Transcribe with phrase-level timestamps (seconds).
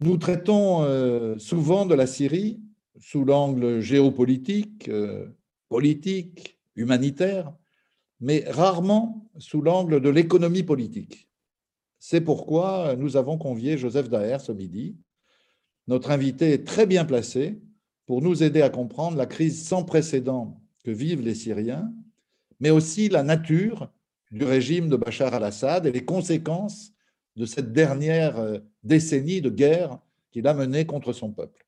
[0.00, 2.60] Nous traitons euh, souvent de la Syrie
[2.98, 5.26] sous l'angle géopolitique, euh,
[5.68, 7.52] politique, humanitaire,
[8.20, 11.28] mais rarement sous l'angle de l'économie politique.
[11.98, 14.96] C'est pourquoi nous avons convié Joseph Daher ce midi.
[15.86, 17.60] Notre invité est très bien placé
[18.06, 21.92] pour nous aider à comprendre la crise sans précédent que vivent les Syriens,
[22.60, 23.90] mais aussi la nature
[24.30, 26.93] du régime de Bachar al-Assad et les conséquences
[27.36, 29.98] de cette dernière euh, décennie de guerre
[30.30, 31.66] qu'il a menée contre son peuple.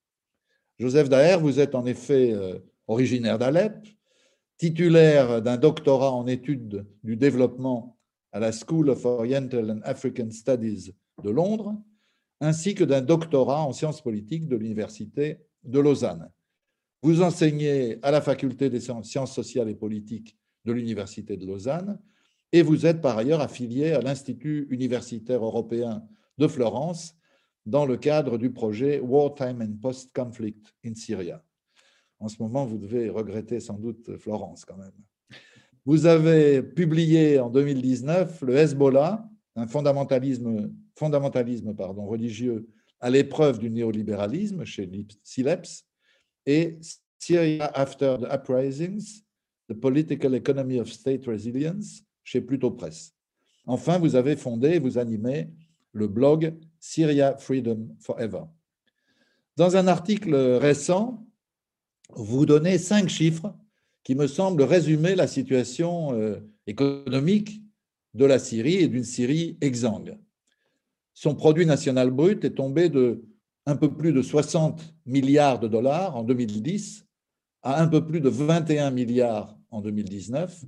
[0.78, 3.86] Joseph Daher, vous êtes en effet euh, originaire d'Alep,
[4.58, 7.98] titulaire d'un doctorat en études du développement
[8.32, 11.74] à la School of Oriental and African Studies de Londres,
[12.40, 16.30] ainsi que d'un doctorat en sciences politiques de l'Université de Lausanne.
[17.02, 21.98] Vous enseignez à la faculté des sciences sociales et politiques de l'Université de Lausanne
[22.52, 26.06] et vous êtes par ailleurs affilié à l'Institut universitaire européen
[26.38, 27.16] de Florence
[27.64, 31.42] dans le cadre du projet Wartime and Post-Conflict in Syria.
[32.18, 34.92] En ce moment, vous devez regretter sans doute Florence quand même.
[35.84, 42.68] Vous avez publié en 2019 le Hezbollah, un fondamentalisme, fondamentalisme pardon, religieux
[43.00, 44.90] à l'épreuve du néolibéralisme chez
[45.22, 45.84] Sileps,
[46.46, 46.78] et
[47.18, 49.22] Syria After the Uprisings,
[49.68, 53.14] The Political Economy of State Resilience, chez Pluto Press.
[53.66, 55.48] Enfin, vous avez fondé et vous animez
[55.92, 58.42] le blog Syria Freedom Forever.
[59.56, 61.24] Dans un article récent,
[62.10, 63.54] vous donnez cinq chiffres
[64.02, 67.62] qui me semblent résumer la situation euh, économique
[68.14, 70.18] de la Syrie et d'une Syrie exsangue.
[71.14, 73.24] Son produit national brut est tombé de
[73.66, 77.06] un peu plus de 60 milliards de dollars en 2010
[77.62, 80.64] à un peu plus de 21 milliards en 2019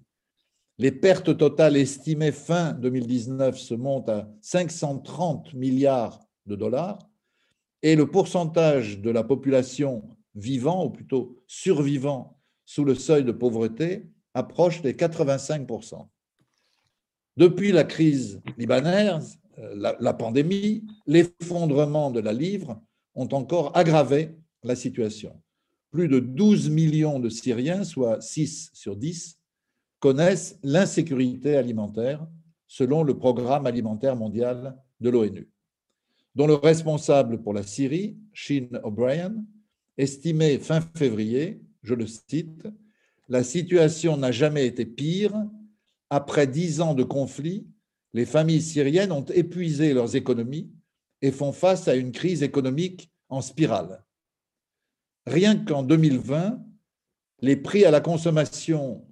[0.79, 6.99] les pertes totales estimées fin 2019 se montent à 530 milliards de dollars
[7.83, 14.07] et le pourcentage de la population vivant, ou plutôt survivant, sous le seuil de pauvreté
[14.35, 16.07] approche les 85%.
[17.37, 22.81] Depuis la crise libanaise, euh, la, la pandémie, l'effondrement de la livre
[23.15, 25.41] ont encore aggravé la situation.
[25.91, 29.38] Plus de 12 millions de Syriens, soit 6 sur 10,
[30.01, 32.27] connaissent l'insécurité alimentaire
[32.67, 35.51] selon le Programme alimentaire mondial de l'ONU,
[36.35, 39.35] dont le responsable pour la Syrie, Shane O'Brien,
[39.97, 42.69] estimait fin février, je le cite,
[43.29, 45.35] La situation n'a jamais été pire.
[46.11, 47.67] Après dix ans de conflit,
[48.15, 50.71] les familles syriennes ont épuisé leurs économies
[51.21, 54.05] et font face à une crise économique en spirale.
[55.27, 56.65] Rien qu'en 2020,
[57.41, 59.05] les prix à la consommation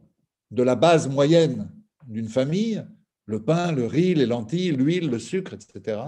[0.50, 1.70] de la base moyenne
[2.06, 2.84] d'une famille,
[3.24, 6.00] le pain, le riz, les lentilles, l'huile, le sucre, etc.,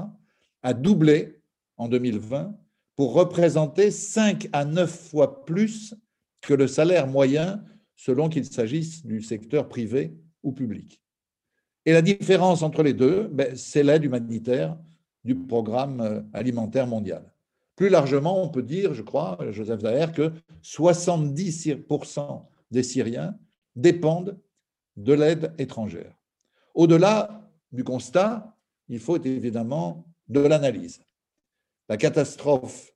[0.63, 1.41] a doublé
[1.77, 2.55] en 2020
[2.97, 5.95] pour représenter 5 à 9 fois plus
[6.41, 7.65] que le salaire moyen
[7.97, 11.03] selon qu'il s'agisse du secteur privé ou public.
[11.85, 14.77] Et la différence entre les deux, ben, c'est l'aide humanitaire
[15.25, 17.33] du programme alimentaire mondial.
[17.77, 20.33] Plus largement, on peut dire, je crois, Joseph Daher, que
[20.63, 23.39] 70% des Syriens
[23.79, 24.39] dépendent
[24.97, 26.13] de l'aide étrangère.
[26.75, 28.57] Au-delà du constat,
[28.89, 31.01] il faut évidemment de l'analyse.
[31.89, 32.93] La catastrophe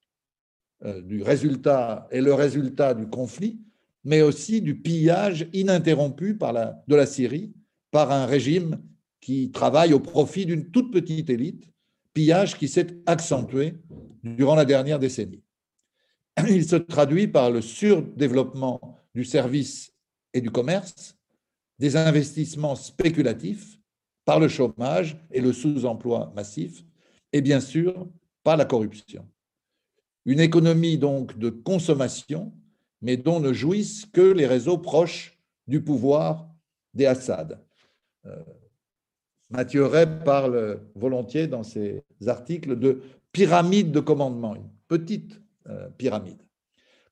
[0.85, 3.61] euh, du résultat est le résultat du conflit,
[4.05, 7.55] mais aussi du pillage ininterrompu de la Syrie
[7.91, 8.83] par un régime
[9.21, 11.71] qui travaille au profit d'une toute petite élite,
[12.13, 13.75] pillage qui s'est accentué
[14.25, 15.45] durant la dernière décennie.
[16.49, 19.92] Il se traduit par le surdéveloppement du service
[20.35, 21.17] et du commerce,
[21.79, 23.79] des investissements spéculatifs,
[24.25, 26.85] par le chômage et le sous-emploi massif,
[27.33, 28.09] et bien sûr
[28.45, 29.27] par la corruption.
[30.25, 32.53] Une économie donc de consommation,
[33.01, 36.49] mais dont ne jouissent que les réseaux proches du pouvoir
[36.95, 37.61] des Assad.
[38.27, 38.43] Euh,
[39.51, 46.43] Mathieu Rey parle volontiers dans ses articles de pyramide de commandement, une petite euh, pyramide.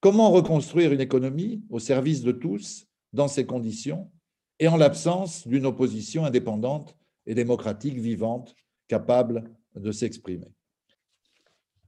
[0.00, 4.10] Comment reconstruire une économie au service de tous dans ces conditions
[4.58, 6.96] et en l'absence d'une opposition indépendante
[7.26, 8.54] et démocratique vivante
[8.88, 10.48] capable de s'exprimer.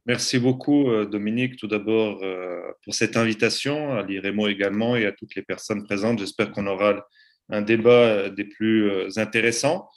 [0.04, 5.12] Merci beaucoup, euh, Dominique, tout d'abord euh, pour cette invitation, à l'IREMO également et à
[5.12, 6.19] toutes les personnes présentes.
[6.19, 7.06] J'espère qu'on aura
[7.50, 9.88] un débat euh, des plus intéressants.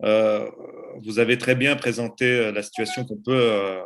[0.00, 3.78] Vous avez très bien présenté la situation qu'on peut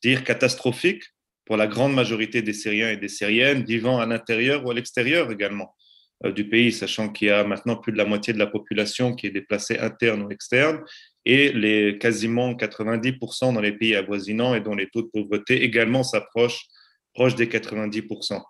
[0.00, 1.02] dire catastrophique
[1.44, 5.32] pour la grande majorité des Syriens et des Syriennes vivant à l'intérieur ou à l'extérieur
[5.32, 5.74] également.
[6.24, 9.14] Euh, du pays, sachant qu'il y a maintenant plus de la moitié de la population
[9.14, 10.82] qui est déplacée interne ou externe,
[11.26, 16.02] et les quasiment 90% dans les pays avoisinants et dont les taux de pauvreté également
[16.02, 16.66] s'approchent
[17.12, 18.40] proche des 90%.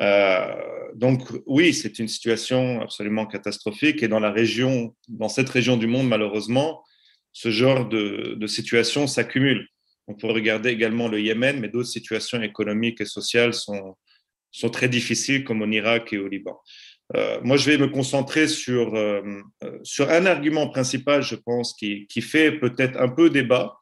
[0.00, 0.54] Euh,
[0.94, 5.88] donc oui, c'est une situation absolument catastrophique et dans la région, dans cette région du
[5.88, 6.84] monde, malheureusement,
[7.32, 9.66] ce genre de, de situation s'accumule.
[10.06, 13.96] On peut regarder également le Yémen, mais d'autres situations économiques et sociales sont,
[14.52, 16.58] sont très difficiles, comme en Irak et au Liban.
[17.16, 19.42] Euh, moi, je vais me concentrer sur, euh,
[19.82, 23.76] sur un argument principal, je pense, qui, qui fait peut-être un peu débat.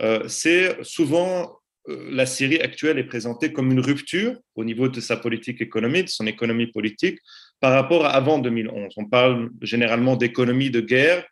[0.00, 5.16] Euh, c'est souvent la Syrie actuelle est présentée comme une rupture au niveau de sa
[5.16, 7.18] politique économique, de son économie politique,
[7.58, 8.92] par rapport à avant 2011.
[8.96, 11.26] On parle généralement d'économie de guerre,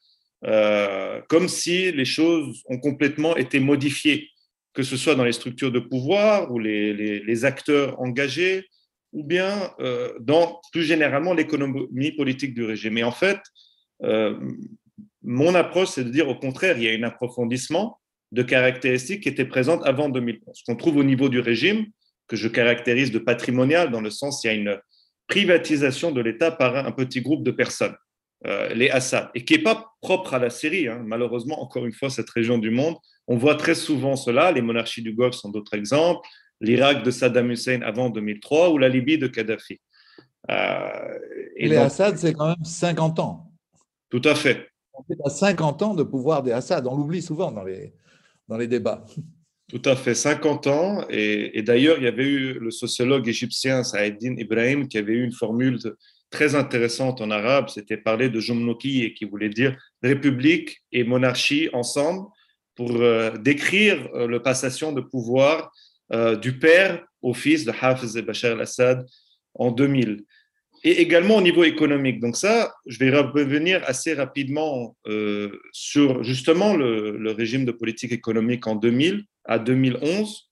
[1.28, 4.30] comme si les choses ont complètement été modifiées,
[4.72, 8.64] que ce soit dans les structures de pouvoir ou les, les acteurs engagés,
[9.12, 12.94] ou bien euh, dans plus généralement l'économie politique du régime.
[12.94, 13.38] Mais en fait,
[14.02, 14.38] euh,
[15.22, 17.99] mon approche, c'est de dire au contraire, il y a un approfondissement
[18.32, 21.87] de caractéristiques qui étaient présentes avant 2011, qu'on trouve au niveau du régime,
[22.26, 24.78] que je caractérise de patrimonial, dans le sens il y a une
[25.28, 27.94] privatisation de l'État par un petit groupe de personnes,
[28.46, 30.88] euh, les Assad, et qui n'est pas propre à la Syrie.
[30.88, 31.02] Hein.
[31.06, 32.96] Malheureusement, encore une fois, cette région du monde,
[33.26, 36.26] on voit très souvent cela, les monarchies du Golfe sont d'autres exemples,
[36.60, 39.81] l'Irak de Saddam Hussein avant 2003 ou la Libye de Kadhafi.
[40.50, 41.19] Euh,
[41.56, 43.52] et les Assad, c'est quand même 50 ans.
[44.10, 44.69] Tout à fait.
[44.94, 46.87] On est à 50 ans de pouvoir des Assad.
[46.87, 47.93] On l'oublie souvent dans les,
[48.49, 49.05] dans les débats.
[49.69, 51.05] Tout à fait, 50 ans.
[51.10, 55.32] Et, d'ailleurs, il y avait eu le sociologue égyptien Saeddin Ibrahim qui avait eu une
[55.32, 55.78] formule
[56.31, 57.69] très intéressante en arabe.
[57.69, 62.28] C'était parler de Jomnoki et qui voulait dire république et monarchie ensemble
[62.75, 65.70] pour euh, décrire euh, le passation de pouvoir
[66.12, 69.06] euh, du père au fils de Hafez et Bachar al-Assad
[69.55, 70.25] en 2000.
[70.84, 72.20] Et également au niveau économique.
[72.20, 78.66] Donc ça, je vais revenir assez rapidement euh, sur justement le, régime de politique économique
[78.66, 80.50] en 2000 à 2011,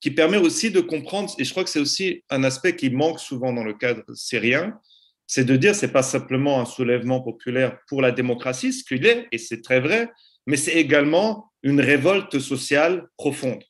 [0.00, 3.20] qui permet aussi de comprendre, et je crois que c'est aussi un aspect qui manque
[3.20, 4.78] souvent dans le cadre syrien,
[5.26, 9.26] c'est de dire c'est pas simplement un soulèvement populaire pour la démocratie, ce qu'il est,
[9.32, 10.10] et c'est très vrai,
[10.46, 13.62] mais c'est également une révolte sociale profonde.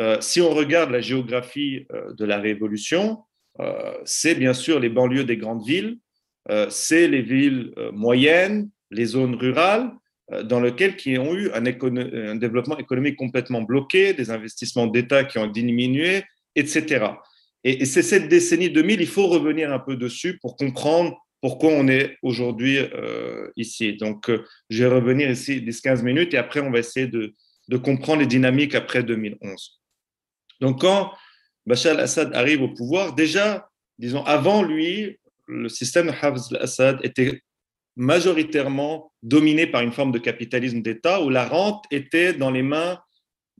[0.00, 3.24] Euh, si on regarde la géographie euh, de la Révolution,
[3.60, 5.98] euh, c'est bien sûr les banlieues des grandes villes,
[6.70, 9.90] c'est les villes moyennes, les zones rurales,
[10.44, 11.60] dans lesquelles qui ont eu un,
[12.36, 16.22] développement économique complètement bloqué, des investissements d'État qui ont diminué,
[16.56, 17.04] etc.
[17.64, 21.86] Et, c'est cette décennie 2000, il faut revenir un peu dessus pour comprendre pourquoi on
[21.86, 22.78] est aujourd'hui
[23.56, 23.98] ici.
[23.98, 24.30] Donc,
[24.70, 28.74] je vais revenir ici 10-15 minutes et après, on va essayer de comprendre les dynamiques
[28.74, 29.77] après 2011.
[30.60, 31.12] Donc, quand
[31.66, 33.68] Bachar al-Assad arrive au pouvoir, déjà,
[33.98, 37.42] disons, avant lui, le système de Hafez al-Assad était
[37.96, 43.00] majoritairement dominé par une forme de capitalisme d'État où la rente était dans les mains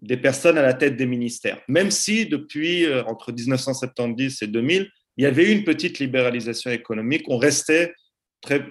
[0.01, 1.61] des personnes à la tête des ministères.
[1.67, 6.71] Même si depuis euh, entre 1970 et 2000, il y avait eu une petite libéralisation
[6.71, 7.93] économique, on restait
[8.41, 8.65] très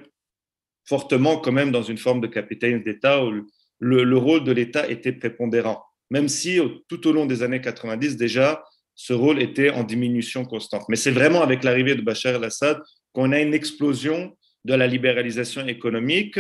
[0.86, 3.46] fortement quand même dans une forme de capitalisme d'État où
[3.80, 8.64] le rôle de l'État était prépondérant même si tout au long des années 90, déjà,
[8.96, 10.84] ce rôle était en diminution constante.
[10.90, 12.82] Mais c'est vraiment avec l'arrivée de Bachar el-Assad
[13.14, 16.40] qu'on a une explosion de la libéralisation économique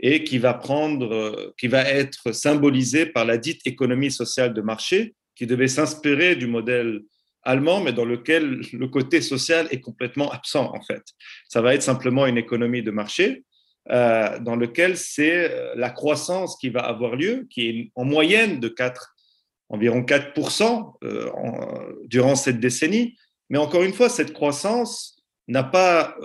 [0.00, 5.14] et qui va prendre, qui va être symbolisée par la dite économie sociale de marché,
[5.34, 7.02] qui devait s'inspirer du modèle
[7.42, 11.02] allemand, mais dans lequel le côté social est complètement absent en fait.
[11.48, 13.44] Ça va être simplement une économie de marché
[13.90, 18.60] euh, dans lequel c'est euh, la croissance qui va avoir lieu, qui est en moyenne
[18.60, 19.14] de 4,
[19.70, 21.30] environ 4% euh,
[22.04, 23.16] durant cette décennie.
[23.48, 26.16] Mais encore une fois, cette croissance n'a pas,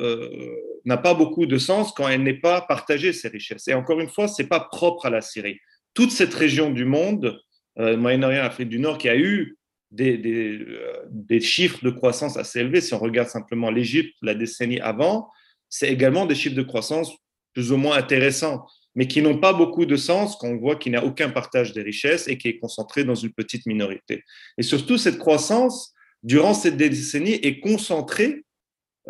[0.86, 3.70] pas beaucoup de sens quand elle n'est pas partagée, ces richesses.
[3.70, 5.58] Et encore une fois, ce n'est pas propre à la Syrie.
[5.93, 7.39] Toute cette région du monde,
[7.77, 9.58] Moyen-Orient, Afrique du Nord, qui a eu
[9.91, 15.29] des, des, chiffres de croissance assez élevés, si on regarde simplement l'Égypte la décennie avant,
[15.70, 17.13] c'est également des chiffres de croissance
[17.53, 20.91] plus ou moins intéressants, mais qui n'ont pas beaucoup de sens quand on voit qu'il
[20.91, 24.24] n'y a aucun partage des richesses et qui est concentré dans une petite minorité.
[24.57, 28.43] Et surtout, cette croissance, durant cette décennie, est concentrée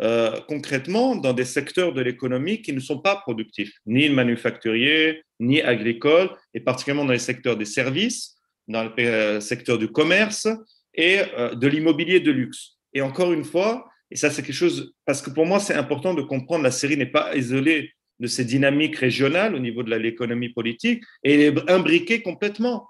[0.00, 5.62] euh, concrètement dans des secteurs de l'économie qui ne sont pas productifs, ni manufacturier, ni
[5.62, 8.34] agricole, et particulièrement dans les secteurs des services,
[8.66, 10.48] dans le euh, secteur du commerce
[10.94, 12.72] et euh, de l'immobilier de luxe.
[12.92, 16.12] Et encore une fois, et ça c'est quelque chose, parce que pour moi c'est important
[16.12, 20.50] de comprendre, la série n'est pas isolée de ces dynamiques régionales au niveau de l'économie
[20.50, 22.88] politique et est imbriquée complètement.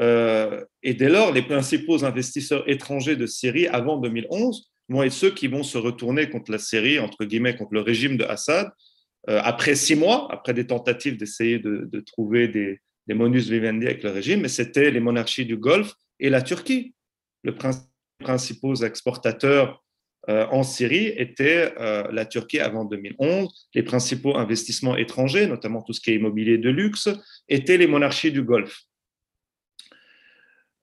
[0.00, 5.30] Euh, et dès lors, les principaux investisseurs étrangers de Syrie avant 2011 vont être ceux
[5.30, 8.70] qui vont se retourner contre la Syrie, entre guillemets, contre le régime de Assad,
[9.28, 14.02] euh, après six mois, après des tentatives d'essayer de, trouver des, des monus vivendi avec
[14.02, 16.94] le régime, mais c'était les monarchies du Golfe et la Turquie.
[17.44, 17.52] Les
[18.18, 19.81] principaux exportateurs
[20.28, 23.68] euh, en Syrie étaient euh, la Turquie avant 2011.
[23.74, 27.08] Les principaux investissements étrangers, notamment tout ce qui est immobilier de luxe,
[27.48, 28.82] étaient les monarchies du Golfe.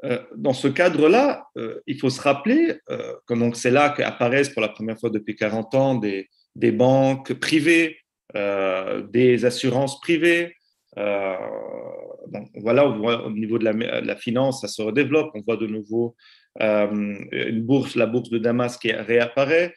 [0.05, 1.45] Euh, dans ce cadre-là,
[1.87, 5.95] il faut se rappeler que c'est là qu'apparaissent pour la première fois depuis 40 ans
[5.95, 6.29] des,
[6.71, 7.99] banques privées,
[8.33, 10.55] des assurances privées,
[10.95, 15.31] voilà, au niveau de la, finance, ça se redéveloppe.
[15.33, 16.15] On voit de nouveau
[16.59, 19.73] une bourse, la bourse de Damas qui réapparaît,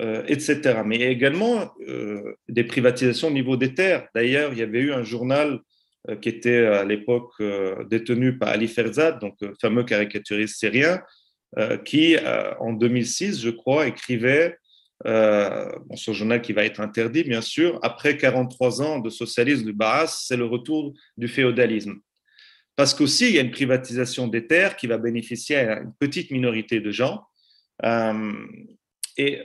[0.00, 0.82] euh, etc.
[0.84, 1.72] Mais également
[2.48, 4.08] des privatisations au niveau des terres.
[4.14, 5.60] D'ailleurs, il y avait eu un journal
[6.20, 7.32] qui était à l'époque
[7.90, 11.00] détenu par Ali Ferzad, donc fameux caricaturiste syrien,
[11.84, 12.16] qui
[12.60, 14.56] en 2006, je crois, écrivait
[15.04, 19.72] euh, ce journal qui va être interdit, bien sûr, après 43 ans de socialisme du
[19.72, 21.96] Baas, c'est le retour du féodalisme.
[22.76, 26.30] Parce qu'aussi, il y a une privatisation des terres qui va bénéficier à une petite
[26.30, 27.22] minorité de gens.
[27.84, 28.32] Euh,
[29.16, 29.40] et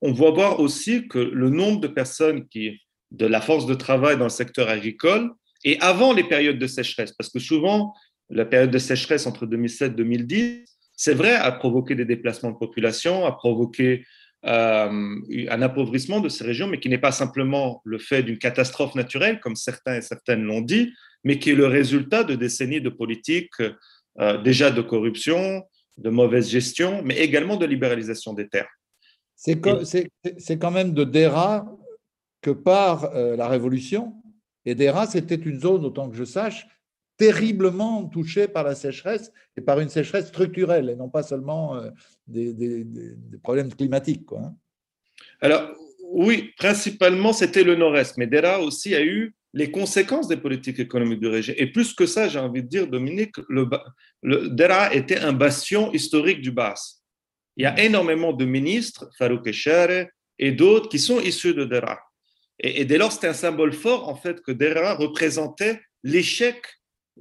[0.00, 4.16] on voit voir aussi que le nombre de personnes qui, de la force de travail
[4.16, 5.32] dans le secteur agricole,
[5.64, 7.94] et avant les périodes de sécheresse, parce que souvent,
[8.30, 10.64] la période de sécheresse entre 2007 et 2010,
[10.96, 14.04] c'est vrai, a provoqué des déplacements de population, a provoqué
[14.44, 18.94] euh, un appauvrissement de ces régions, mais qui n'est pas simplement le fait d'une catastrophe
[18.94, 20.92] naturelle, comme certains et certaines l'ont dit,
[21.24, 23.62] mais qui est le résultat de décennies de politiques
[24.20, 25.64] euh, déjà de corruption,
[25.96, 28.70] de mauvaise gestion, mais également de libéralisation des terres.
[29.34, 31.66] C'est quand même de Dera
[32.42, 34.14] que part euh, la révolution.
[34.64, 36.66] Et Dera, c'était une zone, autant que je sache,
[37.16, 41.90] terriblement touchés par la sécheresse et par une sécheresse structurelle et non pas seulement euh,
[42.26, 42.86] des,
[43.42, 44.26] problèmes climatiques.
[44.26, 44.40] Quoi.
[44.40, 44.56] Hein.
[45.40, 45.70] Alors,
[46.10, 51.20] oui, principalement, c'était le nord-est, mais Dera aussi a eu les conséquences des politiques économiques
[51.20, 51.54] du régime.
[51.58, 53.68] Et plus que ça, j'ai envie de dire, Dominique, le,
[54.22, 56.74] le, Dera était un bastion historique du Bas.
[57.56, 61.98] Il y a énormément de ministres, Farouk Echere et d'autres, qui sont issus de Dera.
[62.58, 66.64] Et, et dès lors, c'était un symbole fort, en fait, que Dera représentait l'échec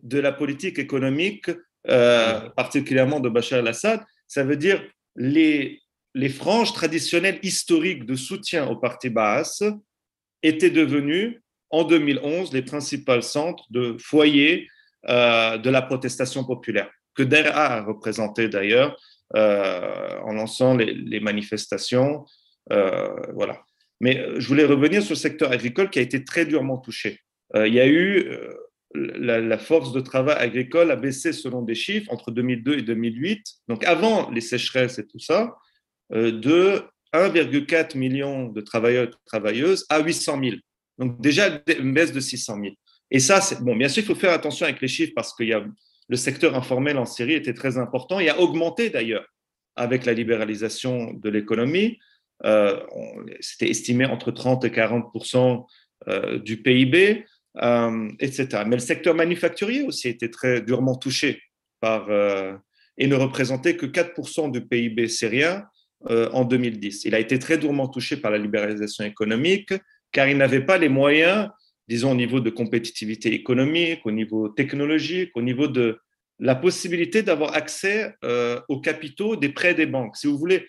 [0.01, 1.51] de la politique économique,
[1.89, 4.01] euh, particulièrement de Bachar el-Assad.
[4.27, 4.81] Ça veut dire
[5.15, 5.81] les,
[6.13, 9.63] les franges traditionnelles historiques de soutien au parti Baas
[10.43, 14.67] étaient devenues en 2011 les principaux centres de foyer
[15.09, 18.95] euh, de la protestation populaire, que Dera a représenté d'ailleurs
[19.35, 22.25] euh, en lançant les, manifestations.
[22.69, 23.61] voilà.
[23.99, 27.19] Mais je voulais revenir sur le secteur agricole qui a été très durement touché.
[27.55, 28.27] il y a eu
[28.93, 33.83] la, force de travail agricole a baissé selon des chiffres entre 2002 et 2008, donc
[33.85, 35.55] avant les sécheresses et tout ça,
[36.13, 36.81] euh, de
[37.13, 40.55] 1,4 million de travailleurs et travailleuses à 800 000.
[40.97, 42.75] Donc déjà une baisse de 600 000.
[43.09, 43.75] Et ça, c'est bon.
[43.75, 47.05] Bien sûr, il faut faire attention avec les chiffres parce que le secteur informel en
[47.05, 49.25] Syrie était très important et a augmenté d'ailleurs
[49.75, 51.99] avec la libéralisation de l'économie.
[52.45, 52.79] Euh,
[53.39, 55.65] c'était estimé entre 30 et 40%
[56.07, 57.25] euh, du PIB.
[57.57, 58.63] Euh, etc.
[58.65, 61.41] Mais le secteur manufacturier aussi été très durement touché
[61.81, 62.53] par, euh,
[62.97, 65.65] et ne représentait que 4% du PIB syrien
[66.09, 67.03] euh, en 2010.
[67.03, 69.73] Il a été très durement touché par la libéralisation économique
[70.11, 71.49] car il n'avait pas les moyens,
[71.87, 75.97] disons au niveau de compétitivité économique, au niveau technologique, au niveau de
[76.39, 78.15] la possibilité d'avoir accès
[78.67, 80.17] aux capitaux des prêts des banques.
[80.17, 80.65] Si vous voulez,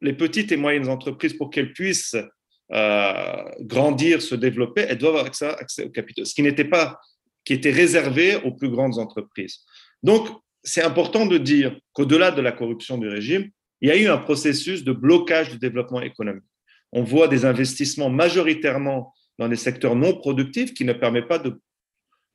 [0.00, 2.16] les petites et moyennes entreprises, pour qu'elles puissent
[2.72, 6.98] euh, grandir, se développer, elles doivent avoir accès, accès au capitaux, ce qui n'était pas,
[7.44, 9.60] qui était réservé aux plus grandes entreprises.
[10.02, 10.28] Donc,
[10.64, 13.50] c'est important de dire qu'au-delà de la corruption du régime,
[13.80, 16.42] il y a eu un processus de blocage du développement économique.
[16.92, 21.60] On voit des investissements majoritairement dans des secteurs non productifs qui ne permettent pas de,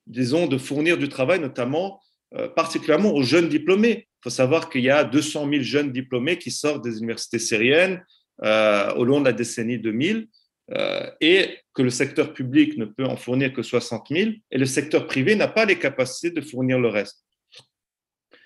[0.08, 2.01] disons, de fournir du travail, notamment
[2.36, 4.08] euh, particulièrement aux jeunes diplômés.
[4.08, 8.03] Il faut savoir qu'il y a 200 000 jeunes diplômés qui sortent des universités syriennes,
[8.43, 10.27] euh, au long de la décennie 2000
[10.72, 14.65] euh, et que le secteur public ne peut en fournir que 60 000 et le
[14.65, 17.24] secteur privé n'a pas les capacités de fournir le reste.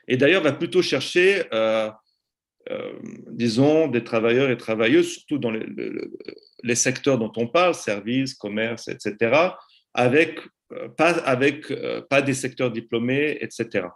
[0.08, 1.44] Et d'ailleurs, va plutôt chercher,
[3.32, 9.52] disons, des travailleurs et travailleuses, surtout dans les, secteurs dont on parle, services, commerce, etc.,
[9.94, 10.40] avec,
[10.98, 11.72] pas, avec,
[12.10, 13.88] pas des secteurs diplômés, etc.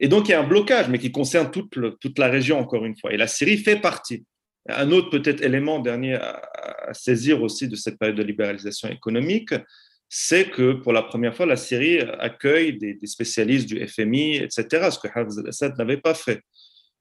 [0.00, 2.86] Et donc, il y a un blocage, mais qui concerne toute, toute la région, encore
[2.86, 3.12] une fois.
[3.12, 4.24] Et la Syrie fait partie.
[4.68, 6.40] Un autre peut-être élément dernier à,
[6.92, 9.54] saisir aussi de cette période de libéralisation économique,
[10.08, 14.98] c'est que pour la première fois, la Syrie accueille des, spécialistes du FMI, etc., ce
[14.98, 16.40] que Hafez al-Assad n'avait pas fait.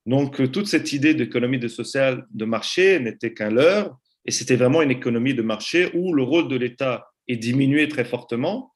[0.10, 4.82] Donc, toute cette idée d'économie de social de marché n'était qu'un leurre, et c'était vraiment
[4.82, 8.74] une économie de marché où le rôle de l'État est diminué très fortement,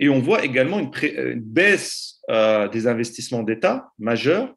[0.00, 0.90] Et on voit également une,
[1.40, 2.20] baisse
[2.72, 4.52] des investissements d'État majeure,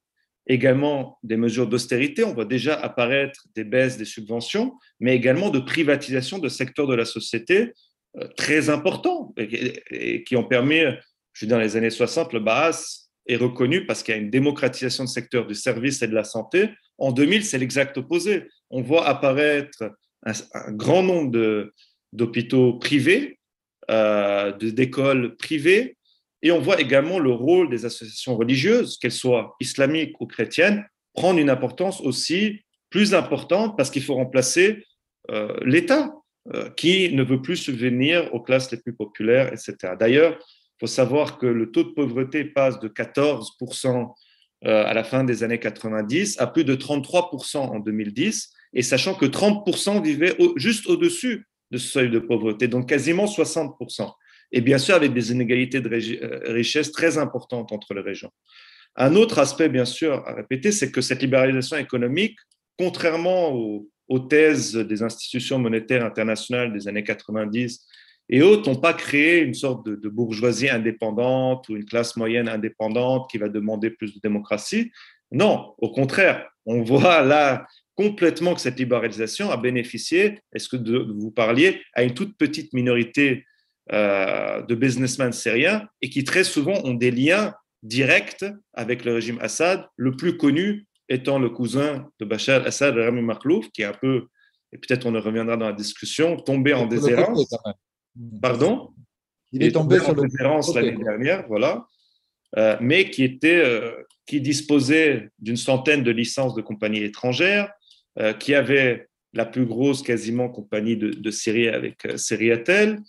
[0.47, 2.23] également des mesures d'austérité.
[2.23, 6.95] On voit déjà apparaître des baisses des subventions, mais également de privatisation de secteurs de
[6.95, 7.73] la société
[8.35, 10.81] très importants et, qui ont permis,
[11.33, 14.29] je veux dans les années 60, le Bahas est reconnu parce qu'il y a une
[14.29, 16.69] démocratisation du secteur du service et de la santé.
[16.97, 18.47] En 2000, c'est l'exact opposé.
[18.69, 19.91] On voit apparaître
[20.25, 20.33] un,
[20.71, 21.71] grand nombre
[22.11, 23.39] d'hôpitaux privés,
[23.89, 25.95] euh, d'écoles privées,
[26.41, 31.39] et on voit également le rôle des associations religieuses, qu'elles soient islamiques ou chrétiennes, prendre
[31.39, 34.85] une importance aussi plus importante parce qu'il faut remplacer
[35.31, 36.13] euh, l'État
[36.53, 39.93] euh, qui ne veut plus subvenir aux classes les plus populaires, etc.
[39.99, 44.13] D'ailleurs, il faut savoir que le taux de pauvreté passe de 14%
[44.65, 49.13] euh, à la fin des années 90 à plus de 33% en 2010, et sachant
[49.13, 54.11] que 30% vivaient juste au-dessus de ce seuil de pauvreté, donc quasiment 60%.
[54.51, 58.31] Et bien sûr, avec des inégalités de euh, richesse très importantes entre les régions.
[58.95, 62.37] Un autre aspect, bien sûr, à répéter, c'est que cette libéralisation économique,
[62.77, 67.85] contrairement aux, aux thèses des institutions monétaires internationales des années 90
[68.29, 73.29] et autres n'ont pas créé une sorte de, bourgeoisie indépendante ou une classe moyenne indépendante
[73.29, 74.91] qui va demander plus de démocratie.
[75.31, 81.31] Non, au contraire, on voit là complètement que cette libéralisation a bénéficié, est-ce que vous
[81.31, 83.45] parliez, à une toute petite minorité
[83.91, 89.39] euh, de businessmen syriens et qui très souvent ont des liens directs avec le régime
[89.41, 93.93] Assad, le plus connu étant le cousin de Bachar Assad, Rami Makhlouf, qui est un
[93.93, 94.27] peu,
[94.71, 97.49] et peut-être on en reviendra dans la discussion, tombé en déshérence.
[98.41, 98.91] Pardon?
[99.51, 100.23] Il est tombé sur le
[100.75, 101.85] l'année dernière, voilà.
[102.57, 103.91] Euh, mais qui était, euh,
[104.25, 107.71] qui disposait d'une centaine de licences de compagnies étrangères,
[108.19, 112.99] euh, qui avait la plus grosse quasiment compagnie de, Syrie avec Seriatel,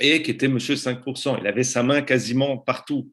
[0.00, 1.38] et qui était Monsieur 5%.
[1.40, 3.10] Il avait sa main quasiment partout.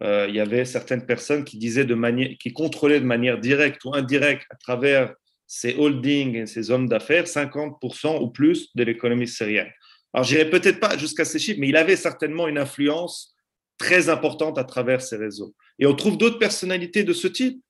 [0.00, 3.94] il y avait certaines personnes qui disaient de manière, qui contrôlaient de manière directe ou
[3.94, 5.12] indirecte à travers
[5.52, 9.68] ces holdings et ces hommes d'affaires 50% ou plus de l'économie syrienne.
[10.12, 13.34] Alors, j'irai peut-être pas jusqu'à ces chiffres, mais il avait certainement une influence
[13.76, 15.52] très importante à travers ces réseaux.
[15.80, 17.60] Et on trouve d'autres personnalités de ce type.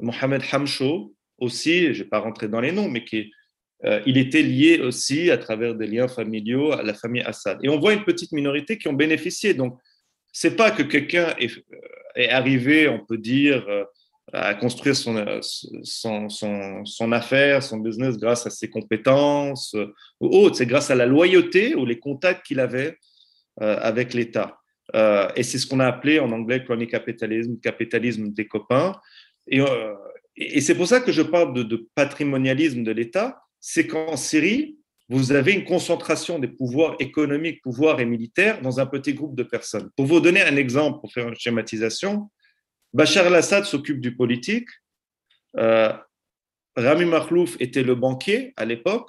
[0.00, 3.32] Mohamed Hamcho, aussi, je ne vais pas rentrer dans les noms, mais qui,
[3.86, 7.58] euh, il était lié aussi à travers des liens familiaux à la famille Assad.
[7.62, 9.54] Et on voit une petite minorité qui ont bénéficié.
[9.54, 9.78] Donc,
[10.30, 11.50] c'est pas que quelqu'un est,
[12.16, 13.84] est, arrivé, on peut dire, euh,
[14.32, 15.40] à construire son,
[15.84, 20.56] son, affaire, son business grâce à ses compétences euh, ou autres.
[20.56, 22.96] C'est grâce à la loyauté ou les contacts qu'il avait
[23.60, 24.58] euh, avec l'État.
[24.94, 28.94] Euh, et c'est ce qu'on a appelé en anglais crony capitalisme, capitalisme des copains.
[29.46, 29.60] Et,
[30.60, 33.42] c'est pour ça que je parle de patrimonialisme de l'État.
[33.60, 38.86] C'est qu'en Syrie, vous avez une concentration des pouvoirs économiques, pouvoirs et militaires dans un
[38.86, 39.90] petit groupe de personnes.
[39.96, 42.30] Pour vous donner un exemple, pour faire une schématisation,
[42.92, 44.68] Bachar al-Assad s'occupe du politique.
[45.56, 45.92] Euh,
[46.76, 49.08] Rami Makhlouf était le banquier à l'époque.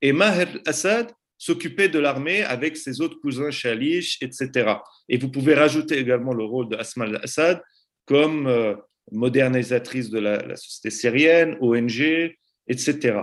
[0.00, 4.74] Et Maher al-Assad s'occupait de l'armée avec ses autres cousins Shalish, etc.
[5.08, 7.62] Et vous pouvez rajouter également le rôle de Asma al-Assad
[8.06, 8.74] comme euh,
[9.10, 12.34] modernisatrice de la, société syrienne, ONG,
[12.68, 13.18] etc.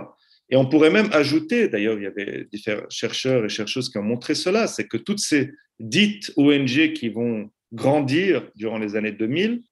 [0.50, 4.02] Et on pourrait même ajouter, d'ailleurs, il y avait différents chercheurs et chercheuses qui ont
[4.02, 9.52] montré cela, c'est que toutes ces dites ONG qui vont grandir durant les années 2000
[9.52, 9.69] euh,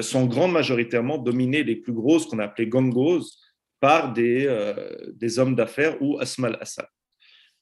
[0.00, 3.22] sont grand majoritairement dominées, les plus grosses qu'on a appelées gongos,
[3.80, 6.88] par des, euh, des hommes d'affaires ou Asmal Assad.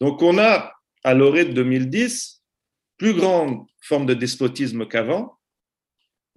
[0.00, 2.42] Donc on a, à l'orée de 2010,
[2.96, 5.38] plus grande forme de despotisme qu'avant.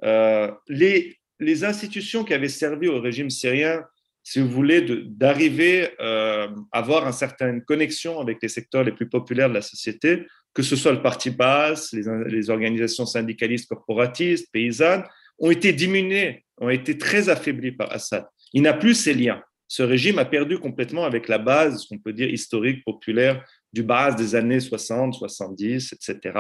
[0.03, 3.83] Euh, les, les, institutions qui avaient servi au régime syrien,
[4.23, 9.47] si vous voulez, d'arriver à avoir une certaine connexion avec les secteurs les plus populaires
[9.49, 15.05] de la société, que ce soit le parti basse, les, les organisations syndicalistes corporatistes, paysannes,
[15.39, 18.25] ont été diminués, ont été très affaiblis par Assad.
[18.53, 19.41] Il n'a plus ces liens.
[19.67, 24.15] Ce régime a perdu complètement avec la base, qu'on peut dire historique, populaire, du base
[24.15, 26.39] des années 60, 70, etc.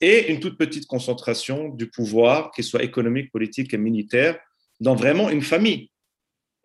[0.00, 4.38] et une toute petite concentration du pouvoir, qu'il soit économique, politique et militaire,
[4.80, 5.90] dans vraiment une famille.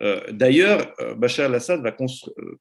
[0.02, 1.94] Euh, d'ailleurs, euh, Bachar al-Assad va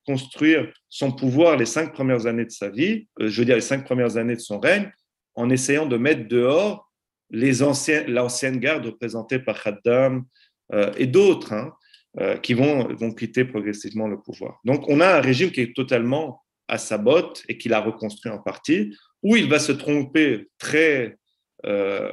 [0.06, 3.62] construire son pouvoir les cinq premières années de sa vie, euh, je veux dire les
[3.62, 4.92] cinq premières années de son règne,
[5.34, 6.91] en essayant de mettre dehors
[7.32, 10.24] l'ancienne garde représentée par Khaddam
[10.74, 11.74] euh, et d'autres hein,
[12.20, 14.60] euh, qui vont, vont quitter progressivement le pouvoir.
[14.66, 18.32] Donc on a un régime qui est totalement à sa botte et qu'il a reconstruit
[18.32, 21.18] en partie, où il va se tromper très,
[21.66, 22.12] euh,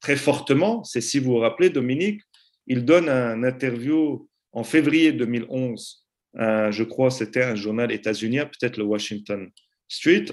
[0.00, 0.84] très fortement.
[0.84, 2.22] C'est si vous vous rappelez, Dominique,
[2.66, 8.84] il donne un interview en février 2011, je crois c'était un journal états-unien, peut-être le
[8.84, 9.50] Washington
[9.88, 10.26] Street,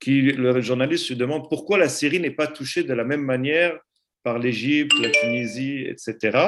[0.00, 3.78] qui, le journaliste se demande pourquoi la Syrie n'est pas touchée de la même manière
[4.22, 6.38] par l'Égypte, la Tunisie, etc.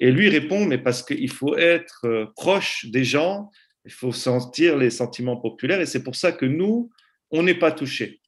[0.00, 3.50] Et lui répond, mais parce qu'il faut être euh, proche des gens,
[3.84, 6.90] il faut sentir les sentiments populaires, et c'est pour ça que nous,
[7.30, 8.20] on n'est pas touchés.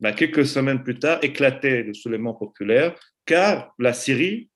[0.00, 4.48] Ben, quelques semaines plus tard, éclatait le soulèvement populaire, car la Syrie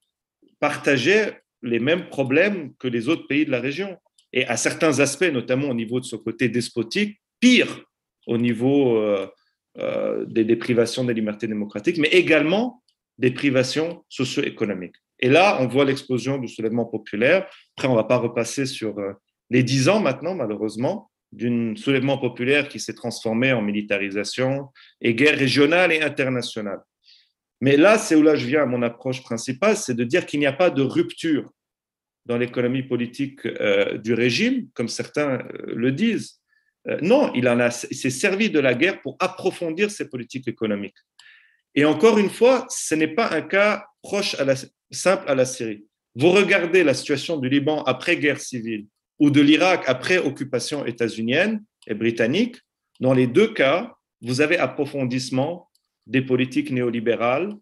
[0.61, 3.97] partageait les mêmes problèmes que les autres pays de la région.
[4.33, 7.85] Et à certains aspects, notamment au niveau de ce côté despotique, pire
[8.27, 9.27] au niveau euh,
[9.79, 12.83] euh, des, déprivations des libertés démocratiques, mais également
[13.19, 14.97] des privations socio-économiques.
[15.21, 17.49] Et là, on voit l'explosion du soulèvement populaire.
[17.77, 19.13] Après, on ne va pas repasser sur euh,
[19.51, 24.69] les dix ans maintenant, malheureusement, d'un soulèvement populaire qui s'est transformé en militarisation
[25.01, 26.81] et guerre régionale et internationale.
[27.61, 30.41] Mais là, c'est où là je viens à mon approche principale, c'est de dire qu'il
[30.41, 31.49] n'y a pas de rupture
[32.27, 33.47] dans l'économie politique
[34.03, 36.42] du régime, comme certains le disent.
[36.89, 40.97] Euh, non, il, en a, s'est servi de la guerre pour approfondir ses politiques économiques.
[41.75, 44.55] Et encore une fois, ce n'est pas un cas proche à la,
[44.91, 45.85] simple à la Syrie.
[46.15, 48.87] Vous regardez la situation du Liban après guerre civile
[49.19, 52.57] ou de l'Irak après occupation états-unienne et britannique.
[53.01, 55.71] Dans les deux cas, vous avez approfondissement
[56.07, 57.55] des politiques néolibérales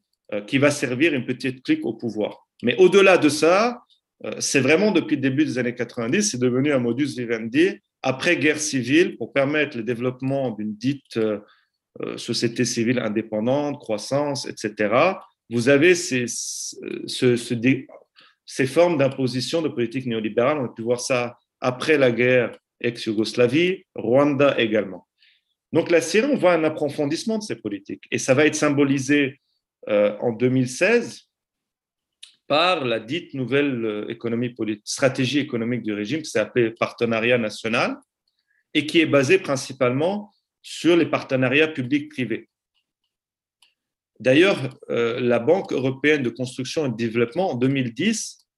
[0.47, 2.47] qui va servir une petite clique au pouvoir.
[2.63, 3.83] Mais au-delà de ça,
[4.25, 8.37] euh, c'est vraiment depuis le début des années 90, c'est devenu un modus vivendi après
[8.37, 11.41] guerre civile pour permettre le développement d'une dite euh,
[12.01, 14.95] euh, société civile indépendante, croissance, etc.
[15.51, 16.27] Vous avez ces,
[18.67, 20.59] formes d'imposition de politique néolibérale.
[20.59, 25.07] On a pu voir ça après la guerre ex-Yougoslavie, Rwanda également.
[25.73, 29.41] Donc la Syrie, on voit un approfondissement de ces politiques et ça va être symbolisé
[29.87, 31.30] en 2016
[32.51, 37.97] par la dite nouvelle euh, stratégie économique du régime qui s'appelle partenariat national
[38.75, 42.49] et qui est basée principalement sur les partenariats publics-privés.
[44.19, 44.59] D'ailleurs,
[44.91, 48.49] euh, la Banque européenne de construction et de développement en 2010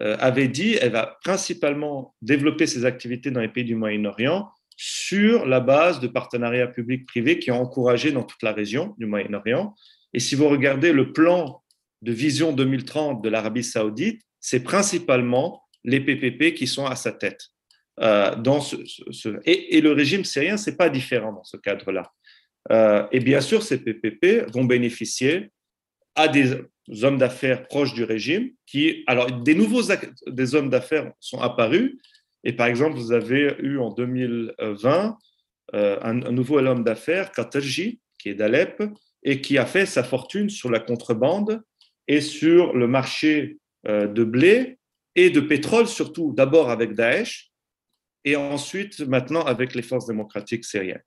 [0.00, 5.44] euh, avait dit qu'elle va principalement développer ses activités dans les pays du Moyen-Orient sur
[5.44, 9.74] la base de partenariats publics-privés qui ont encouragé dans toute la région du Moyen-Orient.
[10.14, 11.62] Et si vous regardez le plan
[12.04, 17.40] de vision 2030 de l'Arabie saoudite, c'est principalement les PPP qui sont à sa tête.
[18.00, 18.34] Euh,
[19.46, 22.12] Et, le régime syrien, c'est pas différent dans ce cadre-là.
[22.70, 25.50] Euh, et bien sûr, ces PPP vont bénéficier
[26.14, 26.54] à des
[27.02, 31.98] hommes d'affaires proches du régime qui, alors, des nouveaux hommes d'affaires sont apparus.
[32.44, 35.16] Et par exemple, vous avez eu en 2020
[35.74, 38.82] euh, un, un, nouveau homme d'affaires, Katerji, qui est d'Alep,
[39.22, 41.62] et qui a fait sa fortune sur la contrebande
[42.08, 44.78] et sur le marché euh, de blé
[45.14, 47.50] et de pétrole, surtout d'abord avec Daesh
[48.24, 51.02] et ensuite maintenant avec les forces démocratiques syriennes.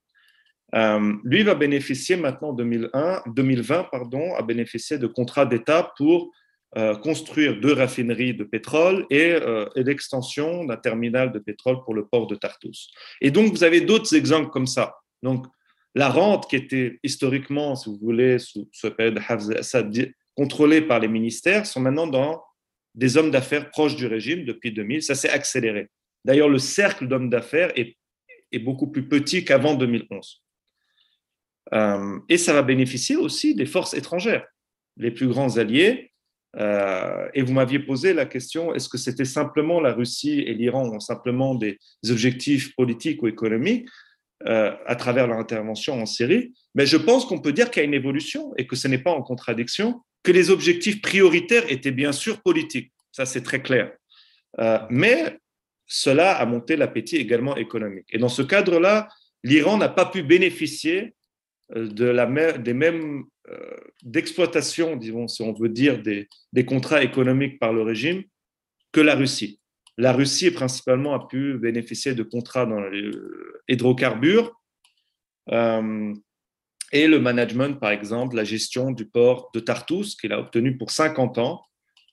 [0.75, 6.31] Euh, lui va bénéficier maintenant en 2001, 2020 pardon, a bénéficié de contrats d'État pour
[6.75, 9.38] euh, construire deux raffineries de pétrole et,
[9.75, 12.91] et l'extension d'un terminal de pétrole pour le port de Tartus.
[13.21, 14.95] Et donc vous avez d'autres exemples comme ça.
[15.23, 15.45] Donc
[15.95, 20.82] la rente qui était historiquement, si vous voulez, sous ce période de Hafez Assad, contrôlés
[20.82, 22.43] par les ministères sont maintenant dans
[22.93, 25.02] des hommes d'affaires proches du régime depuis 2000.
[25.02, 25.89] Ça s'est accéléré.
[26.23, 27.97] D'ailleurs, le cercle d'hommes d'affaires est,
[28.60, 30.43] beaucoup plus petit qu'avant 2011.
[31.73, 34.47] Euh, et ça va bénéficier aussi des forces étrangères,
[34.95, 36.12] les plus grands alliés.
[36.56, 40.89] Euh, et vous m'aviez posé la question, est-ce que c'était simplement la Russie et l'Iran
[40.89, 41.78] ont simplement des
[42.10, 43.88] objectifs politiques ou économiques
[44.47, 46.54] euh, à travers leur intervention en Syrie?
[46.73, 49.04] Mais je pense qu'on peut dire qu'il y a une évolution et que ce n'est
[49.04, 53.93] pas en contradiction que les objectifs prioritaires étaient bien sûr politiques, ça c'est très clair.
[54.59, 55.39] Euh, mais
[55.85, 58.07] cela a monté l'appétit également économique.
[58.09, 59.07] Et dans ce cadre-là,
[59.45, 61.15] l'Iran n'a pas pu bénéficier
[61.77, 62.25] euh, de la,
[62.57, 67.83] des mêmes euh, d'exploitation, disons, si on veut dire, des, des, contrats économiques par le
[67.83, 68.23] régime
[68.91, 69.61] que la Russie.
[69.97, 73.11] La Russie, principalement, a pu bénéficier de contrats dans les
[73.69, 74.53] hydrocarbures,
[76.91, 80.91] et le management, par exemple, la gestion du port de Tartus, qu'il a obtenu pour
[80.91, 81.62] 50 ans,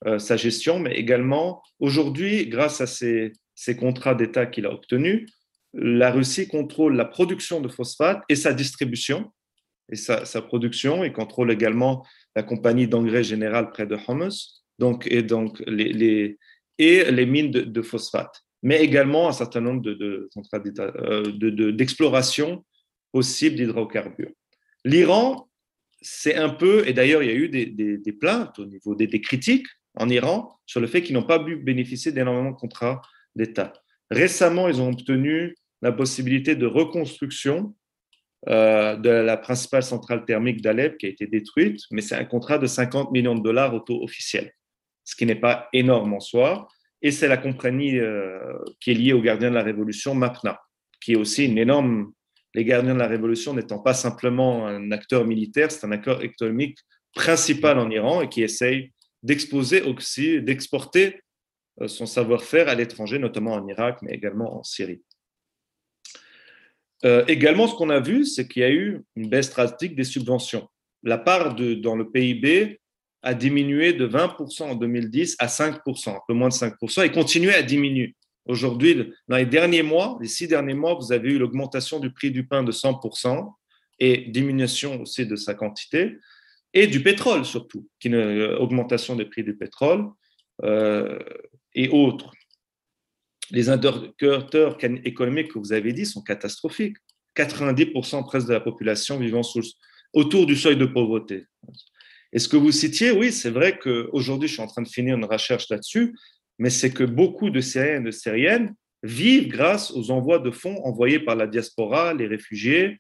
[0.07, 3.33] euh, sa gestion, mais également aujourd'hui, grâce à ces,
[3.79, 5.31] contrats d'État qu'il a obtenus,
[5.73, 9.33] la Russie contrôle la production de phosphate et sa distribution,
[9.91, 14.31] et sa, production, et contrôle également la compagnie d'engrais général près de Homs,
[14.79, 16.39] donc, et, donc les,
[16.79, 20.29] et les mines de, phosphate, mais également un certain nombre de, de,
[23.13, 24.33] possibles d'hydrocarbures.
[24.85, 25.49] L'Iran,
[26.01, 29.67] c'est un peu, et d'ailleurs il y a eu des, plaintes au niveau des, critiques
[29.97, 33.01] en Iran sur le fait qu'ils n'ont pas pu bénéficier d'énormément de contrats
[33.35, 33.73] d'État.
[34.11, 37.75] Récemment, ils ont obtenu la possibilité de reconstruction
[38.49, 42.59] euh, de la principale centrale thermique d'Alep qui a été détruite, mais c'est un contrat
[42.59, 44.53] de 50 millions de dollars au taux officiel,
[45.05, 46.69] ce qui n'est pas énorme en soi.
[47.01, 50.59] Et c'est la compagnie euh, qui est liée aux gardiens de la Révolution, MAPNA,
[51.03, 52.13] qui est aussi une énorme.
[52.55, 56.79] Les gardiens de la Révolution n'étant pas simplement un acteur militaire, c'est un acteur économique
[57.15, 61.21] principal en Iran et qui essaye d'exposer aussi, d'exporter
[61.81, 65.03] euh, son savoir-faire à l'étranger, notamment en Irak, mais également en Syrie.
[67.05, 70.05] Euh, également, ce qu'on a vu, c'est qu'il y a eu une baisse drastique des
[70.05, 70.69] subventions.
[71.03, 72.81] La part dans le PIB
[73.23, 77.51] a diminué de 20% en 2010 à 5%, un peu moins de 5%, et continue
[77.51, 78.15] à diminuer.
[78.47, 82.31] Aujourd'hui, dans les derniers mois, les six derniers mois, vous avez eu l'augmentation du prix
[82.31, 83.53] du pain de 100%
[84.01, 86.19] et diminution aussi de sa quantité,
[86.75, 90.09] et du pétrole surtout, qui une euh, augmentation des prix du pétrole
[90.65, 91.19] euh,
[91.75, 92.33] et autres.
[93.51, 96.97] Les indicateurs économiques que vous avez dit sont catastrophiques.
[97.37, 99.43] 90% presque de la population vivant
[100.13, 101.47] autour du seuil de pauvreté.
[102.33, 105.17] Et ce que vous citiez, oui, c'est vrai qu'aujourd'hui, je suis en train de finir
[105.17, 106.15] une recherche là-dessus,
[106.59, 110.83] mais c'est que beaucoup de Syriens et de Syriennes vivent grâce aux envois de fonds
[110.85, 112.99] envoyés par la diaspora, les réfugiés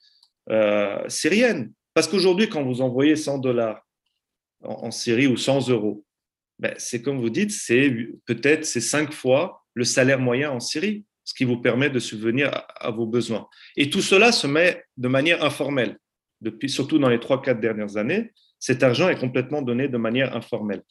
[0.51, 1.73] euh, syriennes.
[1.95, 3.81] Parce qu'aujourd'hui, quand vous envoyez 100 dollars
[4.62, 6.05] en, Syrie ou 100 euros,
[6.59, 7.90] ben, c'est comme vous dites, c'est
[8.27, 12.51] peut-être c'est cinq fois le salaire moyen en Syrie, ce qui vous permet de subvenir
[12.77, 13.49] à, vos besoins.
[13.77, 15.99] Et tout cela se met de manière informelle.
[16.67, 20.83] Surtout dans les trois, quatre dernières années, cet argent est complètement donné de manière informelle.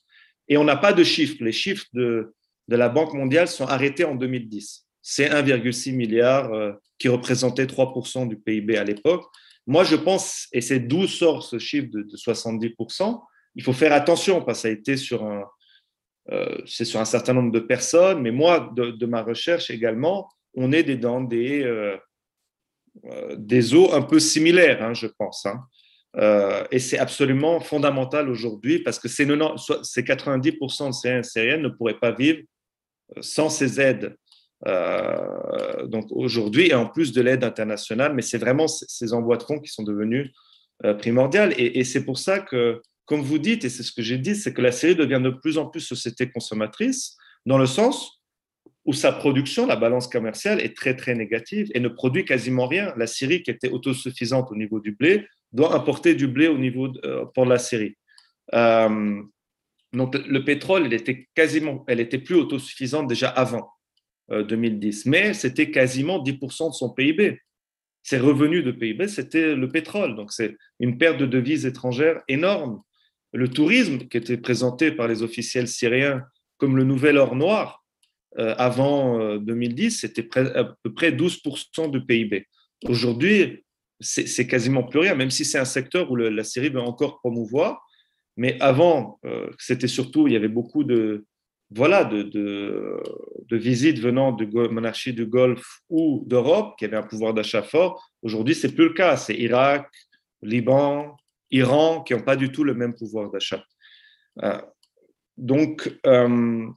[0.47, 1.37] Et on n'a pas de chiffres.
[1.41, 2.33] Les chiffres de,
[2.67, 4.87] de la Banque mondiale sont arrêtés en 2010.
[5.01, 9.25] C'est 1,6 milliard euh, qui représentait 3% du PIB à l'époque.
[9.67, 13.21] Moi, je pense, et c'est d'où sort ce chiffre de, 70%,
[13.55, 15.43] il faut faire attention parce que ça a été sur un,
[16.31, 20.83] euh, sur un certain nombre de personnes, mais moi, de, ma recherche également, on est
[20.95, 21.97] dans des, euh,
[23.37, 25.45] des eaux un peu similaires, hein, je pense.
[25.45, 25.65] Hein.
[26.71, 32.43] et c'est absolument fondamental aujourd'hui parce que ces, 90% de Syriens ne pourraient pas vivre
[33.21, 34.15] sans ces aides.
[34.65, 39.59] donc aujourd'hui, et en plus de l'aide internationale, mais c'est vraiment ces envois de fonds
[39.59, 40.31] qui sont devenus
[40.99, 41.49] primordiaux.
[41.57, 44.53] et c'est pour ça que comme vous dites, et c'est ce que j'ai dit, c'est
[44.53, 48.21] que la Syrie devient de plus en plus société consommatrice, dans le sens
[48.85, 52.93] où sa production, la balance commerciale, est très très négative et ne produit quasiment rien.
[52.97, 56.89] La Syrie, qui était autosuffisante au niveau du blé, doit importer du blé au niveau
[57.05, 57.95] euh, pour la Syrie.
[58.53, 59.21] Euh,
[59.93, 61.85] donc le pétrole, elle était quasiment,
[62.25, 63.69] plus autosuffisante déjà avant
[64.29, 67.39] 2010, euh, mais c'était quasiment 10% de son PIB.
[68.01, 70.15] Ses revenus de PIB, c'était le pétrole.
[70.15, 72.81] Donc c'est une perte de devises étrangères énorme
[73.33, 76.23] le tourisme qui était présenté par les officiels syriens
[76.57, 77.83] comme le nouvel or noir
[78.37, 82.47] euh, avant 2010, euh, c'était à peu près 12% du PIB.
[82.85, 83.63] Aujourd'hui,
[83.99, 87.81] c'est quasiment plus rien, même si c'est un secteur où la Syrie veut encore promouvoir.
[88.37, 91.25] Mais avant, euh, c'était surtout, il y avait beaucoup de,
[91.69, 97.33] voilà, de, de, visites venant de monarchies du Golfe ou d'Europe qui avaient un pouvoir
[97.33, 98.11] d'achat fort.
[98.21, 99.17] Aujourd'hui, c'est plus le cas.
[99.17, 99.87] C'est Irak,
[100.41, 101.15] Liban,
[101.51, 103.63] Iran, qui n'ont pas du tout le même pouvoir d'achat.
[104.43, 104.61] Euh,
[105.37, 106.67] donc, euh,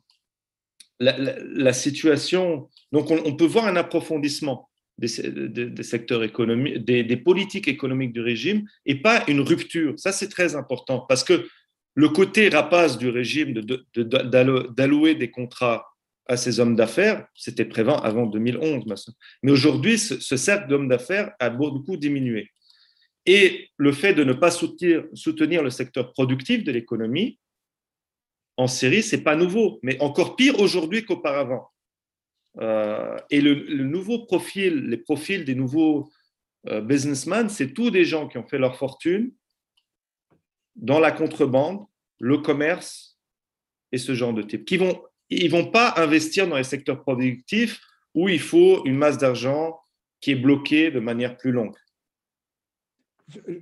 [0.98, 8.20] la, situation, donc on, peut voir un approfondissement des, secteurs économiques, des, politiques économiques du
[8.20, 9.98] régime, et pas une rupture.
[9.98, 11.46] Ça, c'est très important, parce que
[11.94, 13.54] le côté rapace du régime
[13.94, 15.86] d'allouer des contrats
[16.28, 18.84] à ces hommes d'affaires, c'était prévent avant 2011.
[19.42, 22.50] Mais aujourd'hui, ce, ce cercle d'hommes d'affaires a beaucoup diminué.
[23.26, 25.02] Et le fait de ne pas soutenir,
[25.62, 27.38] le secteur productif de l'économie
[28.56, 31.68] en Syrie, c'est pas nouveau, mais encore pire aujourd'hui qu'auparavant.
[32.58, 36.10] Euh, et le, nouveau profil, les profils des nouveaux
[36.68, 39.32] euh, businessmen, c'est tous des gens qui ont fait leur fortune
[40.74, 41.84] dans la contrebande,
[42.18, 43.18] le commerce
[43.92, 44.64] et ce genre de type.
[44.64, 47.80] Qui vont, ils vont pas investir dans les secteurs productifs
[48.14, 49.78] où il faut une masse d'argent
[50.20, 51.76] qui est bloquée de manière plus longue.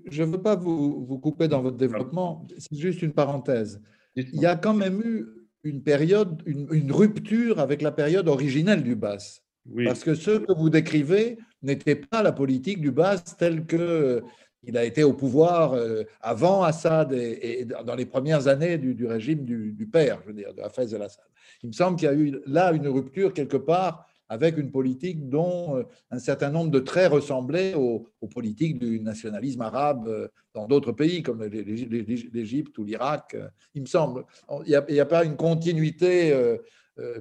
[0.07, 3.83] Je ne veux pas vous, vous, couper dans votre développement, c'est juste une parenthèse.
[4.15, 5.27] Il y a quand même eu
[5.65, 9.41] une période, une, rupture avec la période originelle du BAS.
[9.85, 14.23] Parce que ce que vous décrivez n'était pas la politique du BAS telle que
[14.67, 19.45] il a été au pouvoir euh, avant Assad et, dans les premières années du, régime
[19.45, 21.25] du, père, je veux dire, de Hafez el-Assad.
[21.63, 25.29] Il me semble qu'il y a eu là une rupture quelque part avec une politique
[25.29, 30.67] dont euh, un certain nombre de traits ressemblaient aux, politiques du nationalisme arabe euh, dans
[30.67, 34.25] d'autres pays, comme l'Égypte ou l'Irak, euh, il me semble.
[34.67, 36.33] Il n'y a, pas une continuité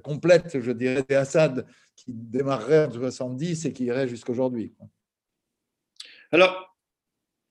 [0.03, 4.73] complète, je dirais, d'Assad qui démarrerait en 70 et qui irait jusqu'aujourd'hui.
[6.31, 6.75] Alors,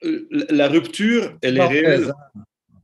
[0.03, 2.12] la rupture, elle est réelle.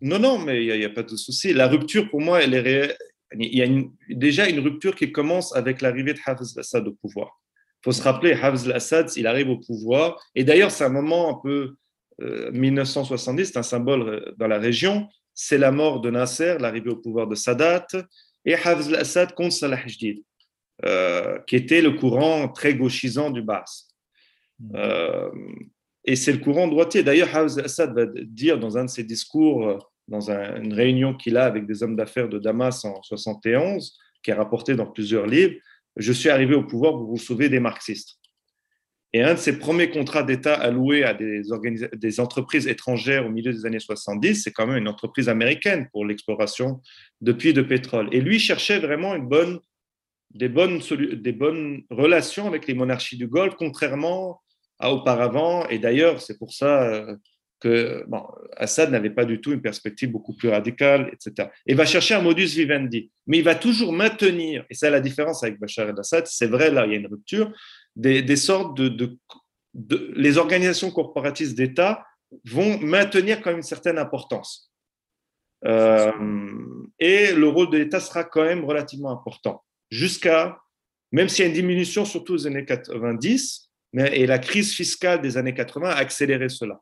[0.00, 1.52] Non, non, mais il n'y a, pas de souci.
[1.52, 2.96] La rupture, pour moi, elle est réelle.
[3.36, 3.68] Il y a
[4.08, 7.40] déjà une rupture qui commence avec l'arrivée de Hafez al-Assad au pouvoir.
[7.80, 10.20] Il faut se rappeler, Hafez al-Assad, il arrive au pouvoir.
[10.34, 11.74] Et d'ailleurs, c'est un moment un peu
[12.20, 15.08] 1970, c'est un symbole dans la région.
[15.34, 17.86] C'est la mort de Nasser, l'arrivée au pouvoir de Sadat,
[18.44, 20.24] et Hafez al-Assad contre Salah Jdid,
[20.84, 23.64] euh, qui était le courant très gauchisant du Bas.
[24.74, 25.30] Euh,
[26.04, 27.02] et c'est le courant droitier.
[27.02, 31.44] D'ailleurs, Hafez al-Assad va dire dans un de ses discours, dans une réunion qu'il a
[31.44, 35.54] avec des hommes d'affaires de Damas en 71, qui est rapporté dans plusieurs livres,
[35.96, 38.18] je suis arrivé au pouvoir pour vous sauver des marxistes.
[39.14, 43.64] Et un de ses premiers contrats d'État alloués à des, entreprises étrangères au milieu des
[43.64, 46.82] années 70, c'est quand même une entreprise américaine pour l'exploration
[47.22, 48.08] de puits de pétrole.
[48.12, 54.42] Et lui cherchait vraiment des, bonnes, des bonnes relations avec les monarchies du Golfe, contrairement
[54.78, 55.66] à auparavant.
[55.68, 57.16] Et d'ailleurs, c'est pour ça euh,
[57.60, 58.04] que
[58.56, 61.48] Assad n'avait pas du tout une perspective beaucoup plus radicale, etc.
[61.66, 63.10] Et va chercher un modus vivendi.
[63.26, 66.86] Mais il va toujours maintenir, et c'est la différence avec Bachar el-Assad, c'est vrai, là,
[66.86, 67.52] il y a une rupture,
[67.96, 69.16] des, sortes de,
[70.14, 72.04] Les organisations corporatistes d'État
[72.44, 74.72] vont maintenir quand même une certaine importance.
[75.64, 76.12] Euh,
[77.00, 79.64] et le rôle de l'État sera quand même relativement important.
[79.90, 80.58] Jusqu'à,
[81.10, 85.20] même s'il y a une diminution, surtout aux années 90, mais, et la crise fiscale
[85.20, 86.80] des années 80 a accéléré cela.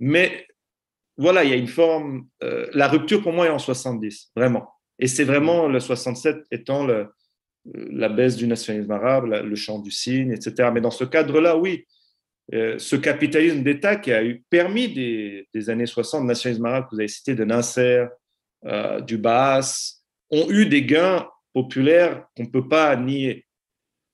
[0.00, 0.46] Mais
[1.16, 2.28] voilà, il y a une forme.
[2.42, 4.68] Euh, la rupture pour moi est en 70, vraiment.
[4.98, 7.08] Et c'est vraiment le 67 étant le,
[7.74, 10.70] la baisse du nationalisme arabe, le chant du cygne, etc.
[10.72, 11.86] Mais dans ce cadre-là, oui,
[12.54, 16.90] euh, ce capitalisme d'État qui a eu permis des, années 60, le nationalisme arabe que
[16.92, 18.06] vous avez cité, de Nasser,
[18.64, 23.46] euh, du Baas, ont eu des gains populaires qu'on ne peut pas nier,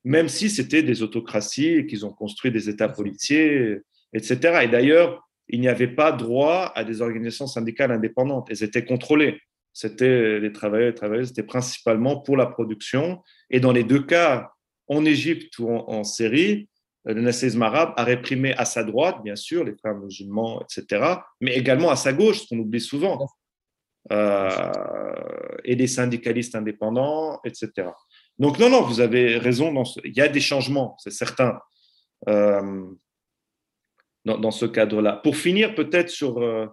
[0.05, 3.79] même si c'était des autocraties et qu'ils ont construit des États policiers,
[4.12, 4.61] etc.
[4.64, 8.48] Et d'ailleurs, il n'y avait pas droit à des organisations syndicales indépendantes.
[8.50, 9.40] Elles étaient contrôlées.
[9.72, 14.02] C'était les travailleurs et les travailleuses, c'était principalement pour la production et dans les deux
[14.02, 14.52] cas,
[14.88, 16.68] en Égypte ou en, Syrie,
[17.04, 21.54] le nationalisme arabe a réprimé à sa droite, bien sûr, les frères musulmans, etc., mais
[21.57, 23.26] également à sa gauche, ce qu'on oublie souvent,
[24.12, 24.72] euh,
[25.64, 27.88] et les syndicalistes indépendants, etc.
[28.38, 31.59] Donc, non, non, vous avez raison, il y a des changements, c'est certain,
[32.28, 32.85] euh,
[34.24, 35.20] dans, ce cadre-là.
[35.22, 36.66] Pour finir, peut-être sur, euh,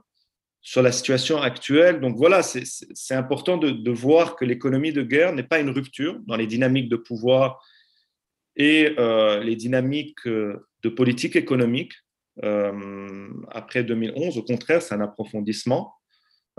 [0.62, 2.00] sur la situation actuelle.
[2.00, 6.36] Donc voilà, c'est important de, voir que l'économie de guerre n'est pas une rupture dans
[6.36, 7.64] les dynamiques de pouvoir
[8.56, 11.94] et euh, les dynamiques euh, de politique économique
[13.52, 14.38] après 2011.
[14.38, 15.94] Au contraire, c'est un approfondissement,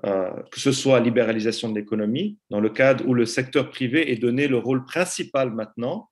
[0.05, 4.47] que ce soit libéralisation de l'économie, dans le cadre où le secteur privé est donné
[4.47, 6.09] le rôle principal maintenant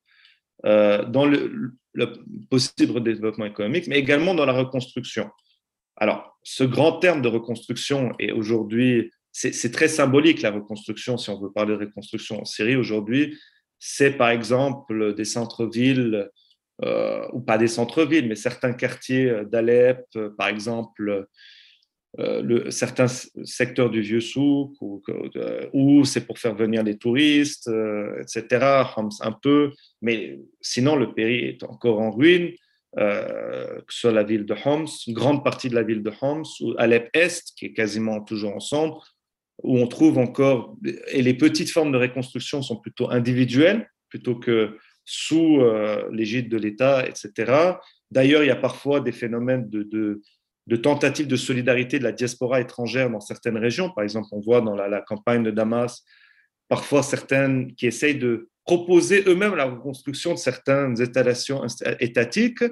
[0.65, 2.13] dans le, le
[2.49, 5.31] possible développement économique, mais également dans la reconstruction.
[5.97, 11.41] Alors, ce grand terme de reconstruction est aujourd'hui, c'est très symbolique la reconstruction, si on
[11.41, 13.39] veut parler de reconstruction en Syrie aujourd'hui,
[13.79, 16.29] c'est par exemple des centres-villes,
[16.83, 21.27] euh, ou pas des centres-villes, mais certains quartiers d'Alep, par exemple,
[22.19, 24.75] euh, certains secteurs du vieux souk,
[25.73, 28.85] où, c'est pour faire venir les touristes, euh, etc.,
[29.21, 32.53] un peu, mais sinon le pays est encore en ruine.
[32.99, 36.11] Euh, que ce soit la ville de Homs, une grande partie de la ville de
[36.21, 38.95] Homs, ou Alep-Est, qui est quasiment toujours ensemble,
[39.63, 40.77] où on trouve encore,
[41.09, 46.57] et les petites formes de reconstruction sont plutôt individuelles, plutôt que sous euh, l'égide de
[46.57, 47.77] l'État, etc.
[48.11, 50.21] D'ailleurs, il y a parfois des phénomènes de,
[50.71, 53.91] de, tentatives de solidarité de la diaspora étrangère dans certaines régions.
[53.91, 56.05] Par exemple, on voit dans la, campagne de Damas
[56.69, 61.67] parfois certaines qui essayent de proposer eux-mêmes la reconstruction de certaines installations
[61.99, 62.63] étatiques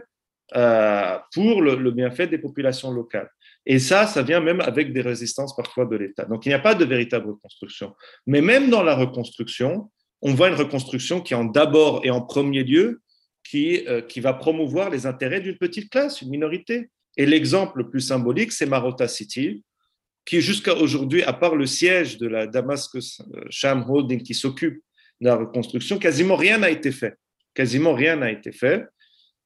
[0.55, 3.29] euh, pour le, bienfait des populations locales.
[3.67, 6.25] Et ça, ça vient même avec des résistances parfois de l'État.
[6.25, 7.97] Donc il n'y a pas de véritable reconstruction.
[8.27, 9.91] Mais même dans la reconstruction,
[10.23, 13.03] on voit une reconstruction qui en d'abord et en premier lieu,
[13.43, 16.91] qui, euh, qui va promouvoir les intérêts d'une petite classe, une minorité.
[17.19, 19.63] Et l'exemple le plus symbolique, c'est Marota City,
[20.25, 24.81] qui jusqu'à aujourd'hui, à part le siège de la Damascus euh, Sham Holding qui s'occupe
[25.21, 27.15] de la reconstruction, quasiment rien n'a été fait.
[27.55, 28.87] Quasiment rien n'a été fait.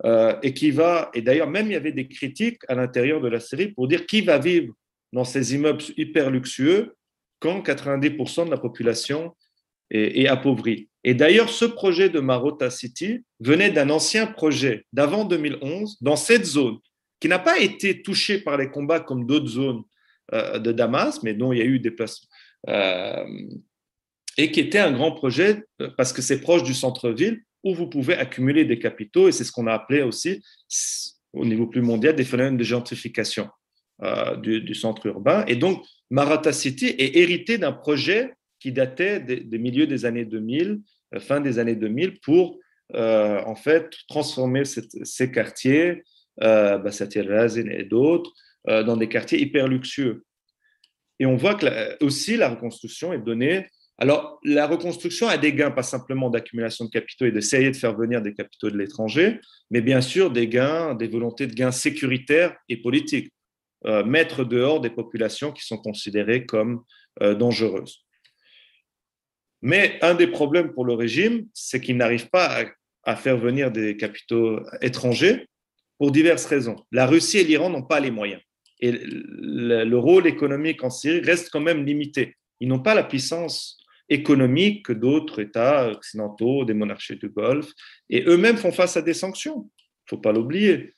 [0.04, 3.28] Euh, et qui va, et d'ailleurs, même il y avait des critiques à l'intérieur de
[3.28, 4.74] la série pour dire qui va vivre
[5.12, 6.94] dans ces immeubles hyper luxueux
[7.38, 9.34] quand 90% de la population
[9.90, 10.88] est, appauvrie.
[11.04, 16.46] Et d'ailleurs, ce projet de Marota City venait d'un ancien projet d'avant 2011 dans cette
[16.46, 16.78] zone
[17.22, 19.84] qui n'a pas été touchée par les combats comme d'autres zones
[20.34, 22.20] euh, de Damas, mais dont il y a eu des places.
[22.68, 23.24] Euh,
[24.36, 27.86] et qui était un grand projet euh, parce que c'est proche du centre-ville où vous
[27.86, 30.42] pouvez accumuler des capitaux et c'est ce qu'on a appelé aussi
[31.32, 33.48] au niveau plus mondial des phénomènes de gentrification.
[34.42, 35.44] du, centre urbain.
[35.46, 40.80] Et donc, Maratha City est hérité d'un projet qui datait des, milieux des années 2000,
[41.20, 42.58] fin des années 2000, pour
[42.94, 46.02] en fait transformer ces quartiers,
[46.40, 48.32] euh, Razin et d'autres,
[48.66, 50.24] dans des quartiers hyper luxueux.
[51.18, 53.66] Et on voit que aussi la reconstruction est donnée.
[53.98, 57.96] Alors, la reconstruction a des gains, pas simplement d'accumulation de capitaux et d'essayer de faire
[57.96, 62.56] venir des capitaux de l'étranger, mais bien sûr des gains, des volontés de gains sécuritaires
[62.68, 63.32] et politiques.
[63.84, 66.84] Euh, mettre dehors des populations qui sont considérées comme
[67.20, 68.04] euh, dangereuses.
[69.60, 72.64] Mais un des problèmes pour le régime, c'est qu'il n'arrive pas
[73.02, 75.48] à, faire venir des capitaux étrangers
[76.02, 76.74] pour diverses raisons.
[76.90, 78.42] La Russie et l'Iran n'ont pas les moyens
[78.80, 82.36] et le, rôle économique en Syrie reste quand même limité.
[82.58, 83.78] Ils n'ont pas la puissance
[84.08, 87.70] économique que d'autres États occidentaux, des monarchies du Golfe,
[88.10, 89.70] et eux-mêmes font face à des sanctions.
[89.78, 90.92] Il ne faut pas l'oublier.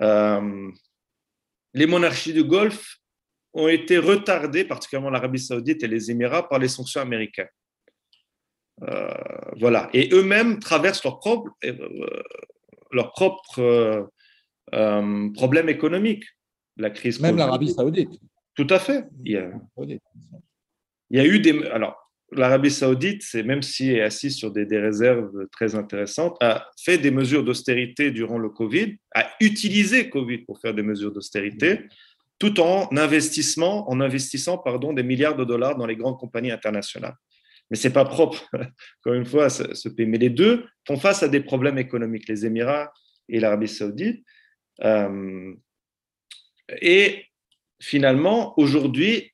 [0.00, 0.70] Euh,
[1.74, 2.98] les monarchies du Golfe
[3.52, 7.50] ont été retardées, particulièrement l'Arabie saoudite et les Émirats, par les sanctions américaines.
[8.82, 9.12] Euh,
[9.58, 9.90] voilà.
[9.92, 12.22] Et eux-mêmes traversent leurs propres euh,
[12.92, 14.10] leur propre,
[15.34, 16.24] problèmes économiques
[16.80, 17.20] la crise.
[17.20, 18.10] Même l'Arabie Saoudite.
[18.54, 19.04] Tout à fait.
[19.24, 19.98] Il y a, il
[21.10, 21.66] y a eu des.
[21.68, 21.96] Alors,
[22.32, 26.68] l'Arabie Saoudite, c'est même si elle est assise sur des, des, réserves très intéressantes, a
[26.82, 31.80] fait des mesures d'austérité durant le Covid, a utilisé Covid pour faire des mesures d'austérité,
[32.38, 37.16] tout en investissement, en investissant pardon, des milliards de dollars dans les grandes compagnies internationales.
[37.70, 38.44] Mais c'est pas propre,
[39.00, 40.06] encore une fois, ce, ce, pays.
[40.06, 42.92] Mais les deux font face à des problèmes économiques, les Émirats
[43.28, 44.24] et l'Arabie Saoudite.
[44.82, 45.54] Euh,
[46.80, 47.26] et
[47.80, 49.32] finalement, aujourd'hui,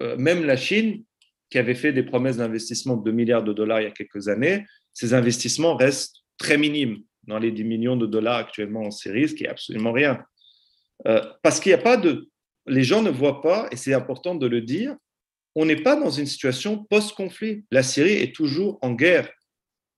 [0.00, 1.04] euh, même la Chine,
[1.50, 4.28] qui avait fait des promesses d'investissement de 2 milliards de dollars il y a quelques
[4.28, 9.28] années, ces investissements restent très minimes dans les 10 millions de dollars actuellement en Syrie,
[9.28, 10.24] ce qui est absolument rien.
[11.06, 12.28] Euh, parce qu'il n'y a pas de...
[12.66, 14.96] Les gens ne voient pas, et c'est important de le dire,
[15.54, 17.64] on n'est pas dans une situation post-conflit.
[17.70, 19.30] La Syrie est toujours en guerre.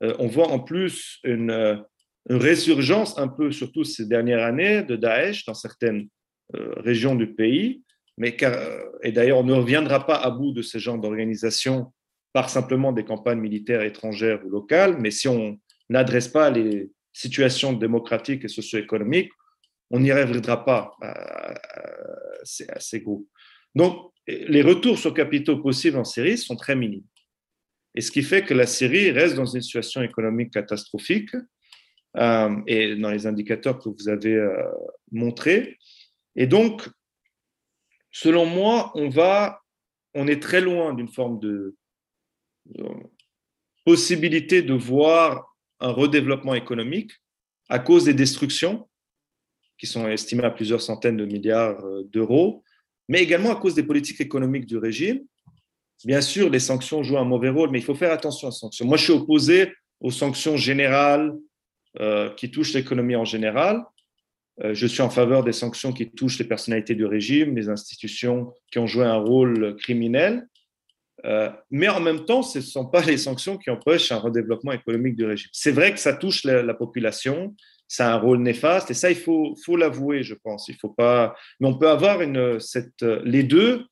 [0.00, 1.82] On voit en plus une,
[2.28, 6.08] une, résurgence un peu, surtout ces dernières années, de Daesh dans certaines
[6.54, 7.82] euh, régions du pays.
[8.16, 11.92] Mais euh, et d'ailleurs, on ne reviendra pas à bout de ce genre d'organisation
[12.32, 15.58] par simplement des campagnes militaires étrangères ou locales, mais si on
[15.88, 19.32] n'adresse pas les situations démocratiques et socio-économiques,
[19.90, 21.54] on n'y reviendra pas à,
[22.44, 23.28] ces, groupes.
[23.74, 27.06] Donc, les retours sur capitaux possibles en Syrie sont très minimes.
[27.94, 31.30] Et ce qui fait que la Syrie reste dans une situation économique catastrophique,
[32.16, 34.62] euh, et dans les indicateurs que vous avez euh,
[35.12, 35.78] montrés,
[36.36, 36.88] et donc,
[38.10, 41.76] selon moi, on est très loin d'une forme de,
[43.84, 47.12] possibilité de voir un redéveloppement économique
[47.68, 48.88] à cause des destructions
[49.78, 52.62] qui sont estimées à plusieurs centaines de milliards euh, d'euros,
[53.08, 55.24] mais également à cause des politiques économiques du régime.
[56.04, 58.86] Bien sûr, les sanctions jouent un mauvais rôle, mais il faut faire attention aux sanctions.
[58.86, 61.34] Moi, je suis opposé aux sanctions générales
[62.00, 63.82] euh, qui touchent l'économie en général,
[64.62, 68.52] euh, je suis en faveur des sanctions qui touchent les personnalités du régime, les institutions
[68.70, 70.46] qui ont joué un rôle criminel.
[71.24, 74.72] Euh, mais en même temps, ce ne sont pas les sanctions qui empêchent un redéveloppement
[74.72, 75.50] économique du régime.
[75.52, 77.56] C'est vrai que ça touche la, population,
[77.88, 80.68] ça a un rôle néfaste, et ça, il faut, l'avouer, je pense.
[80.68, 81.34] Il faut pas...
[81.58, 83.84] Mais on peut avoir les deux,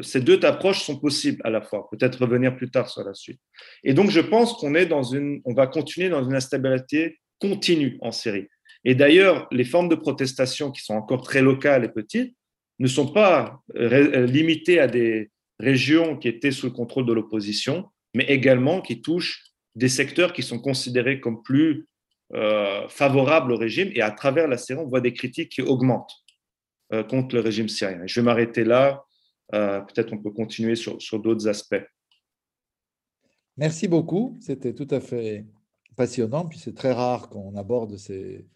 [0.00, 1.88] ces deux approches sont possibles à la fois.
[1.90, 3.40] Peut-être revenir plus tard sur la suite.
[3.84, 8.46] Et donc, je pense qu'on va continuer dans une instabilité continue en Syrie.
[8.84, 12.36] Et d'ailleurs, les formes de protestation qui sont encore très locales et petites
[12.78, 17.88] ne sont pas euh, limitées à des régions qui étaient sous le contrôle de l'opposition,
[18.14, 21.88] mais également qui touchent des secteurs qui sont considérés comme plus
[22.34, 23.90] euh, favorables au régime.
[23.94, 26.14] Et à travers la série, on voit des critiques qui augmentent
[26.92, 28.02] euh, contre le régime syrien.
[28.06, 29.04] je vais m'arrêter là.
[29.50, 31.84] Peut-être on peut continuer sur d'autres aspects.
[33.58, 34.38] Merci beaucoup.
[34.40, 35.44] C'était tout à fait
[35.96, 36.46] passionnant.
[36.46, 38.46] Puis c'est très rare qu'on aborde ces,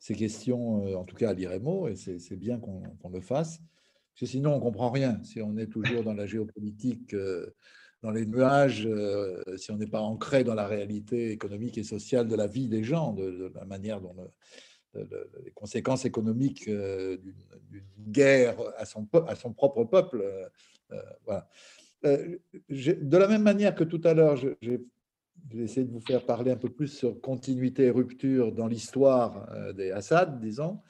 [0.00, 4.20] ces questions, euh, en tout cas à l'IREMO, et c'est bien qu'on le fasse, parce
[4.20, 5.22] que sinon on ne comprend rien.
[5.22, 7.54] Si on est toujours dans la géopolitique, euh,
[8.02, 12.26] dans les nuages, euh, si on n'est pas ancré dans la réalité économique et sociale
[12.28, 14.16] de la vie des gens, de, la manière dont
[14.94, 17.34] les conséquences économiques d'une
[18.08, 20.24] guerre à son, à son propre peuple.
[21.26, 21.46] voilà.
[22.02, 24.36] de la même manière que tout à l'heure,
[25.50, 28.68] je vais essayer de vous faire parler un peu plus sur continuité et rupture dans
[28.68, 30.80] l'histoire euh, des Assad, disons.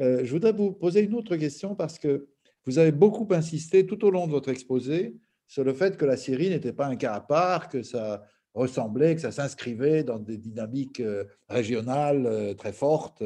[0.00, 2.28] Euh, je voudrais vous poser une autre question parce que
[2.66, 6.16] vous avez beaucoup insisté tout au long de votre exposé sur le fait que la
[6.16, 8.22] Syrie n'était pas un cas à part, que ça
[8.54, 13.22] ressemblait, que ça s'inscrivait dans des dynamiques euh, régionales très fortes.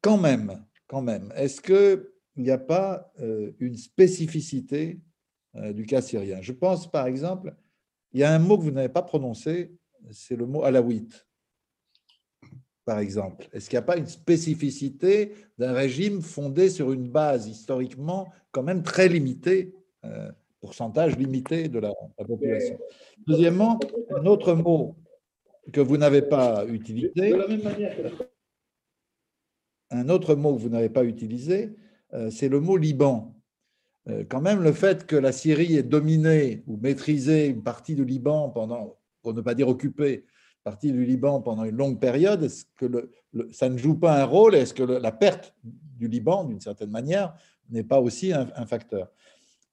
[0.00, 3.12] Quand même, quand même, est-ce que il n'y a pas
[3.58, 5.00] une spécificité
[5.54, 6.40] du cas syrien?
[6.40, 7.54] Je pense, par exemple,
[8.12, 9.72] il y a un mot que vous n'avez pas prononcé,
[10.10, 11.26] c'est le mot alawite,
[12.84, 13.48] par exemple.
[13.52, 18.62] Est-ce qu'il n'y a pas une spécificité d'un régime fondé sur une base historiquement quand
[18.62, 20.30] même très limitée, euh,
[20.60, 21.92] pourcentage limité de la,
[22.26, 22.78] population?
[23.26, 23.78] Deuxièmement,
[24.10, 24.96] un autre mot
[25.72, 27.34] que vous n'avez pas utilisé,
[29.90, 31.76] un autre mot que vous n'avez pas utilisé,
[32.12, 33.39] euh, c'est le mot Liban.
[34.08, 38.04] Euh, quand même, le fait que la Syrie ait dominé ou maîtrisé une partie du
[38.04, 42.42] Liban pendant, pour ne pas dire occupé, une partie du Liban pendant une longue période,
[42.42, 43.10] est-ce que
[43.50, 44.54] ça ne joue pas un rôle?
[44.54, 47.34] Est-ce que la perte du Liban, d'une certaine manière,
[47.70, 49.10] n'est pas aussi un, facteur?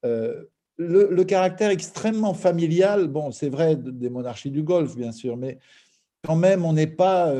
[0.04, 0.44] Euh,
[0.76, 5.58] le, caractère extrêmement familial, bon, c'est vrai des monarchies du Golfe, bien sûr, mais
[6.22, 7.32] quand même, on n'est pas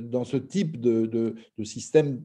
[0.00, 2.22] dans ce type de, de système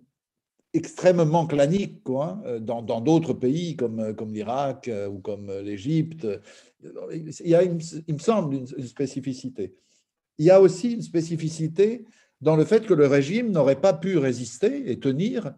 [0.74, 6.28] extrêmement clanique quoi, hein, dans d'autres pays comme, comme l'Irak euh, ou comme l'Égypte.
[7.12, 9.76] Il y a, il me semble, une, spécificité.
[10.38, 12.06] Il y a aussi une spécificité
[12.42, 15.54] dans le fait que le régime n'aurait pas pu résister et tenir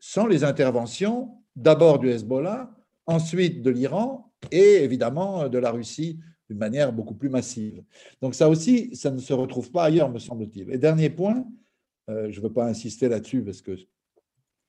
[0.00, 2.70] sans les interventions d'abord du Hezbollah,
[3.06, 7.82] ensuite de l'Iran et évidemment de la Russie d'une manière beaucoup plus massive.
[8.20, 10.70] Donc ça aussi, ça ne se retrouve pas ailleurs, me semble-t-il.
[10.70, 11.46] Et dernier point,
[12.10, 13.76] euh, je ne veux pas insister là-dessus parce que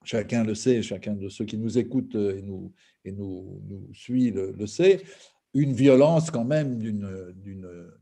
[0.05, 2.71] chacun le sait, chacun de ceux qui nous écoutent et nous,
[3.03, 3.61] et nous,
[3.93, 5.01] suit le, sait,
[5.53, 6.77] une violence quand même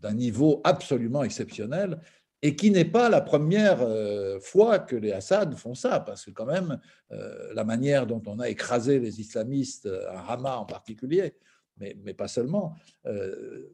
[0.02, 2.00] d'un niveau absolument exceptionnel
[2.42, 6.32] et qui n'est pas la première euh, fois que les Assad font ça, parce que
[6.32, 6.78] quand même,
[7.14, 11.36] euh, la manière dont on a écrasé les islamistes à Hama en particulier,
[11.78, 12.76] mais, mais pas seulement,
[13.06, 13.72] euh,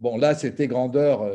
[0.00, 1.30] bon là c'était grandeur,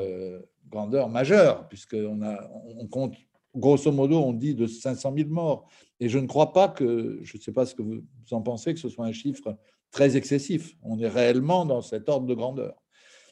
[0.69, 2.19] grandeur majeure, puisqu'on
[2.65, 3.15] on compte
[3.56, 5.70] grosso modo, on dit de 500 000 morts.
[5.99, 8.74] Et je ne crois pas que, je ne sais pas ce que vous en pensez,
[8.74, 9.58] que ce soit un chiffre
[9.91, 10.76] très excessif.
[10.84, 12.76] On est réellement dans cet ordre de grandeur.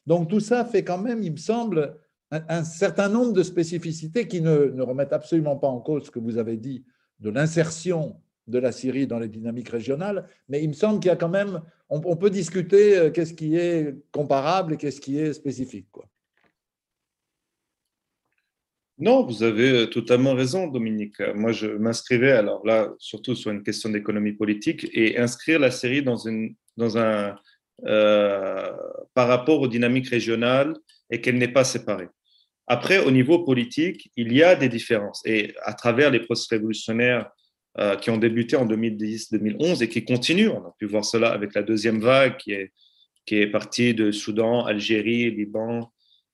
[0.05, 1.97] Donc tout ça fait quand même, il me semble,
[2.31, 6.37] un, certain nombre de spécificités qui ne, remettent absolument pas en cause ce que vous
[6.37, 6.85] avez dit
[7.19, 11.11] de l'insertion de la Syrie dans les dynamiques régionales, mais il me semble qu'il y
[11.11, 15.19] a quand même, on, on peut discuter euh, qu'est-ce qui est comparable et qu'est-ce qui
[15.19, 15.87] est spécifique.
[15.91, 16.05] Quoi.
[19.01, 21.21] Non, vous avez euh, totalement raison, Dominique.
[21.33, 26.03] Moi, je m'inscrivais, alors là, surtout sur une question d'économie politique, et inscrire la série
[26.03, 27.35] dans, un,
[27.85, 28.71] euh,
[29.13, 30.75] par rapport aux dynamiques régionales
[31.09, 32.09] et qu'elle n'est pas séparée.
[32.67, 35.21] Après, au niveau politique, il y a des différences.
[35.25, 37.31] Et à travers les processus révolutionnaires
[37.79, 41.55] euh, qui ont débuté en 2010-2011 et qui continuent, on a pu voir cela avec
[41.55, 42.51] la deuxième vague qui
[43.35, 45.89] est partie de Soudan, Algérie, Liban,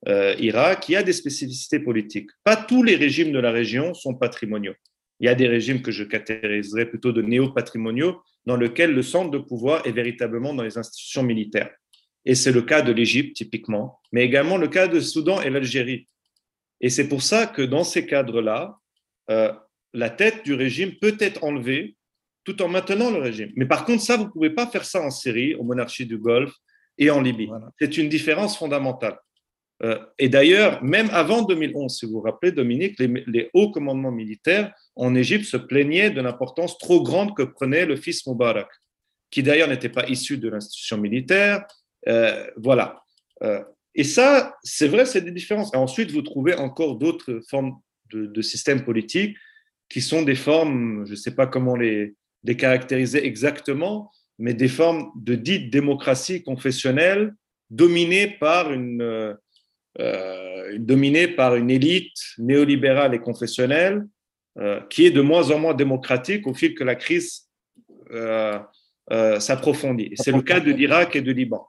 [0.08, 2.30] euh, Irak, il y a des spécificités politiques.
[2.44, 4.76] Pas tous les régimes de la région sont patrimoniaux.
[5.20, 9.32] Il y a des régimes que je catégoriserais plutôt de néo-patrimoniaux, dans lesquels le centre
[9.32, 11.72] de pouvoir est véritablement dans les institutions militaires.
[12.26, 16.08] Et c'est le cas de l'Égypte, typiquement, mais également le cas de Soudan et l'Algérie.
[16.82, 18.78] Et c'est pour ça que dans ces cadres-là,
[19.30, 19.52] euh,
[19.94, 21.96] la tête du régime peut être enlevée
[22.44, 23.52] tout en maintenant le régime.
[23.56, 26.18] Mais par contre, ça, vous ne pouvez pas faire ça en Syrie, aux monarchies du
[26.18, 26.54] Golfe
[26.98, 27.50] et en Libye.
[27.80, 29.18] C'est une différence fondamentale.
[29.84, 34.74] Euh, et d'ailleurs, même avant 2011, si vous vous rappelez, Dominique, les, hauts commandements militaires
[34.96, 38.70] en Égypte se plaignaient de l'importance trop grande que prenait le fils Moubarak,
[39.32, 41.66] qui d'ailleurs n'était pas issu de l'institution militaire.
[42.08, 43.04] Euh, voilà.
[43.44, 43.62] Euh,
[43.96, 45.76] et ça, c'est vrai, c'est des différences.
[45.76, 47.78] Ensuite, vous trouvez encore d'autres formes
[48.12, 49.36] de, systèmes politiques
[49.90, 54.10] qui sont des formes, je ne sais pas comment les, les caractériser exactement,
[54.40, 57.34] mais des formes de dite démocratie confessionnelle
[57.70, 59.36] dominées par une
[60.00, 64.06] euh, dominé par une élite néolibérale et confessionnelle
[64.58, 67.50] euh, qui est de moins en moins démocratique au fil que la crise
[68.12, 68.60] euh,
[69.40, 70.12] s'approfondit.
[70.16, 71.66] C'est le cas de l'Irak et de Liban.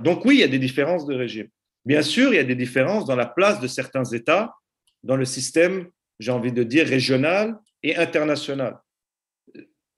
[0.00, 1.48] donc oui, il y a des différences de régime.
[1.84, 4.54] Bien sûr, il y a des différences dans la place de certains États
[5.02, 5.88] dans le système,
[6.18, 8.78] j'ai envie de dire, régional et international.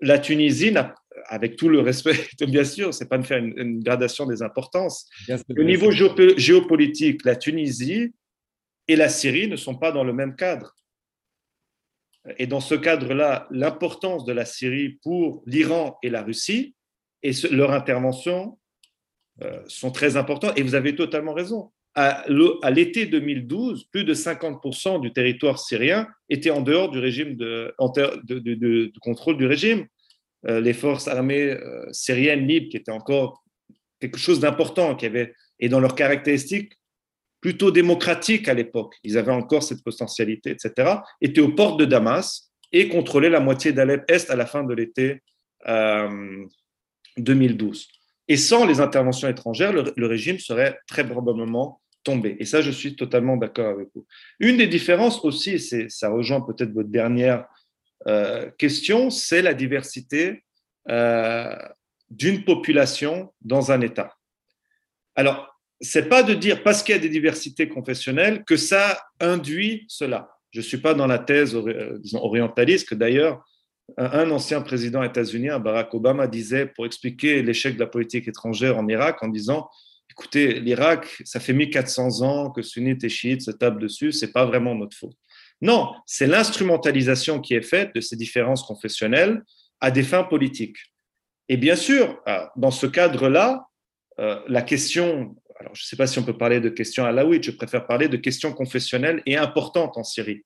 [0.01, 0.95] La Tunisie n'a
[1.27, 2.17] avec tout le respect,
[2.47, 5.09] bien sûr, c'est pas de faire une, gradation des importances.
[5.57, 8.15] Au niveau géopolitique, la Tunisie
[8.87, 10.75] et la Syrie ne sont pas dans le même cadre.
[12.39, 16.75] Et dans ce cadre-là, l'importance de la Syrie pour l'Iran et la Russie
[17.23, 18.59] et leur intervention
[19.43, 20.59] euh, sont très importantes.
[20.59, 21.71] Et vous avez totalement raison.
[21.95, 22.25] À
[22.71, 28.93] l'été 2012, plus de 50% du territoire syrien était en dehors du régime de, de
[29.01, 29.85] contrôle du régime.
[30.47, 33.45] Euh, les forces armées euh, syriennes libres, qui étaient encore
[34.01, 36.73] quelque chose d'important, qui avait, et dans leurs caractéristiques
[37.41, 42.51] plutôt démocratiques à l'époque, ils avaient encore cette potentialité, etc., étaient aux portes de Damas
[42.73, 45.23] et contrôler la moitié d'Alep-Est à la fin de l'été
[47.17, 47.89] 2012.
[48.29, 52.37] Et sans les interventions étrangères, le, régime serait très probablement tombé.
[52.39, 54.07] Et ça, je suis totalement d'accord avec vous.
[54.39, 57.45] Une des différences aussi, et ça rejoint peut-être votre dernière euh,
[58.59, 60.45] question, c'est la diversité
[60.91, 61.55] euh,
[62.11, 64.15] d'une population dans un État.
[65.15, 69.85] Alors, c'est pas de dire parce qu'il y a des diversités confessionnelles que ça induit
[69.89, 70.31] cela.
[70.51, 73.45] Je suis pas dans la thèse euh, orientaliste que d'ailleurs
[73.99, 78.89] un ancien président états-unien, Barack Obama, disait pour expliquer l'échec de la politique étrangère en
[78.89, 79.69] Irak en disant
[80.11, 84.47] écoutez, l'Irak, ça fait 1400 ans que sunnites et chiites se tapent dessus, c'est pas
[84.47, 85.17] vraiment notre faute.
[85.61, 89.43] Non, c'est l'instrumentalisation qui est faite de ces différences confessionnelles
[89.81, 90.79] à des fins politiques.
[91.49, 93.67] Et bien sûr, euh, dans ce cadre-là,
[94.21, 97.45] euh, la question, alors je ne sais pas si on peut parler de questions alaouites,
[97.45, 100.45] je préfère parler de questions confessionnelles et importantes en Syrie.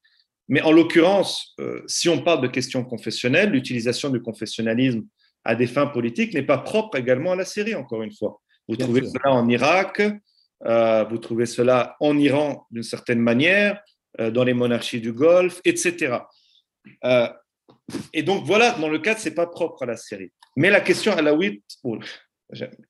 [0.48, 5.02] Mais en l'occurrence, euh, si on parle de questions confessionnelles, l'utilisation du confessionnalisme
[5.44, 8.40] à des fins politiques n'est pas propre également à la Syrie, encore une fois.
[8.68, 10.02] Vous trouvez cela en Irak,
[10.66, 13.80] euh, vous trouvez cela en Iran d'une certaine manière,
[14.18, 16.18] dans les monarchies du Golfe, etc.
[18.12, 20.30] et donc voilà, dans le cadre, c'est pas propre à la Syrie.
[20.56, 21.14] Mais la question
[21.84, 21.98] oh,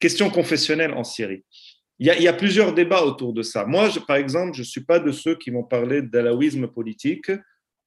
[0.00, 1.44] question confessionnelle en Syrie.
[1.98, 3.64] Il y, a, plusieurs débats autour de ça.
[3.64, 7.30] Moi, par exemple, je ne suis pas de ceux qui vont parler d'alaouisme politique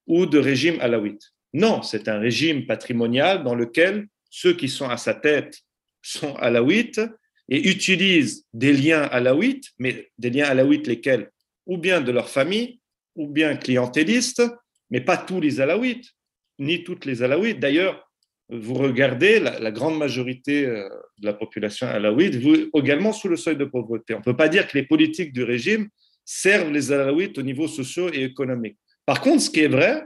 [0.08, 1.34] ou de régime alaouite.
[1.54, 5.60] Non, c'est un régime patrimonial dans lequel ceux qui sont à sa tête
[6.02, 7.02] sont alaouites
[7.50, 11.30] et utilisent des liens alaouites, mais des liens alaouites lesquels?
[11.66, 12.80] Ou bien de leur famille,
[13.16, 14.44] ou bien clientélistes,
[14.90, 16.12] mais pas tous les alaouites,
[16.60, 17.60] ni toutes les alaouites.
[17.60, 18.06] D'ailleurs,
[18.50, 20.88] vous regardez la, grande majorité euh,
[21.20, 24.14] de la population alaouite, vous, également sous le seuil de pauvreté.
[24.14, 25.90] On ne peut pas dire que les politiques du régime
[26.24, 28.78] servent les alaouites au niveau social et économique.
[29.06, 30.04] Par contre, ce qui est vrai,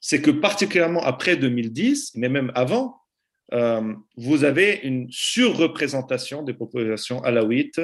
[0.00, 2.96] c'est que particulièrement après 2010, mais même avant,
[3.52, 7.80] euh, vous avez une surreprésentation des populations alaouites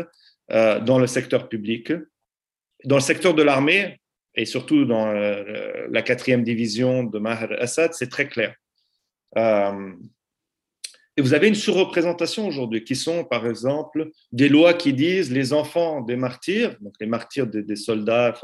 [0.51, 1.93] euh, dans le secteur public.
[2.85, 4.01] Dans le secteur de l'armée,
[4.35, 8.55] et surtout dans la quatrième division de Maher Assad, c'est très clair.
[9.37, 9.93] Euh,
[11.17, 15.53] et vous avez une surreprésentation aujourd'hui, qui sont par exemple des lois qui disent les
[15.53, 18.35] enfants des martyrs, donc les martyrs des, soldats,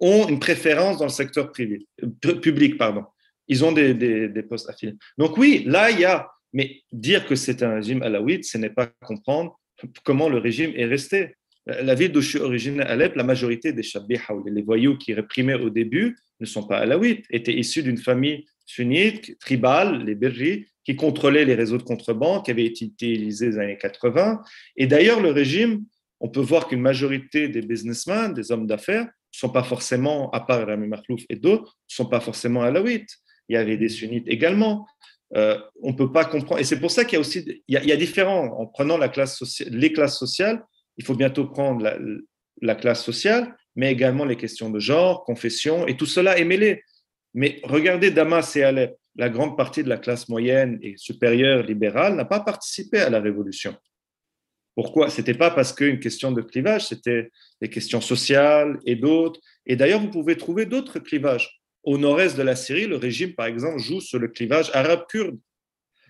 [0.00, 2.76] ont une préférence dans le secteur public.
[2.76, 3.04] Pardon.
[3.46, 4.96] Ils ont des, des, postes affiliés.
[5.16, 6.28] Donc oui, là, il y a...
[6.52, 9.58] Mais dire que c'est un régime alaouite, ce n'est pas comprendre
[10.04, 11.36] comment le régime est resté.
[11.66, 15.54] La ville d'où je suis originaire, Alep, la majorité des Shabiha, les voyous qui réprimaient
[15.54, 20.96] au début, ne sont pas alaouites, étaient issus d'une famille sunnites, tribales, les Berri, qui
[20.96, 24.42] contrôlaient les réseaux de contrebande qui avaient été utilisés dans les années 80.
[24.76, 25.84] Et d'ailleurs, le régime,
[26.20, 30.40] on peut voir qu'une majorité des businessmen, des hommes d'affaires, ne sont pas forcément, à
[30.40, 33.10] part Rami Makhlouf et d'autres, ne sont pas forcément alaouites.
[33.48, 34.86] Il y avait des sunnites également.
[35.36, 36.60] Euh, on ne peut pas comprendre.
[36.60, 39.08] Et c'est pour ça qu'il y a aussi, il y a, différents, en prenant la
[39.08, 40.62] classe les classes sociales,
[40.96, 41.98] il faut bientôt prendre la,
[42.60, 46.82] la classe sociale, mais également les questions de genre, confession, et tout cela est mêlé.
[47.34, 52.14] Mais regardez Damas et Alep, la grande partie de la classe moyenne et supérieure libérale
[52.14, 53.76] n'a pas participé à la révolution.
[54.74, 55.10] Pourquoi?
[55.10, 57.30] Ce n'était pas parce qu'une question de clivage, c'était
[57.60, 59.40] des questions sociales et d'autres.
[59.66, 61.60] Et d'ailleurs, vous pouvez trouver d'autres clivages.
[61.84, 65.38] Au nord-est de la Syrie, le régime, par exemple, joue sur le clivage arabe-kurde.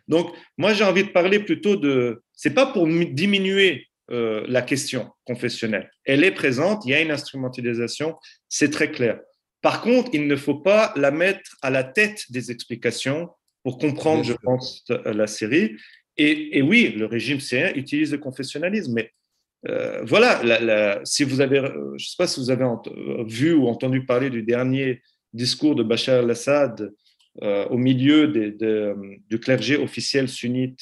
[0.06, 2.22] Donc, moi, j'ai envie de parler plutôt de.
[2.32, 5.90] C'est pas pour diminuer euh, la question confessionnelle.
[6.04, 8.16] Elle est présente, il y a une instrumentalisation,
[8.48, 9.20] c'est très clair.
[9.62, 13.30] Par contre, il ne faut pas la mettre à la tête des explications
[13.62, 15.76] pour comprendre, je pense, la série.
[16.16, 19.12] Et, oui, le régime syrien utilise le confessionnalisme, mais
[19.68, 22.66] euh, voilà, si vous avez, je ne sais pas si vous avez
[23.26, 25.00] vu ou entendu parler du dernier
[25.32, 26.92] discours de Bachar al-Assad
[27.42, 30.80] euh, au milieu du clergé officiel sunnite.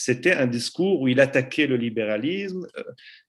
[0.00, 2.68] C'était un discours où il attaquait le libéralisme.
[2.78, 2.82] Euh,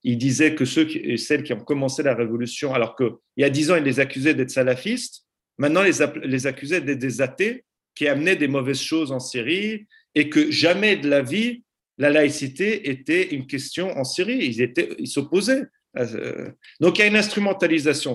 [0.04, 3.50] il disait que ceux qui, celles qui ont commencé la révolution, alors qu'il y a
[3.50, 5.26] dix ans, il les accusait d'être salafistes,
[5.58, 7.64] maintenant, les, les accusait d'être des athées
[7.96, 11.64] qui amenaient des mauvaises choses en Syrie et que jamais de la vie,
[11.98, 14.38] la laïcité était une question en Syrie.
[14.38, 15.64] Ils s'opposaient.
[15.98, 18.14] Euh, donc, il y a une instrumentalisation.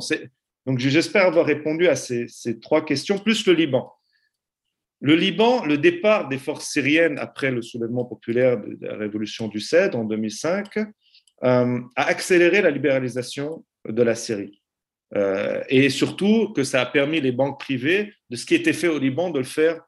[0.65, 2.27] Donc, j'espère avoir répondu à ces
[2.61, 3.91] trois questions, plus le Liban.
[5.01, 9.59] Le Liban, le départ des forces syriennes après le soulèvement populaire de la révolution du
[9.59, 14.61] CED en 2005, euh, a accéléré la libéralisation de la Syrie.
[15.15, 18.87] Euh, et surtout que ça a permis les banques privées de ce qui était fait
[18.87, 19.81] au Liban de le faire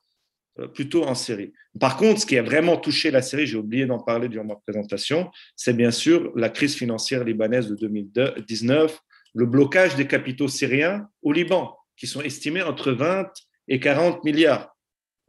[0.60, 1.54] euh, plutôt en Syrie.
[1.80, 4.56] Par contre, ce qui a vraiment touché la Syrie, j'ai oublié d'en parler durant ma
[4.56, 9.00] présentation, c'est bien sûr la crise financière libanaise de 2019,
[9.34, 11.76] le blocage des capitaux syriens au Liban.
[11.96, 13.32] qui sont estimés entre 20
[13.70, 14.77] et 40 milliards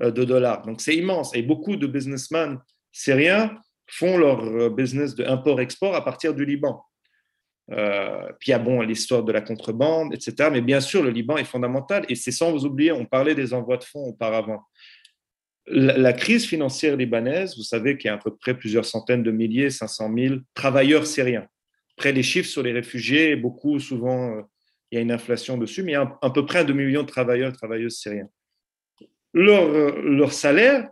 [0.01, 0.65] de dollars.
[0.65, 1.35] Donc c'est immense.
[1.35, 2.59] Et beaucoup de businessmen
[2.93, 3.57] syriens
[3.89, 6.85] font leur euh, business de import-export à partir du Liban.
[7.71, 10.51] Euh, puis il y a bon, l'histoire de la contrebande, etc.
[10.53, 12.05] Mais bien sûr, le Liban est fondamental.
[12.09, 14.63] Et c'est sans oublier, on parlait des envois de fonds auparavant.
[15.71, 19.31] La, crise financière libanaise, vous savez qu'il y a à peu près plusieurs centaines de
[19.31, 21.47] milliers, 500 000 travailleurs syriens.
[21.99, 24.43] Après, les chiffres sur les réfugiés, beaucoup, souvent, euh,
[24.91, 27.03] il y a une inflation dessus, mais il y a à peu près un demi-million
[27.03, 28.31] de travailleurs et travailleuses syriens.
[29.39, 30.89] Leur, euh, leur salaire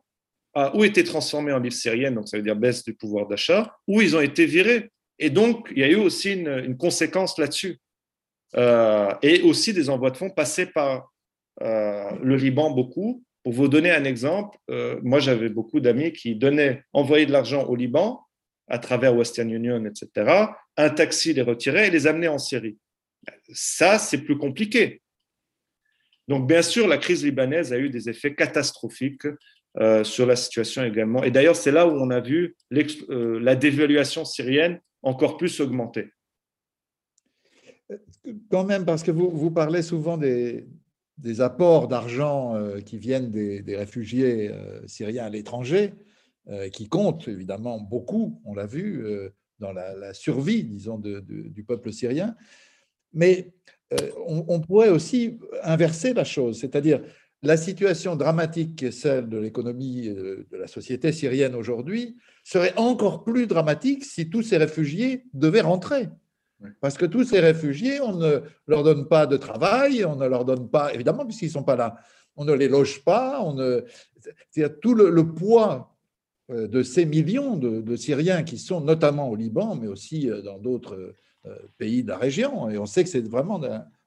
[0.55, 3.77] a ou été transformé en livre syrienne, donc ça veut dire baisse du pouvoir d'achat,
[3.87, 7.79] ou ils ont été virés et donc, il y a eu aussi une, conséquence là-dessus.
[8.57, 11.13] Euh, et aussi des envois de fonds passés par
[11.63, 13.25] euh, le Liban beaucoup.
[13.43, 14.59] Pour vous donner un exemple,
[15.05, 18.21] moi j'avais beaucoup d'amis qui donnaient, envoyaient de l'argent au Liban
[18.67, 20.49] à travers Western Union, etc.
[20.77, 22.77] Un taxi les retirait et les amenait en Syrie.
[23.53, 25.01] Ça, c'est plus compliqué.
[26.29, 29.27] Donc, bien sûr, la crise libanaise a eu des effets catastrophiques
[30.05, 31.23] sur la situation également.
[31.23, 36.09] Et d'ailleurs, c'est là où on a vu la dévaluation syrienne encore plus augmenter.
[38.51, 40.67] Quand même, parce que vous, vous parlez souvent des,
[41.39, 45.95] apports d'argent euh, qui viennent des, réfugiés euh, syriens à l'étranger,
[46.49, 49.05] euh, qui comptent évidemment beaucoup, on l'a vu,
[49.59, 52.35] dans la, survie, disons, du peuple syrien.
[53.13, 53.55] Mais
[54.27, 57.01] on, on, pourrait aussi inverser la chose, c'est-à-dire
[57.43, 63.23] la situation dramatique qui est celle de l'économie de la société syrienne aujourd'hui serait encore
[63.23, 66.09] plus dramatique si tous ces réfugiés devaient rentrer.
[66.81, 70.45] Parce que tous ces réfugiés, on ne leur donne pas de travail, on ne leur
[70.45, 71.97] donne pas, évidemment, puisqu'ils ne sont pas là,
[72.37, 73.85] on ne les loge pas, on ne,
[74.81, 75.95] tout le, poids
[76.51, 80.59] euh, de ces millions de, Syriens qui sont notamment au Liban, mais aussi euh, dans
[80.59, 81.17] d'autres euh,
[81.79, 83.61] pays de la région, et on sait que c'est vraiment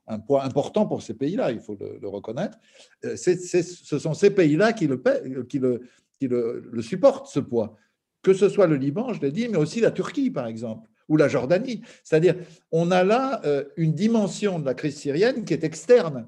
[0.07, 2.57] un, poids important pour ces pays-là, il faut le, reconnaître,
[3.03, 4.97] ce sont ces pays-là qui, le,
[5.43, 5.81] qui, le,
[6.19, 7.77] qui le supportent, ce poids
[8.21, 11.17] que ce soit le Liban, je l'ai dit, mais aussi la Turquie, par exemple, ou
[11.17, 11.81] la Jordanie.
[12.03, 12.35] C'est-à-dire,
[12.71, 16.27] on a là euh, une dimension de la crise syrienne qui est externe,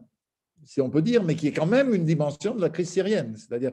[0.63, 3.35] si on peut dire, mais qui est quand même une dimension de la crise syrienne.
[3.35, 3.71] C'est-à-dire,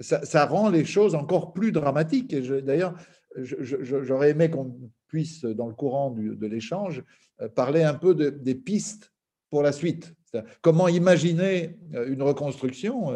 [0.00, 2.34] ça, rend les choses encore plus dramatiques.
[2.36, 2.94] D'ailleurs,
[3.36, 4.78] j'aurais aimé qu'on
[5.08, 7.02] puisse, dans le courant de l'échange,
[7.40, 9.12] euh, parler un peu des pistes
[9.50, 10.14] pour la suite.
[10.60, 13.14] Comment imaginer euh, une reconstruction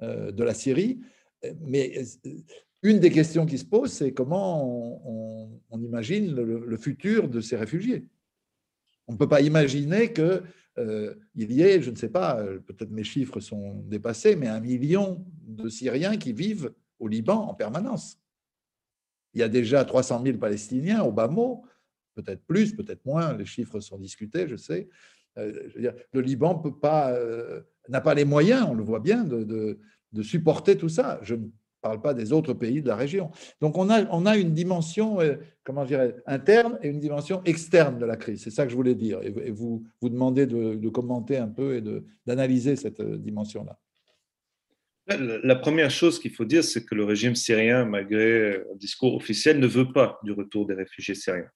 [0.00, 1.00] de la Syrie
[1.62, 2.02] mais
[2.82, 5.00] une des questions qui se posent, c'est comment
[5.70, 8.04] on, imagine le, futur de ces réfugiés.
[9.06, 10.12] On ne peut pas imaginer
[10.78, 15.24] euh, y ait, je ne sais pas, peut-être mes chiffres sont dépassés, mais un million
[15.46, 18.18] de Syriens qui vivent au Liban en permanence.
[19.34, 21.64] Il y a déjà 300 000 Palestiniens au bas mot,
[22.14, 24.88] peut-être plus, peut-être moins, les chiffres sont discutés, je sais.
[25.38, 25.52] Euh,
[26.12, 29.78] le Liban euh, n'a pas les moyens, on le voit bien, de,
[30.22, 31.20] supporter tout ça.
[31.22, 31.36] Je
[31.80, 33.30] parle pas des autres pays de la région.
[33.60, 35.86] Donc on a, une dimension, euh, comment
[36.26, 38.42] interne et une dimension externe de la crise.
[38.42, 39.20] C'est ça que je voulais dire.
[39.22, 41.82] Et vous vous demandez de, commenter un peu et
[42.26, 43.78] d'analyser cette dimension-là.
[45.06, 49.58] La première chose qu'il faut dire, c'est que le régime syrien, malgré un discours officiel,
[49.58, 51.50] ne veut pas du retour des réfugiés syriens.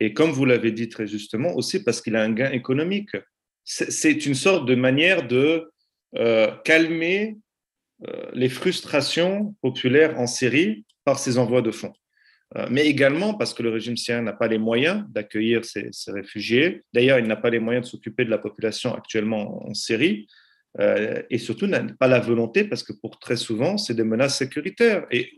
[0.00, 3.10] Et comme vous l'avez dit très justement, aussi parce qu'il a un gain économique.
[3.64, 5.70] C'est une sorte de manière de
[6.16, 7.36] euh, calmer
[8.06, 11.92] euh, les frustrations populaires en Syrie par ces envois de fonds.
[12.56, 16.82] Euh, mais également parce que le régime syrien n'a pas les moyens d'accueillir ces, réfugiés.
[16.92, 20.28] D'ailleurs, il n'a pas les moyens de s'occuper de la population actuellement en Syrie.
[20.78, 21.68] Euh, et surtout
[21.98, 25.06] pas la volonté parce que pour très souvent, c'est des menaces sécuritaires.
[25.10, 25.32] Et,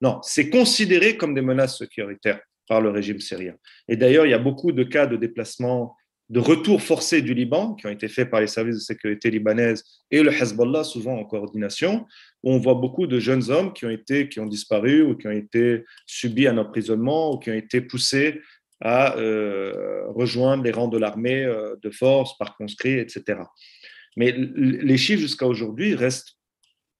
[0.00, 3.54] non, c'est considéré comme des menaces sécuritaires par le régime syrien.
[3.88, 5.96] Et d'ailleurs, il y a beaucoup de cas de déplacement
[6.30, 9.84] de retour forcé du Liban, qui ont été faits par les services de sécurité libanaises
[10.10, 12.06] et le Hezbollah, souvent en coordination,
[12.42, 15.26] où on voit beaucoup de jeunes hommes qui ont, été, qui ont disparu ou qui
[15.26, 18.40] ont été subis un emprisonnement ou qui ont été poussés
[18.80, 23.40] à euh, rejoindre les rangs de l'armée euh, de force, par conscrit, etc.
[24.16, 26.38] Mais les chiffres jusqu'à aujourd'hui restent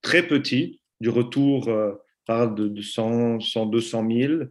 [0.03, 0.81] très petits.
[1.01, 1.93] Du retour, euh,
[2.27, 4.45] parle de 100, 100 200 000.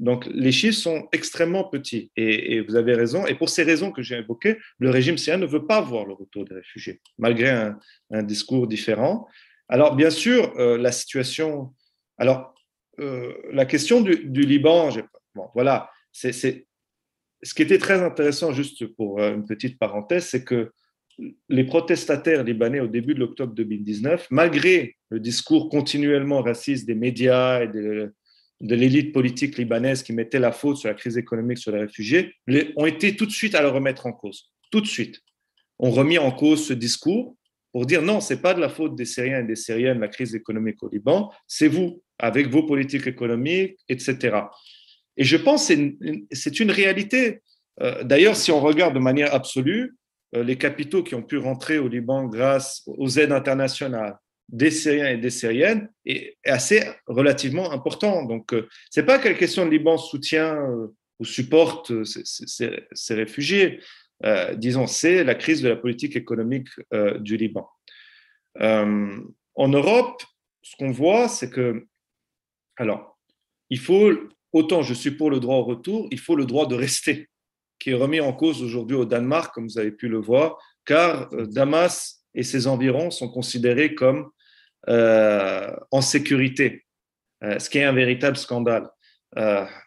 [0.00, 2.10] Donc, les chiffres sont extrêmement petits.
[2.16, 3.26] Et, vous avez raison.
[3.26, 6.14] Et pour ces raisons que j'ai évoquées, le régime syrien ne veut pas voir le
[6.14, 9.28] retour des réfugiés, malgré un, discours différent.
[9.68, 11.74] Alors, bien sûr, euh, la situation.
[12.16, 12.54] Alors,
[12.98, 14.88] euh, la question du, Liban,
[15.34, 16.66] bon, voilà, c'est
[17.42, 20.72] ce qui était très intéressant, juste pour euh, une petite parenthèse, c'est que
[21.48, 27.62] les protestataires libanais au début de l'octobre 2019, malgré le discours continuellement raciste des médias
[27.62, 28.12] et de,
[28.60, 32.34] l'élite politique libanaise qui mettait la faute sur la crise économique sur les réfugiés
[32.76, 34.50] ont été tout de suite à le remettre en cause.
[34.70, 35.20] Tout de suite.
[35.78, 37.36] ont remis en cause ce discours
[37.72, 40.08] pour dire non, ce n'est pas de la faute des Syriens et des Syriennes la
[40.08, 44.42] crise économique au Liban, c'est vous, avec vos politiques économiques, etc.
[45.16, 45.74] Et je pense que
[46.32, 47.42] c'est une, réalité.
[47.80, 49.96] Euh, d'ailleurs, si on regarde de manière absolue,
[50.34, 54.16] euh, les capitaux qui ont pu rentrer au Liban grâce aux aides internationales
[54.48, 58.24] des Syriens et des Syriennes est assez relativement important.
[58.24, 60.58] Donc, euh, ce n'est pas que la question de Liban soutient
[61.18, 63.80] ou supporte ces réfugiés.
[64.56, 66.68] Disons, c'est la crise de la politique économique
[67.20, 67.68] du Liban.
[68.58, 70.22] En Europe,
[70.62, 71.86] ce qu'on voit, c'est que,
[72.76, 73.18] alors,
[73.70, 74.12] il faut,
[74.52, 77.28] autant je suis pour le droit au retour, il faut le droit de rester,
[77.78, 81.30] qui est remis en cause aujourd'hui au Danemark, comme vous avez pu le voir, car
[81.30, 84.30] Damas et ses environs sont considérés comme
[84.88, 86.84] en sécurité,
[87.42, 88.88] ce qui est un véritable scandale.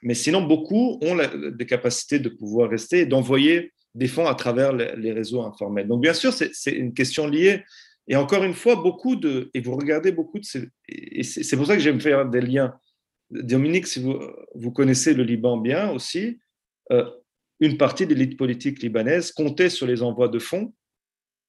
[0.01, 1.17] mais sinon, beaucoup ont
[1.51, 5.87] des capacités de pouvoir rester et d'envoyer des fonds à travers les réseaux informels.
[5.87, 7.63] Donc, bien sûr, c'est une question liée.
[8.07, 10.45] Et encore une fois, beaucoup de, et vous regardez beaucoup de
[10.89, 12.73] et c'est pour ça que j'aime faire des liens.
[13.41, 16.39] Dominique, si vous, connaissez le Liban bien aussi,
[16.91, 17.09] euh,
[17.59, 20.73] une partie de l'élite politique libanaise comptait sur les envois de fonds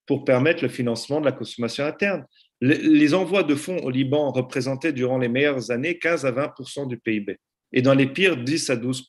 [0.07, 2.24] pour permettre le financement de la consommation interne.
[2.61, 6.87] Les, les envois de fonds au Liban représentaient durant les meilleures années 15 à 20%
[6.89, 7.39] du PIB
[7.74, 9.07] et dans les pires 10 à 12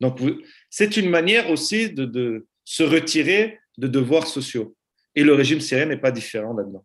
[0.00, 0.18] Donc,
[0.70, 4.74] c'est une manière aussi de, de se retirer de devoirs sociaux.
[5.14, 6.84] Et le régime syrien n'est pas différent là-dedans.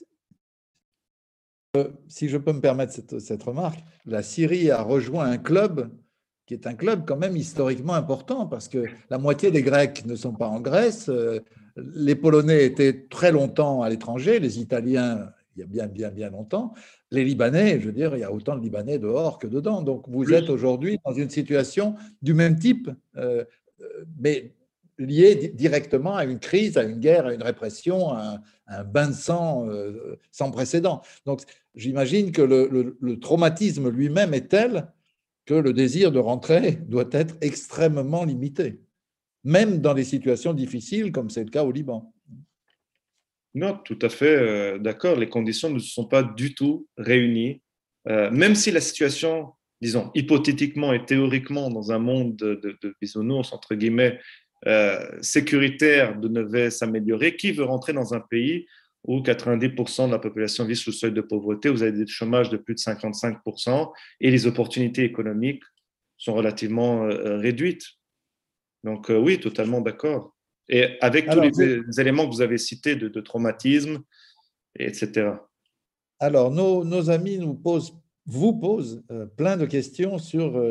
[0.00, 1.67] Euh,
[2.08, 5.90] si je peux me permettre cette, remarque, la Syrie a rejoint un club
[6.46, 10.14] qui est un club quand même historiquement important parce que la moitié des Grecs ne
[10.14, 11.40] sont pas en Grèce, euh,
[11.76, 16.30] les Polonais étaient très longtemps à l'étranger, les Italiens il y a bien, bien, bien
[16.30, 16.72] longtemps,
[17.10, 19.82] les Libanais, je veux dire, il y a autant de Libanais dehors que dedans.
[19.82, 22.90] Donc vous êtes aujourd'hui dans une situation du même type.
[23.16, 23.44] Euh,
[23.80, 24.54] euh, mais
[24.98, 29.14] lié directement à une crise, à une guerre, à une répression, à un, bain de
[29.14, 31.02] sang euh, sans précédent.
[31.24, 31.42] Donc
[31.74, 34.92] j'imagine que le, traumatisme lui-même est tel
[35.46, 38.80] que le désir de rentrer doit être extrêmement limité,
[39.44, 42.12] même dans des situations difficiles comme c'est le cas au Liban.
[43.54, 45.16] Non, tout à fait euh, d'accord.
[45.16, 47.62] Les conditions ne se sont pas du tout réunies.
[48.06, 54.18] même si la situation disons, hypothétiquement et théoriquement, dans un monde de, bisounours, entre guillemets,
[54.66, 58.66] euh, sécuritaire devait s'améliorer, qui veut rentrer dans un pays
[59.04, 62.50] où 90% de la population vit sous le seuil de pauvreté, vous avez des chômages
[62.50, 65.62] de plus de 55% et les opportunités économiques
[66.16, 67.86] sont relativement euh, réduites.
[68.84, 70.34] Donc euh, oui, totalement d'accord.
[70.68, 74.02] Et avec tous les, éléments que vous avez cités de, traumatisme,
[74.78, 75.30] etc.
[76.20, 77.94] Alors, nos, nos amis nous posent
[78.26, 80.62] vous pose euh, plein de questions sur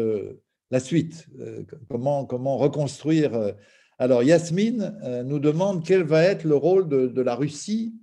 [0.70, 1.28] la suite,
[1.90, 3.56] comment, comment reconstruire.
[4.00, 7.96] Alors, Yasmine nous demande quel va être le rôle de, la Russie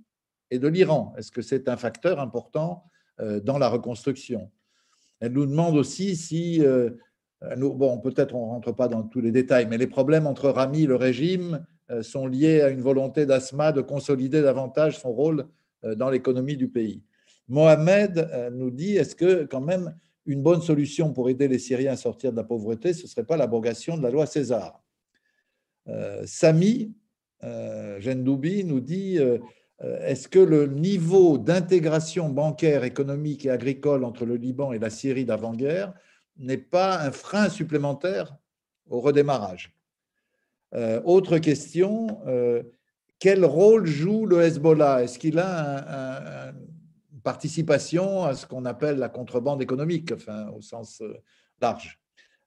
[0.51, 1.13] et de l'Iran.
[1.17, 2.83] Est-ce que c'est un facteur important
[3.43, 4.51] dans la reconstruction?
[5.21, 6.61] Elle nous demande aussi si,
[7.57, 10.83] bon, peut-être on ne rentre pas dans tous les détails, mais les problèmes entre Rami
[10.83, 11.65] et le régime
[12.01, 15.45] sont liés à une volonté d'Asma de consolider davantage son rôle
[15.81, 17.03] dans l'économie du pays.
[17.47, 21.93] Mohamed euh, nous dit, est-ce que quand même une bonne solution pour aider les Syriens
[21.93, 24.81] à sortir de la pauvreté, ce ne serait pas l'abrogation de la loi César?
[25.87, 26.25] Euh,
[27.43, 29.19] euh, Gendoubi nous dit,
[29.81, 35.25] est-ce que le niveau d'intégration bancaire, économique et agricole entre le Liban et la Syrie
[35.25, 35.93] d'avant-guerre
[36.37, 38.35] n'est pas un frein supplémentaire
[38.89, 39.73] au redémarrage?
[41.05, 42.19] Autre question,
[43.19, 45.03] quel rôle joue le Hezbollah?
[45.03, 46.53] Est-ce qu'il a un,
[47.23, 50.13] participation à ce qu'on appelle la contrebande économique,
[50.55, 51.15] au sens euh,
[51.59, 51.99] large?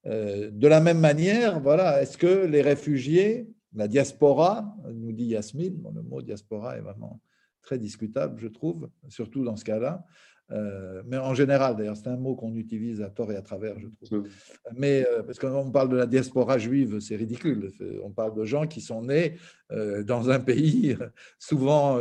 [0.09, 5.82] Euh, de la même manière, voilà, est-ce que les réfugiés, la diaspora, nous dit Yasmine,
[5.94, 7.20] le mot diaspora est vraiment
[7.62, 10.04] très discutable, je trouve, surtout dans ce cas-là,
[10.50, 13.78] euh, mais en général, d'ailleurs, c'est un mot qu'on utilise à tort et à travers,
[13.78, 14.28] je trouve.
[14.74, 17.70] Mais euh, parce qu'on parle de la diaspora juive, c'est ridicule.
[18.02, 19.36] On parle de gens qui sont nés
[19.72, 20.96] euh, dans un pays,
[21.38, 22.00] souvent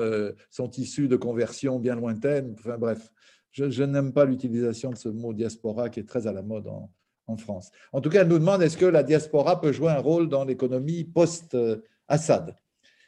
[0.50, 2.56] sont issus de conversions bien lointaines.
[2.58, 3.12] Enfin bref,
[3.52, 6.90] je, n'aime pas l'utilisation de ce mot diaspora qui est très à la mode en,
[7.36, 7.72] France.
[7.92, 10.46] En tout cas, elle nous demande est-ce que la diaspora peut jouer un rôle dans
[10.46, 12.56] l'économie post-Assad?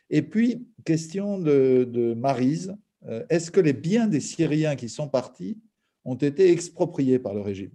[0.10, 2.76] Et puis, question de, de Marise
[3.08, 5.58] euh, est-ce que les biens des Syriens qui sont partis
[6.06, 7.72] ont été expropriés par le régime?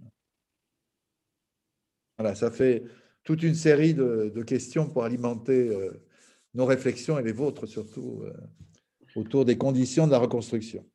[2.17, 2.83] Voilà, ça fait
[3.23, 5.91] toute une série de, questions pour alimenter euh,
[6.53, 8.33] nos réflexions et les vôtres surtout euh,
[9.15, 10.85] autour des conditions de la reconstruction.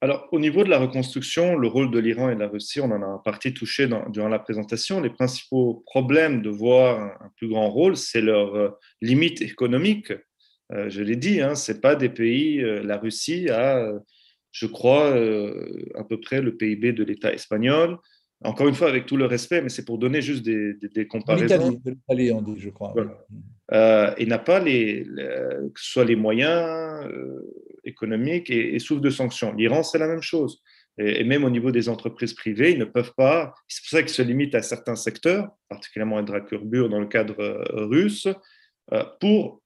[0.00, 2.90] Alors, au niveau de la reconstruction, le rôle de l'Iran et de la Russie, on
[2.92, 5.00] en a en partie touché durant la présentation.
[5.00, 8.70] Les principaux problèmes de voir un, plus grand rôle, c'est leur euh,
[9.00, 10.12] limite économique.
[10.72, 12.62] Euh, je l'ai dit, hein, ce n'est pas des pays.
[12.62, 13.92] Euh, la Russie a,
[14.52, 15.16] je crois,
[15.94, 17.98] à peu près le PIB de l'État espagnol.
[18.44, 21.76] Encore une fois, avec tout le respect, mais c'est pour donner juste des, des, comparaisons.
[21.84, 22.94] L'Italie, on dit, je crois.
[24.16, 27.04] et n'a pas les, que ce soit les moyens
[27.88, 29.52] économique et, souffre de sanctions.
[29.54, 30.62] L'Iran, c'est la même chose.
[30.98, 34.14] Et, même au niveau des entreprises privées, ils ne peuvent pas, c'est pour ça qu'ils
[34.14, 38.28] se limitent à certains secteurs, particulièrement hydrocarbures dans le cadre euh, russe,
[38.92, 39.62] euh, pour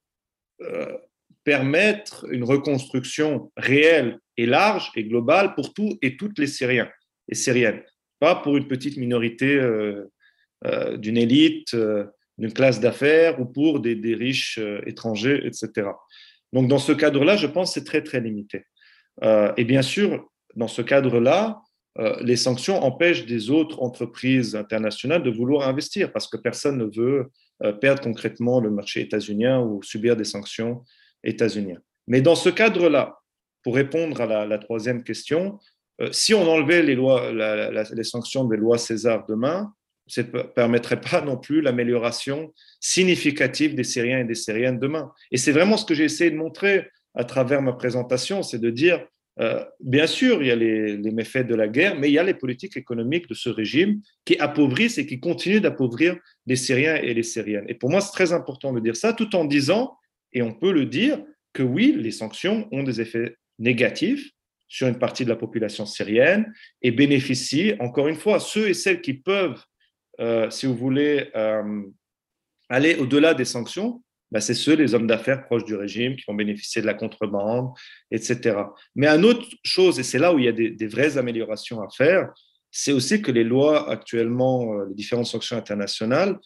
[0.61, 0.97] euh,
[1.43, 6.89] permettre une reconstruction réelle et large et globale pour tous et toutes les Syriens
[7.29, 7.83] et Syriennes,
[8.19, 9.59] pas pour une petite minorité
[10.95, 11.75] d'une élite,
[12.37, 15.89] d'une classe d'affaires ou pour des riches étrangers, etc.
[16.53, 18.65] Donc, dans ce cadre-là, je pense que c'est très, très limité.
[19.23, 21.61] Euh, et bien sûr, dans ce cadre-là,
[21.99, 26.85] euh, les sanctions empêchent des autres entreprises internationales de vouloir investir parce que personne ne
[26.85, 27.31] veut
[27.63, 30.83] euh, perdre concrètement le marché états-unien ou subir des sanctions
[31.23, 31.81] états-uniennes.
[32.07, 33.17] Mais dans ce cadre-là,
[33.63, 35.57] pour répondre à la, troisième question,
[36.11, 39.73] si on enlevait les, lois, les sanctions des lois César demain,
[40.07, 45.11] ça ne permettrait pas non plus l'amélioration significative des Syriens et des Syriennes demain.
[45.31, 48.69] Et c'est vraiment ce que j'ai essayé de montrer à travers ma présentation, c'est de
[48.69, 49.05] dire,
[49.39, 52.23] euh, bien sûr, il y a les, méfaits de la guerre, mais il y a
[52.23, 57.13] les politiques économiques de ce régime qui appauvrissent et qui continuent d'appauvrir les Syriens et
[57.13, 57.65] les Syriennes.
[57.67, 59.95] Et pour moi, c'est très important de dire ça, tout en disant,
[60.33, 61.19] et on peut le dire,
[61.53, 64.31] que oui, les sanctions ont des effets négatifs
[64.67, 66.51] sur une partie de la population syrienne
[66.81, 69.63] et bénéficient, encore une fois, ceux et celles qui peuvent
[70.19, 71.83] euh, si vous voulez, euh,
[72.69, 76.33] aller au-delà des sanctions, bah, c'est ceux, les hommes d'affaires proches du régime, qui vont
[76.33, 77.69] bénéficier de la contrebande,
[78.11, 78.57] etc.
[78.95, 81.87] Mais une autre chose, et c'est là où il y a des, vraies améliorations à
[81.95, 82.31] faire,
[82.71, 86.37] c'est aussi que les lois actuellement, euh, les différentes sanctions internationales,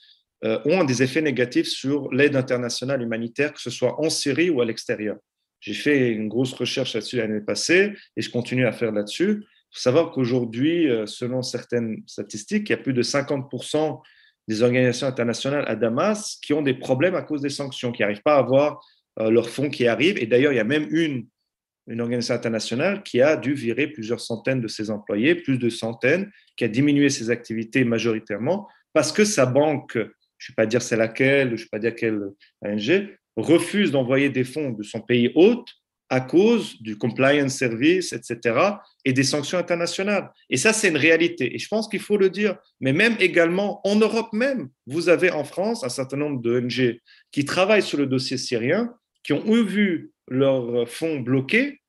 [0.66, 4.66] ont des effets négatifs sur l'aide internationale humanitaire, que ce soit en Syrie ou à
[4.66, 5.18] l'extérieur.
[5.60, 9.44] J'ai fait une grosse recherche là-dessus l'année passée et je continue à faire là-dessus.
[9.72, 14.02] Il faut savoir qu'aujourd'hui, euh, selon certaines statistiques, il y a plus de 50%
[14.48, 18.22] des organisations internationales à Damas qui ont des problèmes à cause des sanctions, qui n'arrivent
[18.24, 18.80] pas à avoir
[19.20, 20.18] euh, leurs fonds qui arrivent.
[20.18, 21.28] Et d'ailleurs, il y a même une,
[21.90, 26.66] organisation internationale qui a dû virer plusieurs centaines de ses employés, plus de centaines, qui
[26.66, 30.08] a diminué ses activités majoritairement parce que sa banque, je ne
[30.50, 32.20] vais pas dire c'est laquelle, je ne vais pas dire quelle
[32.62, 35.70] ONG, refuse d'envoyer des fonds de son pays hôte
[36.10, 38.60] à cause du compliance service, etc.,
[39.04, 40.32] et des sanctions internationales.
[40.50, 41.56] Et ça, c'est une réalité.
[41.56, 42.58] Et je pense qu'il faut le dire.
[42.80, 47.00] Mais même également, en Europe même, vous avez en France un certain nombre d'ONG
[47.32, 48.94] qui travaillent sur le dossier syrien,
[49.24, 51.82] qui ont vu leurs fonds bloqués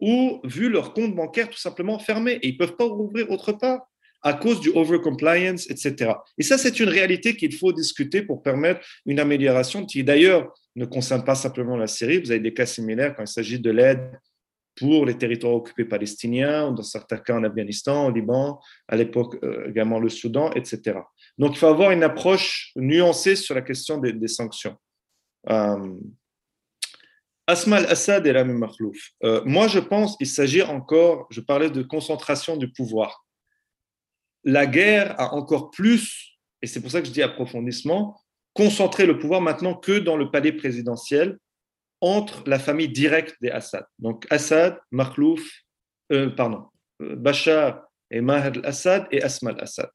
[0.00, 2.32] ou vu leur compte bancaire tout simplement fermé.
[2.42, 3.89] Et ils ne peuvent pas rouvrir autre part
[4.22, 6.12] à cause du overcompliance, etc.
[6.38, 10.84] Et ça, c'est une réalité qu'il faut discuter pour permettre une amélioration qui, d'ailleurs, ne
[10.84, 12.20] concerne pas simplement la Syrie.
[12.20, 14.18] Vous avez des cas similaires quand il s'agit de l'aide
[14.76, 19.36] pour les territoires occupés palestiniens, ou dans certains cas en Afghanistan, au Liban, à l'époque
[19.42, 20.98] euh, également le Soudan, etc.
[21.36, 24.76] Donc, il faut avoir une approche nuancée sur la question des, sanctions.
[25.50, 25.94] Euh,
[27.46, 28.96] Asma al-Assad et Rami Makhlouf.
[29.24, 33.24] Euh, moi, je pense qu'il s'agit encore, je parlais de concentration du pouvoir
[34.44, 38.20] la guerre a encore plus, et c'est pour ça que je dis approfondissement,
[38.54, 41.38] concentré le pouvoir maintenant que dans le palais présidentiel
[42.00, 43.84] entre la famille directe des Assad.
[43.98, 45.42] Donc Assad, Makhlouf,
[46.12, 46.64] euh, pardon,
[47.02, 49.90] euh, Bachar et Maher al-Assad et Asma al-Assad.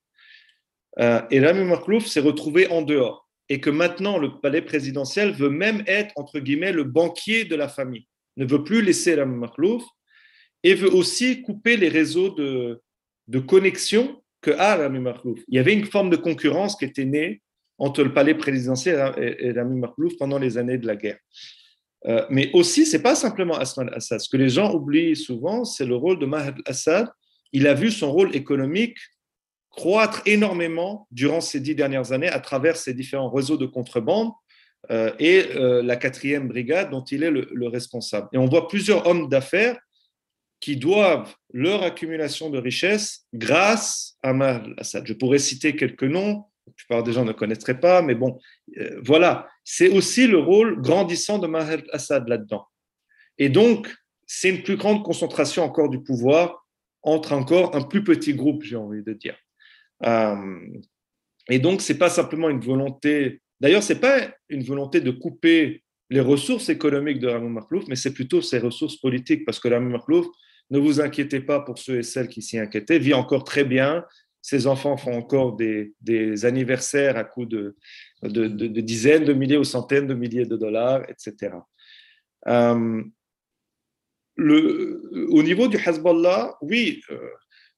[1.00, 5.50] Euh, et Rami Makhlouf s'est retrouvé en dehors et que maintenant le palais présidentiel veut
[5.50, 9.84] même être, entre guillemets, le banquier de la famille, ne veut plus laisser Rami Makhlouf
[10.64, 12.82] et veut aussi couper les réseaux de,
[13.28, 15.04] de connexion que Rami.
[15.48, 17.42] Il y avait une forme de concurrence qui était née
[17.78, 21.18] entre le palais présidentiel et Rami Makhlouf pendant les années de la guerre.
[22.06, 24.20] Euh, mais aussi, c'est pas simplement Asman Assad.
[24.20, 27.10] Ce que les gens oublient souvent, c'est le rôle de Maher Assad.
[27.52, 28.98] Il a vu son rôle économique
[29.72, 34.32] croître énormément durant ces dix dernières années à travers ses différents réseaux de contrebande
[34.92, 38.28] euh, et euh, la quatrième brigade dont il est le responsable.
[38.32, 39.78] Et on voit plusieurs hommes d'affaires
[40.66, 45.06] qui doivent leur accumulation de richesses grâce à Maher Assad.
[45.06, 48.40] Je pourrais citer quelques noms, la plupart des gens ne connaîtraient pas, mais bon,
[48.80, 52.66] euh, voilà, c'est aussi le rôle grandissant de Maher Assad là-dedans.
[53.38, 53.96] Et donc,
[54.26, 56.66] c'est une plus grande concentration encore du pouvoir
[57.04, 59.38] entre encore un plus petit groupe, j'ai envie de dire.
[60.04, 60.60] Euh,
[61.48, 63.40] et donc, c'est pas simplement une volonté.
[63.60, 64.18] D'ailleurs, c'est pas
[64.50, 68.98] une volonté de couper les ressources économiques de Rami Makhlouf, mais c'est plutôt ses ressources
[68.98, 70.26] politiques, parce que Rami Makhlouf
[70.70, 74.06] ne vous inquiétez pas pour ceux et celles qui s'y inquiétaient, vit encore très bien.
[74.42, 75.94] Ses enfants font encore des,
[76.46, 77.76] anniversaires à coût de,
[78.22, 81.56] dizaines de milliers ou centaines de milliers de dollars, etc.
[82.48, 83.04] Euh,
[84.38, 87.18] au niveau du Hezbollah, oui, euh,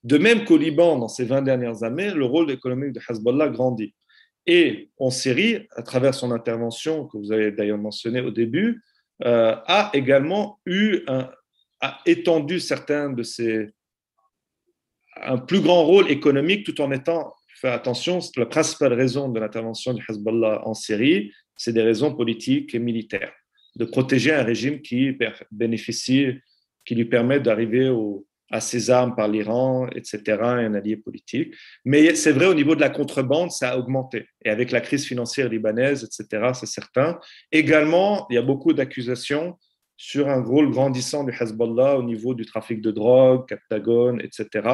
[0.04, 3.94] de même qu'au Liban, dans ces 20 dernières années, le rôle économique de Hezbollah grandit.
[4.46, 8.82] Et en Syrie, à travers son intervention, que vous avez d'ailleurs mentionné au début,
[9.26, 11.30] euh, a également eu un,
[11.82, 13.70] a étendu certains de ses
[15.24, 19.94] un plus grand rôle économique tout en étant fait attention, la principale raison de l'intervention
[19.94, 23.34] du Hezbollah en Syrie, c'est des raisons politiques et militaires,
[23.76, 25.18] de protéger un régime qui
[25.52, 26.34] bénéficie,
[26.86, 27.92] qui lui permet d'arriver
[28.52, 31.54] à ses armes par l'Iran, etc., et un allié politique.
[31.84, 34.28] Mais c'est vrai, au niveau de la contrebande, ça a augmenté.
[34.46, 37.20] Et avec la crise financière libanaise, etc., c'est certain.
[37.52, 39.58] Également, il y a beaucoup d'accusations
[39.98, 44.70] sur un rôle grandissant du Hezbollah au niveau du trafic de drogue, Captagon, etc.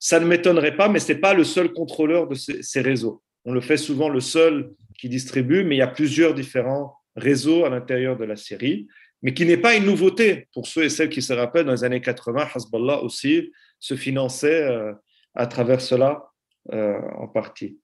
[0.00, 3.22] Ça ne m'étonnerait pas, mais ce n'est pas le seul contrôleur de ces, réseaux.
[3.44, 7.64] On le fait souvent le seul qui distribue, mais il y a plusieurs différents réseaux
[7.64, 8.88] à l'intérieur de la Syrie,
[9.22, 11.84] mais qui n'est pas une nouveauté pour ceux et celles qui se rappellent, dans les
[11.84, 14.92] années 80, Hezbollah aussi se finançait euh,
[15.34, 16.24] à travers cela
[16.72, 17.78] euh, en partie.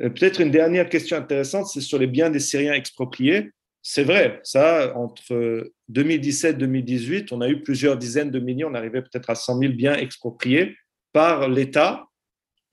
[0.00, 3.50] Euh, peut-être une dernière question intéressante, c'est sur les biens des Syriens expropriés.
[3.86, 8.74] C'est vrai, ça, entre 2017 et 2018, on a eu plusieurs dizaines de millions, on
[8.74, 10.74] arrivait peut-être à 100 000 biens expropriés
[11.12, 12.06] par l'État.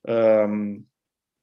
[0.08, 0.74] Euh,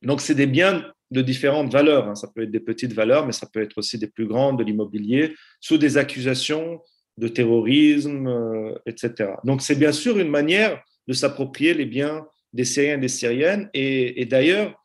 [0.00, 2.08] donc, c'est des biens de différentes valeurs.
[2.08, 2.14] Hein.
[2.14, 4.64] Ça peut être des petites valeurs, mais ça peut être aussi des plus grandes, de
[4.64, 6.80] l'immobilier, sous des accusations
[7.18, 9.32] de terrorisme, euh, etc.
[9.44, 13.68] Donc, c'est bien sûr une manière de s'approprier les biens des Syriens et des Syriennes.
[13.74, 14.82] Et d'ailleurs,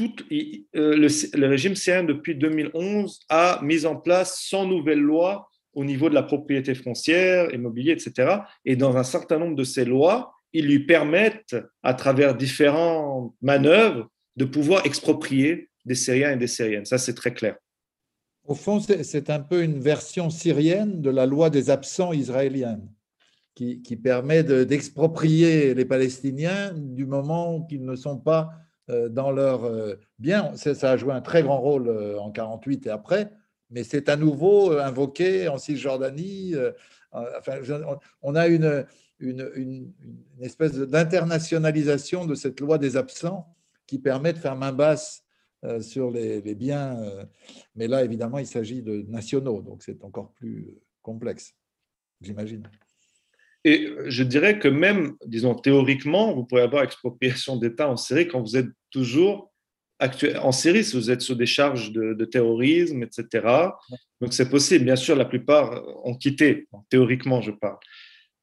[0.00, 6.08] euh, le, régime syrien, depuis 2011, a mis en place 100 nouvelles lois au niveau
[6.08, 8.38] de la propriété foncière, immobilier, etc.
[8.64, 14.08] Et dans un certain nombre de ces lois, ils lui permettent, à travers différentes manœuvres,
[14.36, 16.84] de pouvoir exproprier des Syriens et des Syriennes.
[16.84, 17.56] Ça, c'est très clair.
[18.44, 22.88] Au fond, c'est un peu une version syrienne de la loi des absents israélienne,
[23.54, 28.50] qui, permet d'exproprier les Palestiniens du moment qu'ils ne sont pas
[28.88, 30.56] dans leur euh, bien.
[30.56, 33.30] Ça a joué un très grand rôle euh, en 48 et après,
[33.70, 36.54] mais c'est à nouveau invoqué en Cisjordanie.
[37.12, 37.60] Enfin,
[38.22, 38.84] on a une,
[39.20, 39.92] une, une,
[40.40, 43.54] espèce d'internationalisation de cette loi des absents
[43.86, 45.24] qui permet de faire main basse
[45.80, 46.98] sur les biens.
[47.76, 51.54] Mais là, évidemment, il s'agit de nationaux, donc c'est encore plus complexe,
[52.20, 52.68] j'imagine.
[53.64, 58.40] Et je dirais que même, disons, théoriquement, vous pouvez avoir expropriation d'État en Syrie quand
[58.40, 59.50] vous êtes toujours
[60.40, 63.46] en Syrie, si vous êtes sous des charges de, terrorisme, etc.
[64.20, 64.84] Donc c'est possible.
[64.84, 67.78] Bien sûr, la plupart ont quitté, théoriquement, je parle.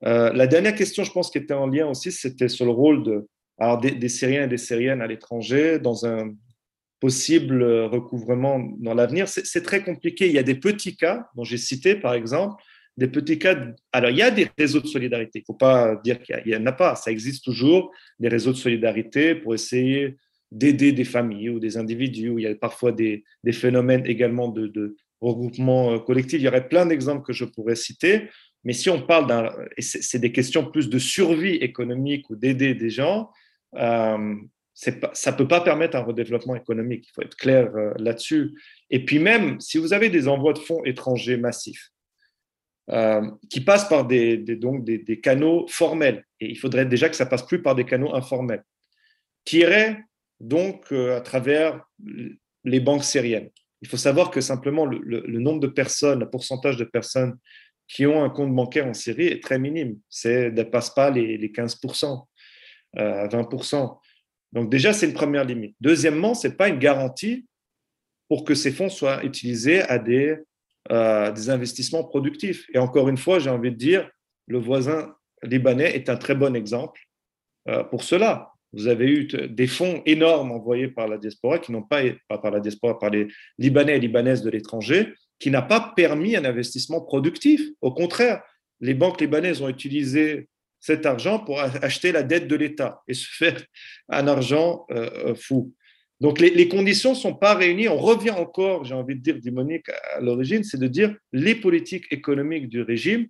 [0.06, 3.04] Euh, la dernière question, je pense, qui était en lien aussi, c'était sur le rôle
[3.04, 3.28] de,
[3.82, 6.34] des, des, Syriens et des Syriennes à l'étranger dans un
[7.00, 9.28] possible recouvrement dans l'avenir.
[9.28, 10.28] C'est très compliqué.
[10.28, 12.64] Il y a des petits cas dont j'ai cité, par exemple,
[12.98, 13.58] des petits cas.
[13.92, 15.40] Alors, il y a des réseaux de solidarité.
[15.40, 16.96] Il ne faut pas dire qu'il n'y en a pas.
[16.96, 20.18] Ça existe toujours, des réseaux de solidarité pour essayer
[20.52, 22.30] d'aider des familles ou des individus.
[22.30, 26.40] Où il y a parfois des, des phénomènes également de, regroupement euh, collectif.
[26.40, 28.30] Il y aurait plein d'exemples que je pourrais citer.
[28.64, 29.50] Mais si on parle d'un.
[29.80, 33.30] C'est des questions plus de survie économique ou d'aider des gens.
[33.76, 34.36] Euh,
[34.74, 37.08] ça ne peut pas permettre un redéveloppement économique.
[37.08, 38.52] Il faut être clair euh, là-dessus.
[38.90, 41.92] Et puis même, si vous avez des envois de fonds étrangers massifs,
[42.92, 46.26] euh, qui passent par des, donc des, canaux formels.
[46.42, 48.66] Et il faudrait déjà que ça passe plus par des canaux informels,
[49.46, 50.04] qui iraient
[50.42, 51.86] donc euh, à travers
[52.66, 53.50] les banques syriennes.
[53.82, 57.38] Il faut savoir que simplement le, nombre de personnes, le pourcentage de personnes
[57.88, 59.98] qui ont un compte bancaire en Syrie est très minime.
[60.10, 62.26] Ça ne dépasse pas les, 15%,
[62.98, 64.00] euh, 20%.
[64.52, 65.78] Donc déjà, c'est une première limite.
[65.80, 67.48] Deuxièmement, ce n'est pas une garantie
[68.28, 70.38] pour que ces fonds soient utilisés à des
[70.90, 72.66] euh, des investissements productifs.
[72.74, 74.10] Et encore une fois, j'ai envie de dire,
[74.48, 75.14] le voisin
[75.44, 77.02] libanais est un très bon exemple
[77.68, 78.52] euh, pour cela.
[78.74, 82.62] Vous avez eu des fonds énormes envoyés par la diaspora, qui n'ont pas, par la
[82.62, 83.28] diaspora, par les
[83.58, 87.62] Libanais et Libanaises de l'étranger, qui n'a pas permis un investissement productif.
[87.82, 88.42] Au contraire,
[88.80, 90.48] les banques libanaises ont utilisé
[90.80, 93.62] cet argent pour acheter la dette de l'État et se faire
[94.10, 95.74] un argent euh, fou.
[96.22, 97.90] Donc les, conditions ne sont pas réunies.
[97.90, 102.06] On revient encore, j'ai envie de dire, Dimonique, à l'origine, c'est de dire les politiques
[102.12, 103.28] économiques du régime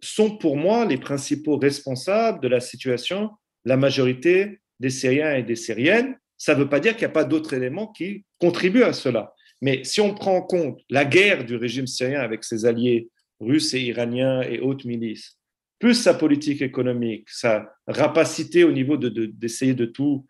[0.00, 3.30] sont pour moi les principaux responsables de la situation,
[3.64, 6.16] la majorité des Syriens et des Syriennes.
[6.38, 9.34] Ça ne veut pas dire qu'il n'y a pas d'autres éléments qui contribuent à cela.
[9.60, 13.08] Mais si on prend en compte la guerre du régime syrien avec ses alliés
[13.40, 15.38] russes et iraniens et autres milices,
[15.80, 20.24] plus sa politique économique, sa rapacité au niveau d'essayer de, tout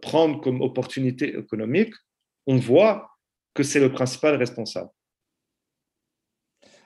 [0.00, 1.94] prendre comme opportunité économique,
[2.46, 3.10] on voit
[3.54, 4.90] que c'est le principal responsable.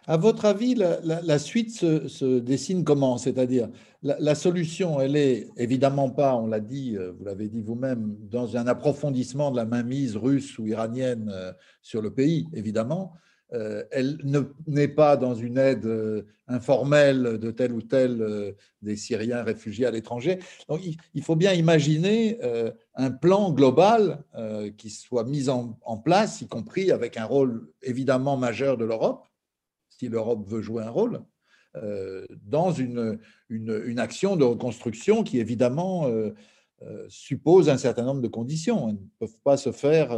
[0.08, 3.18] À votre avis, la, suite se, dessine comment?
[3.18, 3.68] C'est-à-dire,
[4.02, 8.56] la, solution, elle est évidemment pas, on l'a dit, euh, vous l'avez dit vous-même, dans
[8.56, 11.52] un approfondissement de la mainmise russe ou iranienne euh,
[11.82, 13.14] sur le pays, évidemment.
[13.52, 14.18] Euh, elle
[14.66, 20.38] n'est pas dans une aide informelle de tel ou tel des Syriens réfugiés à l'étranger.
[20.68, 20.80] Donc,
[21.14, 22.38] il faut bien imaginer
[22.94, 24.22] un plan global
[24.76, 29.26] qui soit mis en, place, y compris avec un rôle évidemment majeur de l'Europe
[29.98, 31.22] si l'Europe veut jouer un rôle,
[31.76, 33.18] euh, dans une,
[33.48, 36.34] une, action de reconstruction qui, évidemment, euh, euh,
[37.08, 38.88] suppose un certain nombre de conditions.
[38.88, 40.16] Elles ne peuvent pas se faire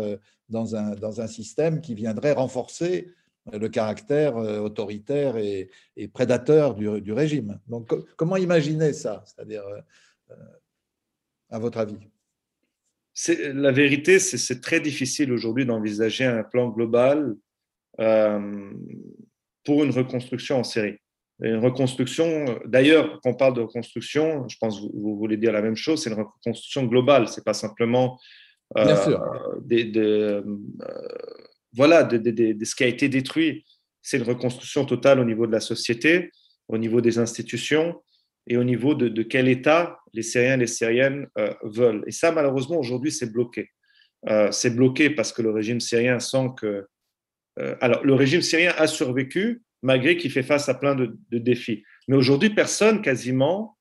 [0.48, 3.12] dans un, dans un système qui viendrait renforcer
[3.52, 5.70] le caractère autoritaire et,
[6.12, 7.60] prédateur du, du, régime.
[7.68, 9.62] Donc, comment imaginer ça C'est-à-dire,
[11.50, 11.96] à votre avis?
[13.52, 17.36] La vérité, c'est très difficile aujourd'hui d'envisager un plan global
[17.96, 20.98] pour une reconstruction en série.
[21.40, 25.62] Une reconstruction, d'ailleurs, quand on parle de reconstruction, je pense que vous, voulez dire la
[25.62, 28.18] même chose, c'est une reconstruction globale, c'est pas simplement
[28.76, 29.16] euh,
[29.62, 30.42] Des, euh,
[31.74, 33.64] voilà, de, ce qui a été détruit.
[34.02, 36.32] C'est une reconstruction totale au niveau de la société,
[36.66, 38.02] au niveau des institutions
[38.48, 42.02] et au niveau de, quel État les Syriens et les Syriennes euh, veulent.
[42.08, 43.70] Et ça, malheureusement, aujourd'hui, c'est bloqué.
[44.50, 46.84] c'est bloqué parce que le régime syrien sent que
[47.80, 51.84] alors, le régime syrien a survécu malgré qu'il fait face à plein de, défis.
[52.08, 53.76] Mais aujourd'hui, personne quasiment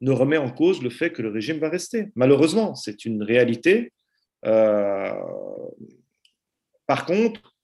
[0.00, 2.08] ne remet en cause le fait que le régime va rester.
[2.14, 3.92] Malheureusement, c'est une réalité.
[4.46, 5.12] Euh,
[6.86, 7.54] par contre,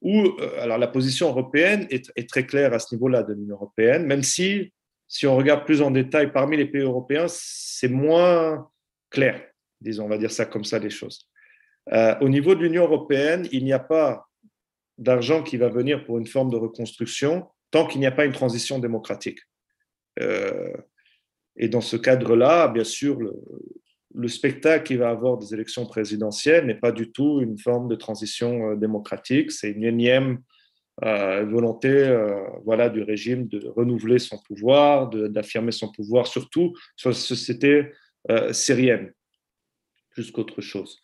[0.00, 4.06] où, euh, alors la position européenne est, très claire à ce niveau-là de l'Union européenne,
[4.06, 4.72] même si,
[5.06, 8.68] si on regarde plus en détail parmi les pays européens, c'est moins
[9.10, 9.42] clair,
[9.80, 11.28] disons, on va dire ça comme ça les choses.
[12.20, 14.27] au niveau de l'Union européenne, il n'y a pas
[14.98, 18.32] d'argent qui va venir pour une forme de reconstruction tant qu'il n'y a pas une
[18.32, 19.40] transition démocratique.
[20.20, 20.72] Euh,
[21.56, 26.74] et dans ce cadre-là, bien sûr, le, spectacle qui va avoir des élections présidentielles n'est
[26.74, 30.40] pas du tout une forme de transition euh, démocratique, c'est une énième
[31.04, 32.18] euh, volonté
[32.64, 37.92] voilà, du régime de renouveler son pouvoir, d'affirmer son pouvoir, surtout sur la société
[38.50, 39.12] syrienne,
[40.10, 41.00] plus qu'autre chose.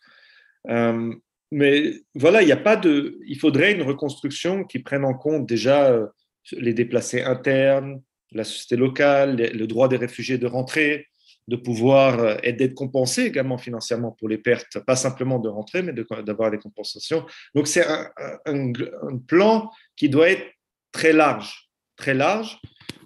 [1.51, 3.19] Mais voilà, il n'y a pas de.
[3.25, 6.07] Il faudrait une reconstruction qui prenne en compte déjà euh,
[6.51, 8.01] les déplacés internes,
[8.31, 11.07] la société locale, le droit des réfugiés de rentrer,
[11.47, 15.81] de pouvoir euh, et d'être compensés également financièrement pour les pertes, pas simplement de rentrer,
[15.81, 17.25] mais d'avoir des compensations.
[17.53, 18.09] Donc c'est un,
[18.45, 20.45] un, plan qui doit être
[20.91, 22.59] très large, très large,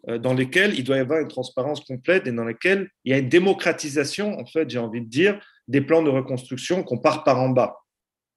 [0.07, 3.15] euh, dans lequel il doit y avoir une transparence complète et dans lequel il y
[3.15, 7.23] a une démocratisation, en fait, j'ai envie de dire, des plans de reconstruction qu'on part
[7.23, 7.75] par en bas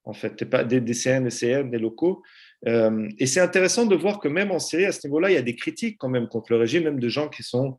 [0.04, 2.22] en fait, pas des, des CN, des CN, des locaux.
[2.66, 5.38] Euh, et c'est intéressant de voir que même en Syrie, à ce niveau-là, il y
[5.38, 7.78] a des critiques quand même contre le régime, même de gens qui sont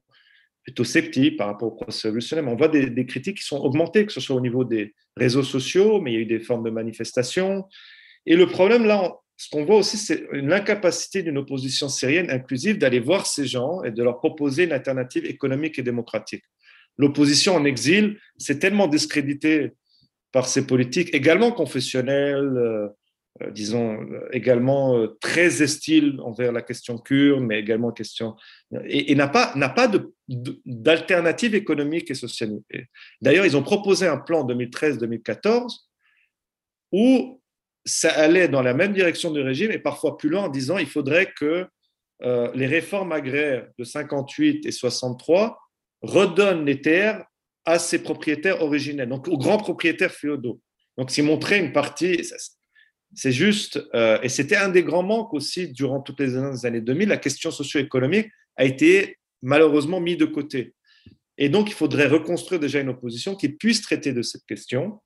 [0.64, 2.48] plutôt sceptiques par rapport au processus révolutionnaire.
[2.48, 6.00] On voit des, critiques qui sont augmentées, que ce soit au niveau des réseaux sociaux,
[6.02, 7.66] mais il y a eu des formes de manifestations.
[8.26, 13.00] Et le problème, là, ce qu'on voit aussi, c'est l'incapacité d'une opposition syrienne inclusive d'aller
[13.00, 16.44] voir ces gens et de leur proposer une alternative économique et démocratique.
[16.98, 19.72] L'opposition en exil s'est tellement discréditée
[20.34, 22.88] par ces politiques également confessionnelles, euh,
[23.42, 28.36] euh, disons, euh, également très hostiles envers la question kurde, mais également question.
[28.86, 29.92] Et, n'a pas, pas
[30.28, 32.60] d'alternative économique et sociale.
[33.22, 35.86] D'ailleurs, ils ont proposé un plan 2013-2014
[36.92, 37.40] où
[37.86, 40.88] ça allait dans la même direction du régime et parfois plus loin en disant il
[40.88, 41.68] faudrait que
[42.22, 45.60] les réformes agraires de 58 et 63
[46.02, 47.26] redonnent les terres
[47.66, 50.60] à ses propriétaires originels, donc aux grands propriétaires féodaux.
[50.98, 52.22] Donc, s'y montrer une partie,
[53.16, 56.36] c'est juste, euh, et c'était un des grands manques aussi durant toutes les
[56.66, 60.74] années 2000, la question socio-économique a été malheureusement mise de côté.
[61.38, 65.02] Et donc, il faudrait reconstruire déjà une opposition qui puisse traiter de cette question,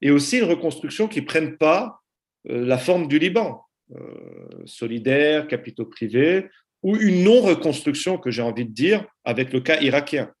[0.00, 2.00] et aussi une reconstruction qui ne prenne pas
[2.48, 3.62] euh, la forme du Liban,
[3.94, 6.48] euh, solidaire, capitaux privés,
[6.82, 10.32] ou une non-reconstruction, que j'ai envie de dire, avec le cas irakien.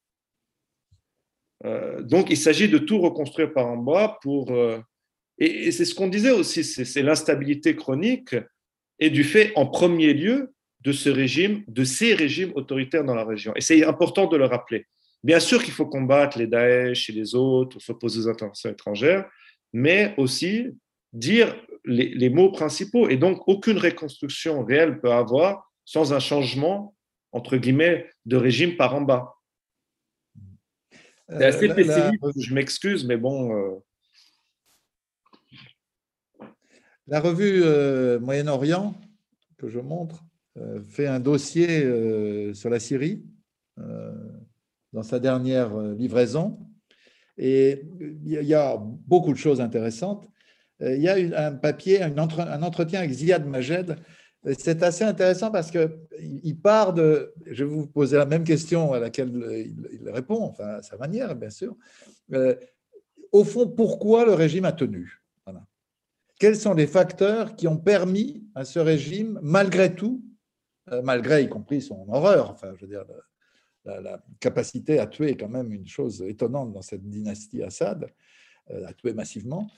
[1.64, 4.50] Euh, donc, il s'agit de tout reconstruire par en bas pour.
[4.52, 4.78] Euh,
[5.38, 8.36] et, c'est ce qu'on disait aussi, c'est l'instabilité chronique
[8.98, 13.24] et du fait, en premier lieu, de ce régime, de ces régimes autoritaires dans la
[13.24, 13.52] région.
[13.56, 14.86] Et c'est important de le rappeler.
[15.24, 19.28] Bien sûr qu'il faut combattre les Daesh et les autres, s'opposer aux interventions étrangères,
[19.72, 20.68] mais aussi
[21.12, 23.08] dire les, mots principaux.
[23.08, 26.94] Et donc, aucune reconstruction réelle peut avoir sans un changement
[27.32, 29.34] entre guillemets, de régime par en bas.
[31.28, 33.82] C'est assez pessimiste, je m'excuse, mais bon.
[37.06, 37.62] La revue
[38.20, 38.94] Moyen-Orient,
[39.58, 40.24] que je montre,
[40.88, 41.82] fait un dossier
[42.54, 43.24] sur la Syrie
[43.76, 46.58] dans sa dernière livraison.
[47.36, 50.28] Et il y a beaucoup de choses intéressantes.
[50.80, 53.96] Il y a un papier, un entretien avec Ziad Majed.
[54.56, 57.34] C'est assez intéressant parce qu'il part de.
[57.46, 59.32] Je vais vous poser la même question à laquelle
[59.92, 61.76] il répond, enfin à sa manière, bien sûr.
[62.32, 62.54] Euh,
[63.32, 65.20] au fond, pourquoi le régime a tenu?
[66.38, 70.22] Quels sont les facteurs qui ont permis à ce régime, malgré tout,
[70.92, 73.04] euh, malgré y compris son horreur, enfin, je veux dire,
[73.84, 78.06] la, capacité à tuer est quand même une chose étonnante dans cette dynastie Assad,
[78.70, 79.68] euh, à tuer massivement.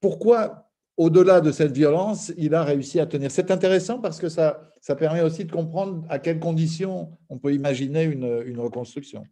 [0.00, 4.72] pourquoi, au-delà de cette violence, il a réussi à tenir C'est intéressant parce que ça,
[4.80, 9.24] ça permet aussi de comprendre à quelles conditions on peut imaginer une, reconstruction.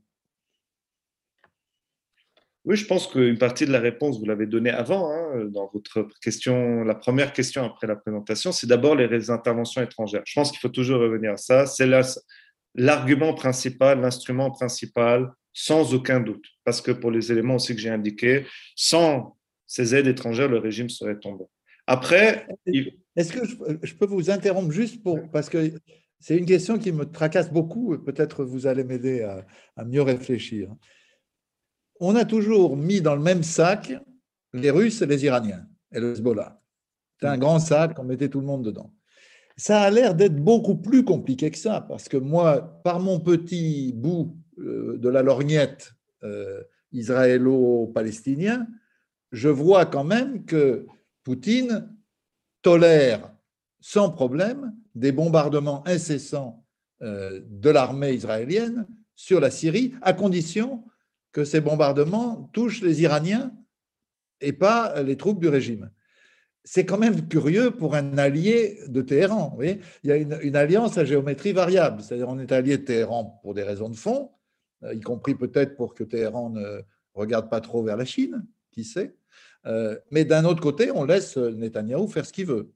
[2.65, 6.07] Oui, je pense qu'une partie de la réponse, vous l'avez donnée avant, hein, dans votre
[6.21, 10.23] question, la première question après la présentation, c'est d'abord les interventions étrangères.
[10.27, 11.67] Je pense qu'il faut toujours revenir à ça.
[11.67, 11.89] C'est
[12.75, 16.45] l'argument principal, l'instrument principal, sans aucun doute.
[16.65, 18.47] Parce que pour les éléments aussi que j'ai indiqués,
[18.77, 19.37] sans
[19.71, 21.45] ces aides étrangères, le régime serait tombé.
[21.87, 22.47] Après.
[23.17, 23.41] Est-ce que
[23.83, 25.31] je peux vous interrompre juste pour.
[25.31, 25.73] Parce que
[26.19, 30.03] c'est une question qui me tracasse beaucoup et peut-être vous allez m'aider à, à, mieux
[30.03, 30.75] réfléchir.
[32.01, 33.93] On a toujours mis dans le même sac
[34.53, 36.61] les Russes et les Iraniens et le Hezbollah.
[37.21, 38.93] C'est un grand sac, on mettait tout le monde dedans
[39.61, 43.93] ça a l'air d'être beaucoup plus compliqué que ça, parce que moi, par mon petit
[43.95, 45.93] bout euh, de la lorgnette
[46.23, 48.67] euh, israélo-palestinien,
[49.33, 50.87] je vois quand même que
[51.23, 51.95] Poutine
[52.63, 53.33] tolère
[53.81, 56.65] sans problème des bombardements incessants
[57.03, 60.85] euh, de l'armée israélienne sur la Syrie, à condition
[61.33, 63.55] que ces bombardements touchent les Iraniens
[64.41, 65.91] et pas les troupes du régime
[66.65, 69.57] c'est quand même curieux pour un allié de Téhéran.
[69.61, 73.55] il y a une, alliance à géométrie variable, c'est-à-dire on est allié de Téhéran pour
[73.55, 74.31] des raisons de fond,
[74.83, 76.83] euh, y compris peut-être pour que Téhéran ne
[77.15, 79.15] regarde pas trop vers la Chine, qui sait.
[79.67, 82.73] Euh, mais d'un autre côté, on laisse Netanyahou faire ce qu'il veut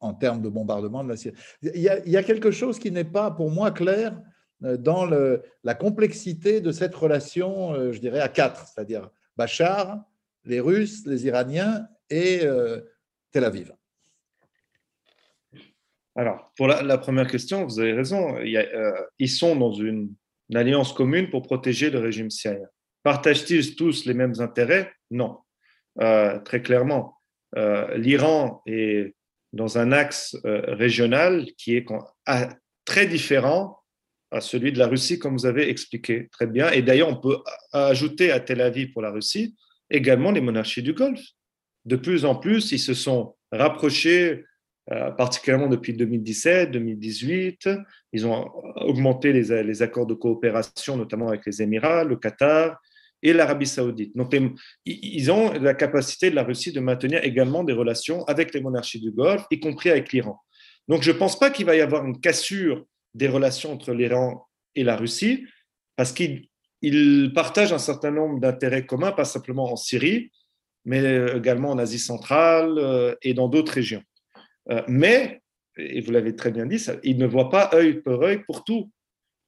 [0.00, 1.36] en termes de bombardement de la Syrie.
[1.62, 4.20] Il y a, quelque chose qui n'est pas pour moi clair
[4.62, 10.04] euh, dans la complexité de cette relation, je dirais, à quatre, c'est-à-dire Bachar,
[10.44, 12.80] les Russes, les Iraniens et euh,
[13.32, 13.72] Tel Aviv
[16.14, 18.36] Alors, pour la, première question, vous avez raison.
[18.36, 20.14] Euh, ils sont dans une,
[20.54, 22.68] alliance commune pour protéger le régime syrien.
[23.04, 24.92] Partagent-ils tous les mêmes intérêts?
[25.12, 25.38] Non.
[26.00, 27.18] Euh, très clairement,
[27.94, 29.14] l'Iran est
[29.52, 31.86] dans un axe régional qui est
[32.84, 33.78] très différent
[34.32, 36.72] à celui de la Russie, comme vous avez expliqué très bien.
[36.72, 37.38] Et d'ailleurs, on peut
[37.72, 39.54] ajouter à Tel Aviv pour la Russie
[39.88, 41.22] également les monarchies du Golfe
[41.84, 44.44] de plus en plus, ils se sont rapprochés,
[44.90, 47.68] euh, particulièrement depuis 2017, 2018.
[48.12, 52.80] Ils ont augmenté les, accords de coopération, notamment avec les Émirats, le Qatar
[53.24, 54.14] et l'Arabie saoudite.
[54.14, 54.36] Donc,
[54.84, 59.00] ils ont la capacité de la Russie de maintenir également des relations avec les monarchies
[59.00, 60.38] du Golfe, y compris avec l'Iran.
[60.88, 62.84] Donc, je ne pense pas qu'il va y avoir une cassure
[63.14, 65.46] des relations entre l'Iran et la Russie,
[65.96, 70.30] parce qu'ils partagent un certain nombre d'intérêts communs, pas simplement en Syrie,
[70.84, 71.02] mais
[71.34, 74.02] également en Asie centrale euh, et dans d'autres régions.
[74.70, 75.40] Euh, mais,
[75.78, 78.90] et vous l'avez très bien dit, ils ne voient pas œil pour œil pour tout.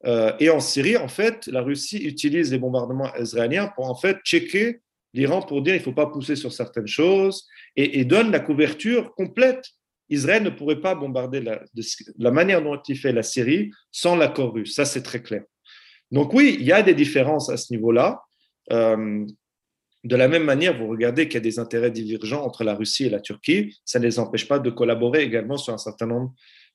[0.05, 4.19] Euh, et en Syrie, en fait, la Russie utilise les bombardements israéliens pour en fait
[4.25, 4.81] checker
[5.15, 9.15] l'Iran pour dire il ne faut pas pousser sur certaines choses et, donne la couverture
[9.15, 9.65] complète.
[10.09, 11.83] Israël ne pourrait pas bombarder la, de
[12.19, 14.75] la manière dont il fait la Syrie sans l'accord russe.
[14.75, 15.43] Ça, c'est très clair.
[16.13, 18.23] Donc oui, il y a des différences à ce niveau-là.
[20.07, 23.07] De la même manière, vous regardez qu'il y a des intérêts divergents entre la Russie
[23.07, 26.33] et la Turquie, ça ne les empêche pas de collaborer également sur un certain nombre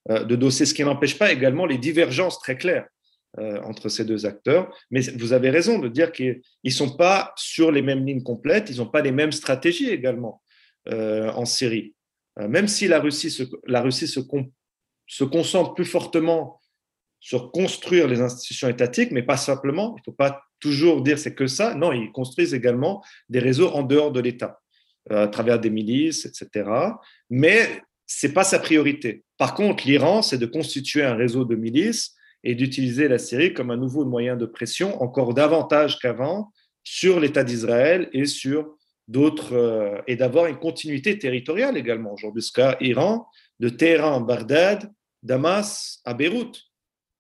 [0.10, 3.01] euh, de dossiers, ce qui n'empêche pas également les divergences très claires euh,
[3.38, 4.76] entre ces deux acteurs.
[4.90, 8.70] Mais vous avez raison de dire qu'ils ne sont pas sur les mêmes lignes complètes,
[8.70, 10.42] ils n'ont pas les mêmes stratégies également
[10.90, 11.94] euh, en Syrie.
[12.38, 16.60] même si la Russie se, concentre plus fortement
[17.20, 21.36] sur construire les institutions étatiques, mais pas simplement, il ne faut pas toujours dire c'est
[21.36, 21.76] que ça.
[21.76, 24.60] Non, ils construisent également des réseaux en dehors de l'État,
[25.12, 26.70] euh, à travers des milices, etc.
[27.30, 29.24] Mais ce n'est pas sa priorité.
[29.38, 33.72] Par contre, l'Iran, c'est de constituer un réseau de milices et d'utiliser la Syrie comme
[33.72, 36.52] un nouveau moyen de pression, encore davantage qu'avant,
[36.84, 38.78] sur l'État d'Israël et sur
[39.08, 42.14] d'autres, euh, et d'avoir une continuité territoriale également.
[42.14, 43.28] Aujourd'hui, jusqu'à Iran,
[43.60, 44.92] de Téhéran à Bagdad,
[45.22, 46.60] Damas à Beyrouth.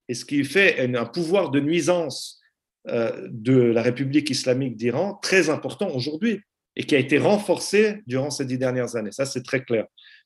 [0.08, 2.42] et ce qui fait un pouvoir de nuisance
[2.88, 6.40] euh, de la République islamique d'Iran très important aujourd'hui
[6.76, 9.12] et qui a été renforcé durant ces dix dernières années.
[9.12, 9.84] Ça, c'est très clair.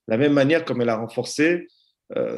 [0.08, 1.68] De la même manière comme elle a renforcé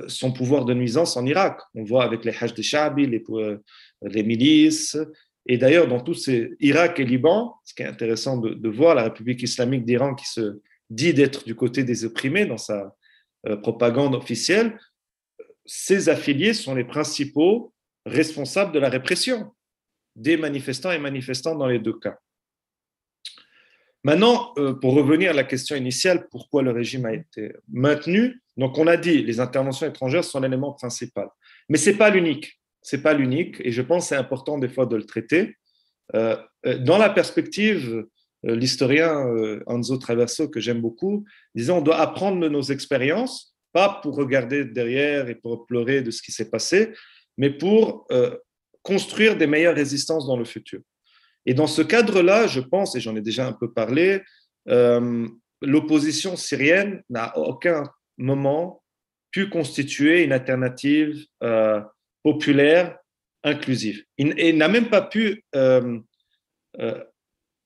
[0.08, 1.60] son pouvoir de nuisance en Irak.
[1.76, 3.58] On voit avec les Hajj de Shabi, les, euh,
[4.02, 4.98] les milices.
[5.46, 9.04] Et d'ailleurs, dans tous ces Irak et Liban, ce qui est intéressant de, voir, la
[9.04, 12.94] République islamique d'Iran qui se dit d'être du côté des opprimés dans sa
[13.62, 14.78] propagande officielle,
[15.66, 17.74] ses affiliés sont les principaux
[18.06, 19.54] responsables de la répression
[20.16, 22.18] des manifestants et manifestants dans les deux cas.
[24.04, 28.78] Maintenant, euh, pour revenir à la question initiale, pourquoi le régime a été maintenu Donc,
[28.78, 31.30] on a dit les interventions étrangères sont l'élément principal,
[31.70, 32.60] mais c'est pas l'unique.
[32.82, 35.58] C'est pas l'unique, et je pense que c'est important des fois de le traiter.
[36.16, 38.06] Euh, euh, dans la perspective,
[38.44, 39.26] l'historien
[39.66, 41.26] Anzo Traverso que j'aime beaucoup
[41.56, 46.12] disait on doit apprendre de nos expériences pas pour regarder derrière et pour pleurer de
[46.12, 46.94] ce qui s'est passé,
[47.38, 48.36] mais pour euh,
[48.82, 50.82] construire des meilleures résistances dans le futur.
[51.46, 54.22] Et dans ce cadre-là, je pense, et j'en ai déjà un peu parlé,
[54.68, 55.28] euh,
[55.62, 57.84] l'opposition syrienne n'a aucun
[58.18, 58.84] moment
[59.32, 61.82] pu constituer une alternative euh,
[62.24, 62.98] populaire
[63.44, 64.04] inclusive.
[64.18, 65.44] Et n'a même pas pu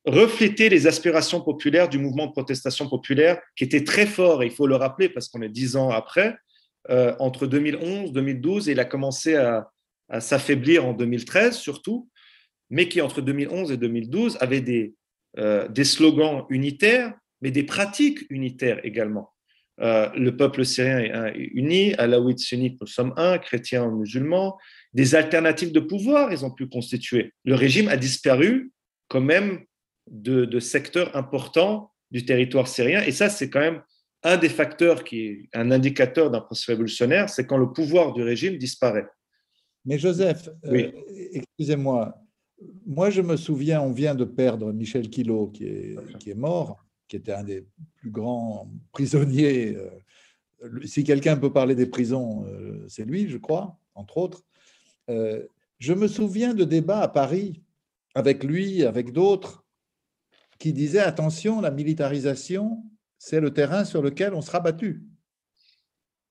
[0.05, 4.67] refléter les aspirations populaires du mouvement de protestation populaire qui était très fort, il faut
[4.67, 6.35] le rappeler parce qu'on est dix ans après,
[6.89, 9.69] euh, entre 2011 2012, et il a commencé à,
[10.19, 12.09] s'affaiblir en 2013 surtout,
[12.69, 14.93] mais qui entre 2011 et 2012 avait
[15.37, 19.30] euh, des slogans unitaires, mais des pratiques unitaires également.
[19.81, 24.57] Euh, le peuple syrien est uni, alaouite sunnite, nous sommes un, chrétiens musulmans,
[24.93, 27.33] des alternatives de pouvoir, ils ont pu constituer.
[27.45, 28.71] Le régime a disparu
[29.07, 29.61] quand même
[30.07, 33.01] de, secteurs importants du territoire syrien.
[33.01, 33.81] Et ça, c'est quand même
[34.23, 38.21] un des facteurs qui est un indicateur d'un processus révolutionnaire, c'est quand le pouvoir du
[38.21, 39.07] régime disparaît.
[39.83, 40.91] Mais Joseph, euh,
[41.33, 42.13] excusez-moi,
[42.85, 46.85] moi je me souviens, on vient de perdre Michel Quillot qui est, qui est mort,
[47.11, 47.67] qui était un des
[47.97, 49.75] plus grands prisonniers.
[49.75, 54.43] Euh, si quelqu'un peut parler des prisons, euh, c'est lui, je crois, entre autres.
[55.09, 57.61] Je me souviens de débats à Paris
[58.15, 59.65] avec lui, avec d'autres,
[60.57, 62.81] qui disait attention, la militarisation,
[63.17, 65.03] c'est le terrain sur lequel on sera battu.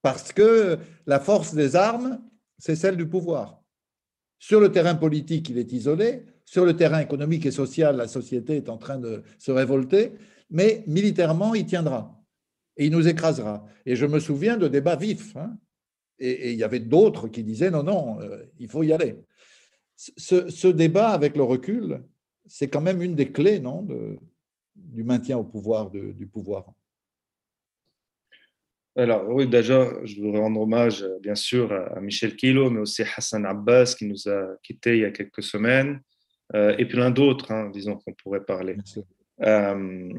[0.01, 2.23] Parce que la force des armes,
[2.57, 3.61] c'est celle du pouvoir.
[4.39, 6.25] Sur le terrain politique, il est isolé.
[6.51, 10.11] Sur le terrain économique et social, la société est en train de se révolter.
[10.49, 12.21] Mais militairement, il tiendra.
[12.75, 13.65] Et il nous écrasera.
[13.85, 15.33] Et je me souviens de débats vifs.
[15.37, 15.57] Hein.
[16.19, 19.15] et, il y avait d'autres qui disaient non, non, euh, il faut y aller.
[19.95, 22.03] Ce, débat, avec le recul,
[22.45, 23.87] c'est quand même une des clés non,
[24.75, 26.65] du maintien au pouvoir du pouvoir.
[28.97, 33.07] Alors oui, déjà, je voudrais rendre hommage bien sûr à Michel Kilo, mais aussi à
[33.15, 36.01] Hassan Abbas qui nous a quittés il y a quelques semaines,
[36.55, 38.77] euh, et plein d'autres, hein, disons, qu'on pourrait parler.
[39.43, 40.13] Euh,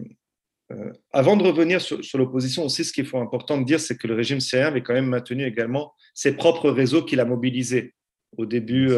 [0.72, 4.06] euh, avant de revenir sur, l'opposition, aussi, ce qu'il faut important de dire, c'est que
[4.06, 7.94] le régime syrien avait quand même maintenu également ses propres réseaux qu'il a mobilisés
[8.38, 8.90] au début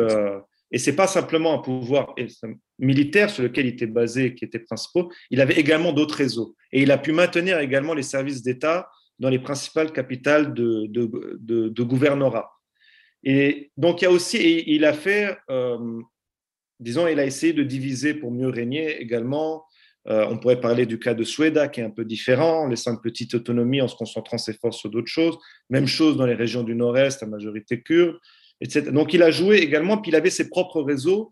[0.74, 2.16] et c'est pas simplement un pouvoir
[2.80, 5.04] militaire sur lequel il était basé, qui était principal.
[5.30, 6.56] Il avait également d'autres réseaux.
[6.72, 8.90] Et il a pu maintenir également les services d'État
[9.20, 12.50] dans les principales capitales de, de, gouvernorat.
[13.22, 15.78] Et donc, il y a aussi, et il a fait, euh,
[16.80, 19.64] disons, il a essayé de diviser pour mieux régner également.
[20.06, 23.00] Euh, on pourrait parler du cas de Suède, qui est un peu différent, laissant une
[23.00, 25.38] petite autonomie en se concentrant ses forces sur d'autres choses.
[25.70, 28.18] Même chose dans les régions du Nord-Est, à majorité kurde.
[28.92, 31.30] Donc il a joué également, puis il avait ses propres réseaux,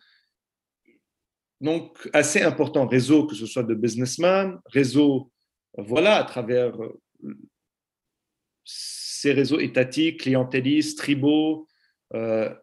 [1.61, 5.31] donc assez importants, réseaux que ce soit de businessmen, réseaux,
[5.79, 7.01] voilà, à travers euh,
[8.65, 11.69] ces réseaux étatiques, clientélistes, tribaux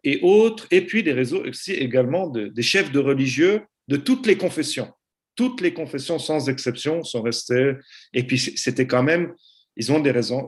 [0.04, 4.38] et autres, et puis des réseaux aussi également des chefs de religieux de toutes les
[4.38, 4.92] confessions.
[5.36, 7.74] Toutes les confessions, sans exception, sont restées,
[8.14, 9.34] et puis c'était quand même,
[9.76, 10.48] ils ont des raisons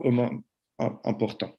[1.04, 1.58] importantes.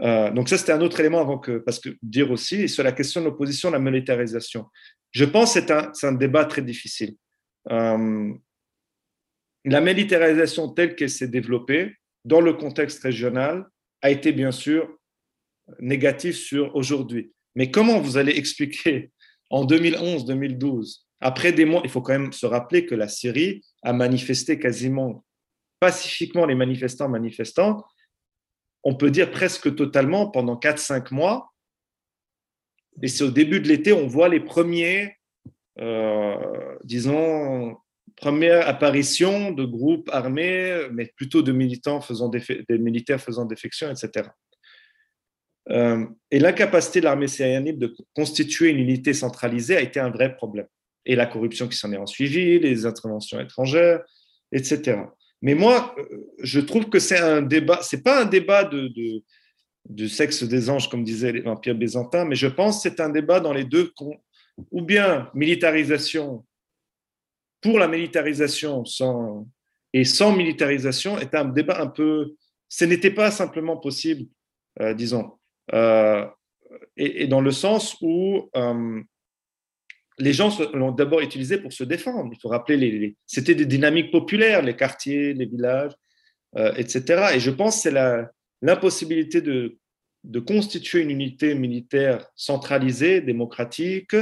[0.00, 2.92] Euh, donc ça, c'était un autre élément avant que, parce que dire aussi, sur la
[2.92, 4.66] question de l'opposition la monétarisation.
[5.10, 7.14] Je pense que c'est un, un, débat très difficile.
[7.70, 8.32] Euh,
[9.64, 11.94] la militarisation telle qu'elle s'est développée
[12.24, 13.66] dans le contexte régional
[14.00, 14.98] a été bien sûr
[15.80, 17.32] négative sur aujourd'hui.
[17.54, 19.10] Mais comment vous allez expliquer
[19.50, 23.92] en 2011-2012, après des mois, il faut quand même se rappeler que la Syrie a
[23.92, 25.24] manifesté quasiment
[25.78, 27.84] pacifiquement les manifestants manifestants
[28.84, 31.52] on peut dire presque totalement pendant 4-5 mois.
[33.00, 35.16] Et c'est au début de l'été, on voit les premiers,
[35.78, 37.76] euh, disons,
[38.16, 44.28] premières apparitions de groupes armés, mais plutôt de militants faisant des, militaires faisant défection, etc.
[45.70, 50.34] Euh, et l'incapacité de l'armée syrienne de constituer une unité centralisée a été un vrai
[50.34, 50.66] problème.
[51.04, 54.02] Et la corruption qui s'en est en suivi, les interventions étrangères,
[54.52, 55.02] etc.
[55.40, 56.04] Mais moi, euh,
[56.42, 58.90] je trouve que c'est un débat, c'est pas un débat de,
[59.88, 63.40] du sexe des anges, comme disait l'Empire byzantin, mais je pense que c'est un débat
[63.40, 63.92] dans les deux,
[64.70, 66.44] ou bien militarisation
[67.60, 68.84] pour la militarisation
[69.92, 72.34] et sans militarisation est un débat un peu.
[72.68, 74.28] Ce n'était pas simplement possible,
[74.80, 75.38] euh, disons,
[75.72, 76.26] euh,
[76.96, 79.00] et, dans le sens où euh,
[80.18, 82.30] les gens l'ont d'abord utilisé pour se défendre.
[82.32, 85.92] Il faut rappeler, les, c'était des dynamiques populaires, les quartiers, les villages,
[86.76, 87.32] etc.
[87.34, 88.26] Et je pense que c'est
[88.60, 89.78] l'impossibilité de,
[90.24, 94.14] de constituer une unité militaire centralisée, démocratique,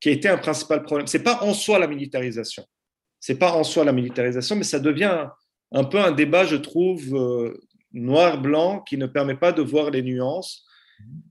[0.00, 1.06] qui a été un principal problème.
[1.06, 2.64] Ce n'est pas en soi la militarisation.
[3.20, 5.28] C'est pas en soi la militarisation, mais ça devient
[5.72, 7.60] un peu un débat, je trouve, euh,
[7.92, 10.64] noir-blanc, qui ne permet pas de voir les nuances.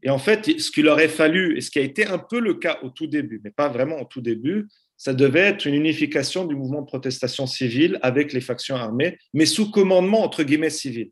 [0.03, 2.55] Et en fait, ce qu'il aurait fallu, et ce qui a été un peu le
[2.55, 4.67] cas au tout début, mais pas vraiment au tout début,
[4.97, 9.45] ça devait être une unification du mouvement de protestation civile avec les factions armées, mais
[9.45, 11.11] sous commandement, entre guillemets, civil.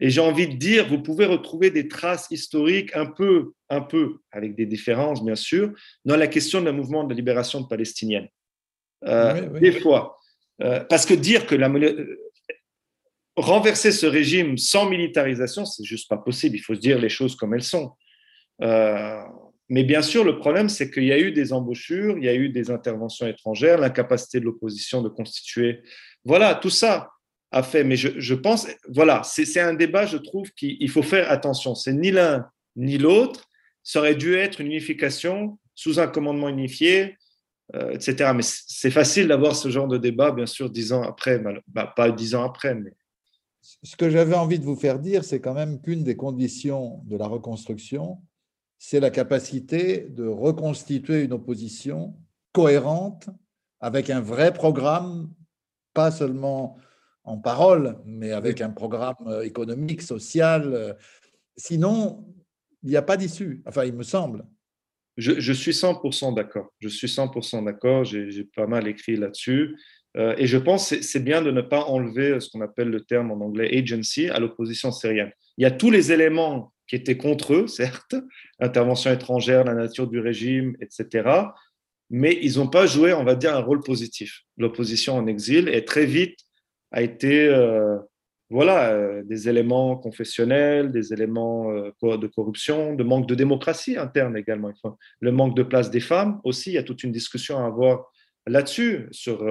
[0.00, 4.18] Et j'ai envie de dire, vous pouvez retrouver des traces historiques un peu, un peu,
[4.30, 5.72] avec des différences bien sûr,
[6.04, 8.28] dans la question d'un mouvement de libération palestinienne.
[9.04, 10.16] Euh, des fois.
[10.60, 11.68] Euh, parce que dire que la
[13.40, 16.56] renverser ce régime sans militarisation, c'est juste pas possible.
[16.56, 17.92] Il faut se dire les choses comme elles sont.
[18.60, 22.34] mais bien sûr, le problème, c'est qu'il y a eu des embauchures, il y a
[22.34, 25.82] eu des interventions étrangères, l'incapacité de l'opposition de constituer.
[26.24, 27.10] Voilà, tout ça
[27.50, 27.84] a fait.
[27.84, 31.74] Mais je, je pense, voilà, c'est un débat, je trouve, qu'il faut faire attention.
[31.74, 32.46] C'est ni l'un
[32.78, 33.48] ni l'autre.
[33.82, 37.16] Ça aurait dû être une unification sous un commandement unifié,
[37.74, 38.32] euh, etc.
[38.34, 42.10] Mais c'est facile d'avoir ce genre de débat, bien sûr, dix ans après, bah, pas
[42.10, 42.74] dix ans après.
[42.74, 42.92] Mais...
[43.82, 47.16] Ce que j'avais envie de vous faire dire, c'est quand même qu'une des conditions de
[47.16, 48.22] la reconstruction,
[48.78, 52.16] c'est la capacité de reconstituer une opposition
[52.52, 53.28] cohérente,
[53.80, 55.32] avec un vrai programme,
[55.94, 56.78] pas seulement
[57.24, 60.72] en parole, mais avec un programme euh, économique, social.
[60.72, 60.94] Euh,
[61.56, 62.24] sinon,
[62.82, 64.46] il n'y a pas d'issue, enfin, il me semble.
[65.18, 66.72] Je, suis 100% d'accord.
[66.78, 68.04] Je suis 100% d'accord.
[68.04, 69.76] J'ai pas mal écrit là-dessus.
[70.18, 73.00] Euh, et je pense que c'est bien de ne pas enlever ce qu'on appelle le
[73.00, 75.30] terme en anglais agency à l'opposition syrienne.
[75.56, 78.16] Il y a tous les éléments qui étaient contre eux, certes,
[78.60, 81.30] intervention étrangère, la nature du régime, etc.
[82.10, 84.42] Mais ils n'ont pas joué, on va dire, un rôle positif.
[84.56, 86.38] L'opposition en exil est très vite
[86.90, 87.98] a été euh,
[88.50, 94.36] voilà, euh, des éléments confessionnels, des éléments euh, de corruption, de manque de démocratie interne
[94.36, 94.72] également.
[95.20, 98.10] Le manque de place des femmes aussi, il y a toute une discussion à avoir
[98.46, 99.46] là-dessus, sur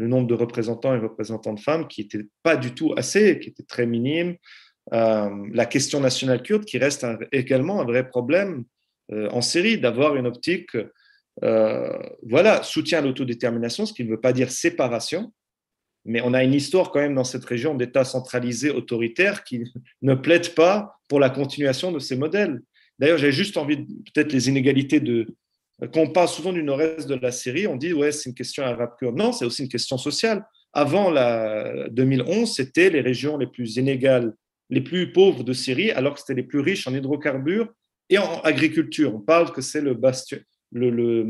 [0.00, 3.50] le nombre de représentants et représentants de femmes qui n'était pas du tout assez, qui
[3.50, 4.36] était très minime.
[4.90, 8.64] la question nationale kurde qui reste également un vrai problème
[9.12, 10.76] en Syrie, d'avoir une optique,
[11.42, 15.32] voilà, soutien à l'autodétermination, ce qui ne veut pas dire séparation,
[16.04, 19.64] mais on a une histoire quand même dans cette région d'États centralisés autoritaires qui
[20.02, 22.62] ne plaident pas pour la continuation de ces modèles.
[22.98, 25.26] D'ailleurs, j'ai juste envie, peut-être les inégalités de...
[25.80, 28.62] Quand on parle souvent du nord-est de la Syrie, on dit, ouais, c'est une question
[28.64, 29.16] arabe-kurde.
[29.16, 30.44] Non, c'est aussi une question sociale.
[30.72, 34.34] Avant la 2011, c'était les régions les plus inégales,
[34.68, 37.68] les plus pauvres de Syrie, alors que c'était les plus riches en hydrocarbures
[38.08, 39.14] et en agriculture.
[39.14, 40.38] On parle que c'est le bastion,
[40.72, 41.24] le,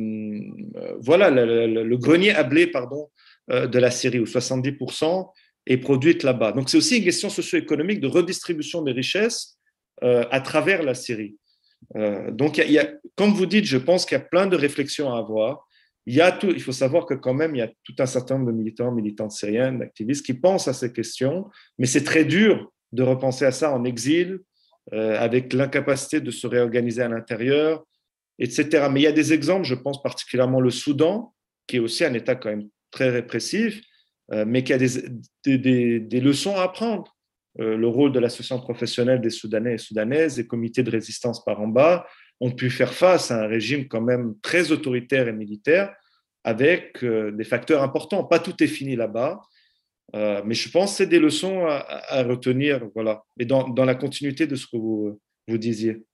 [0.77, 3.09] euh, voilà, le, le, grenier à blé, pardon,
[3.51, 5.31] euh, de la Syrie, où 70%
[5.67, 6.53] est produite là-bas.
[6.53, 9.59] Donc c'est aussi une question socio-économique de redistribution des richesses
[10.03, 11.37] euh, à travers la Syrie.
[11.97, 12.61] Euh, donc,
[13.17, 15.67] comme vous dites, je pense qu'il y a plein de réflexions à avoir.
[16.07, 18.07] Il, y a tout, il faut savoir que quand même, il y a tout un
[18.07, 21.49] certain nombre de militants, militantes syriennes, d'activistes qui pensent à ces questions,
[21.79, 24.41] mais c'est très dur de repenser à ça en exil,
[24.93, 27.85] avec l'incapacité de se réorganiser à l'intérieur,
[28.41, 28.89] etc.
[28.91, 31.33] Mais il y a des exemples, je pense particulièrement le Soudan,
[31.67, 33.81] qui est aussi un État quand même très répressif,
[34.33, 37.17] euh, mais qui a des, des, leçons à apprendre.
[37.59, 41.61] Euh, le rôle de l'association professionnelle des Soudanais et Soudanaises, des comités de résistance par
[41.61, 42.07] en bas,
[42.41, 45.93] ont pu faire face à un régime quand même très autoritaire et militaire
[46.45, 48.25] avec euh, des facteurs importants.
[48.25, 49.41] Pas tout est fini là-bas,
[50.13, 54.49] mais je pense que c'est des leçons à, retenir, voilà, et dans, dans, la continuité
[54.49, 56.05] de ce que vous, vous disiez.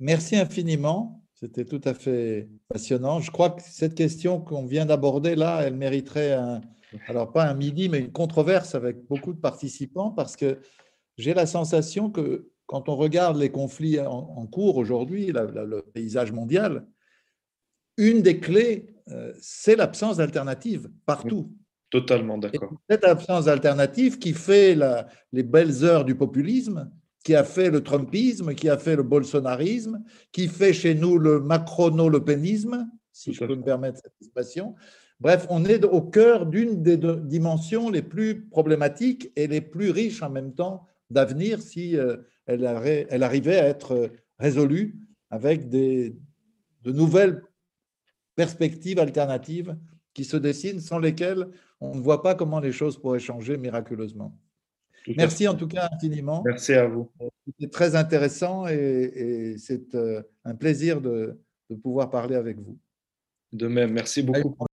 [0.00, 1.22] Merci infiniment.
[1.34, 3.20] C'était tout à fait passionnant.
[3.20, 6.60] Je crois que cette question qu'on vient d'aborder là, elle mériterait un,
[7.06, 10.58] alors pas un midi, mais une controverse avec beaucoup de participants parce que
[11.16, 16.86] j'ai la sensation que quand on regarde les conflits en, cours aujourd'hui, le paysage mondial,
[17.96, 21.52] une des clés, euh, c'est l'absence d'alternative partout.
[21.90, 22.74] Totalement d'accord.
[22.88, 24.76] Cette absence d'alternative qui fait
[25.32, 26.90] les belles heures du populisme
[27.24, 30.02] qui a fait le Trumpisme, qui a fait le bolsonarisme,
[30.32, 34.74] qui fait chez nous le macrono-lepénisme, si je peux me permettre cette expression.
[35.20, 40.22] Bref, on est au cœur d'une des dimensions les plus problématiques et les plus riches
[40.22, 44.96] en même temps d'avenir si euh, elle, arrivait à être résolue
[45.30, 46.16] avec des,
[46.82, 47.42] de nouvelles
[48.36, 49.76] perspectives alternatives
[50.14, 51.48] qui se dessinent, sans lesquelles
[51.80, 54.36] on ne voit pas comment les choses pourraient changer miraculeusement.
[55.16, 56.42] Merci en tout cas infiniment.
[56.44, 57.10] Merci à vous.
[57.46, 61.36] C'était très intéressant et, c'est euh, un plaisir de
[61.82, 62.78] pouvoir parler avec vous.
[63.52, 64.54] De même, merci beaucoup.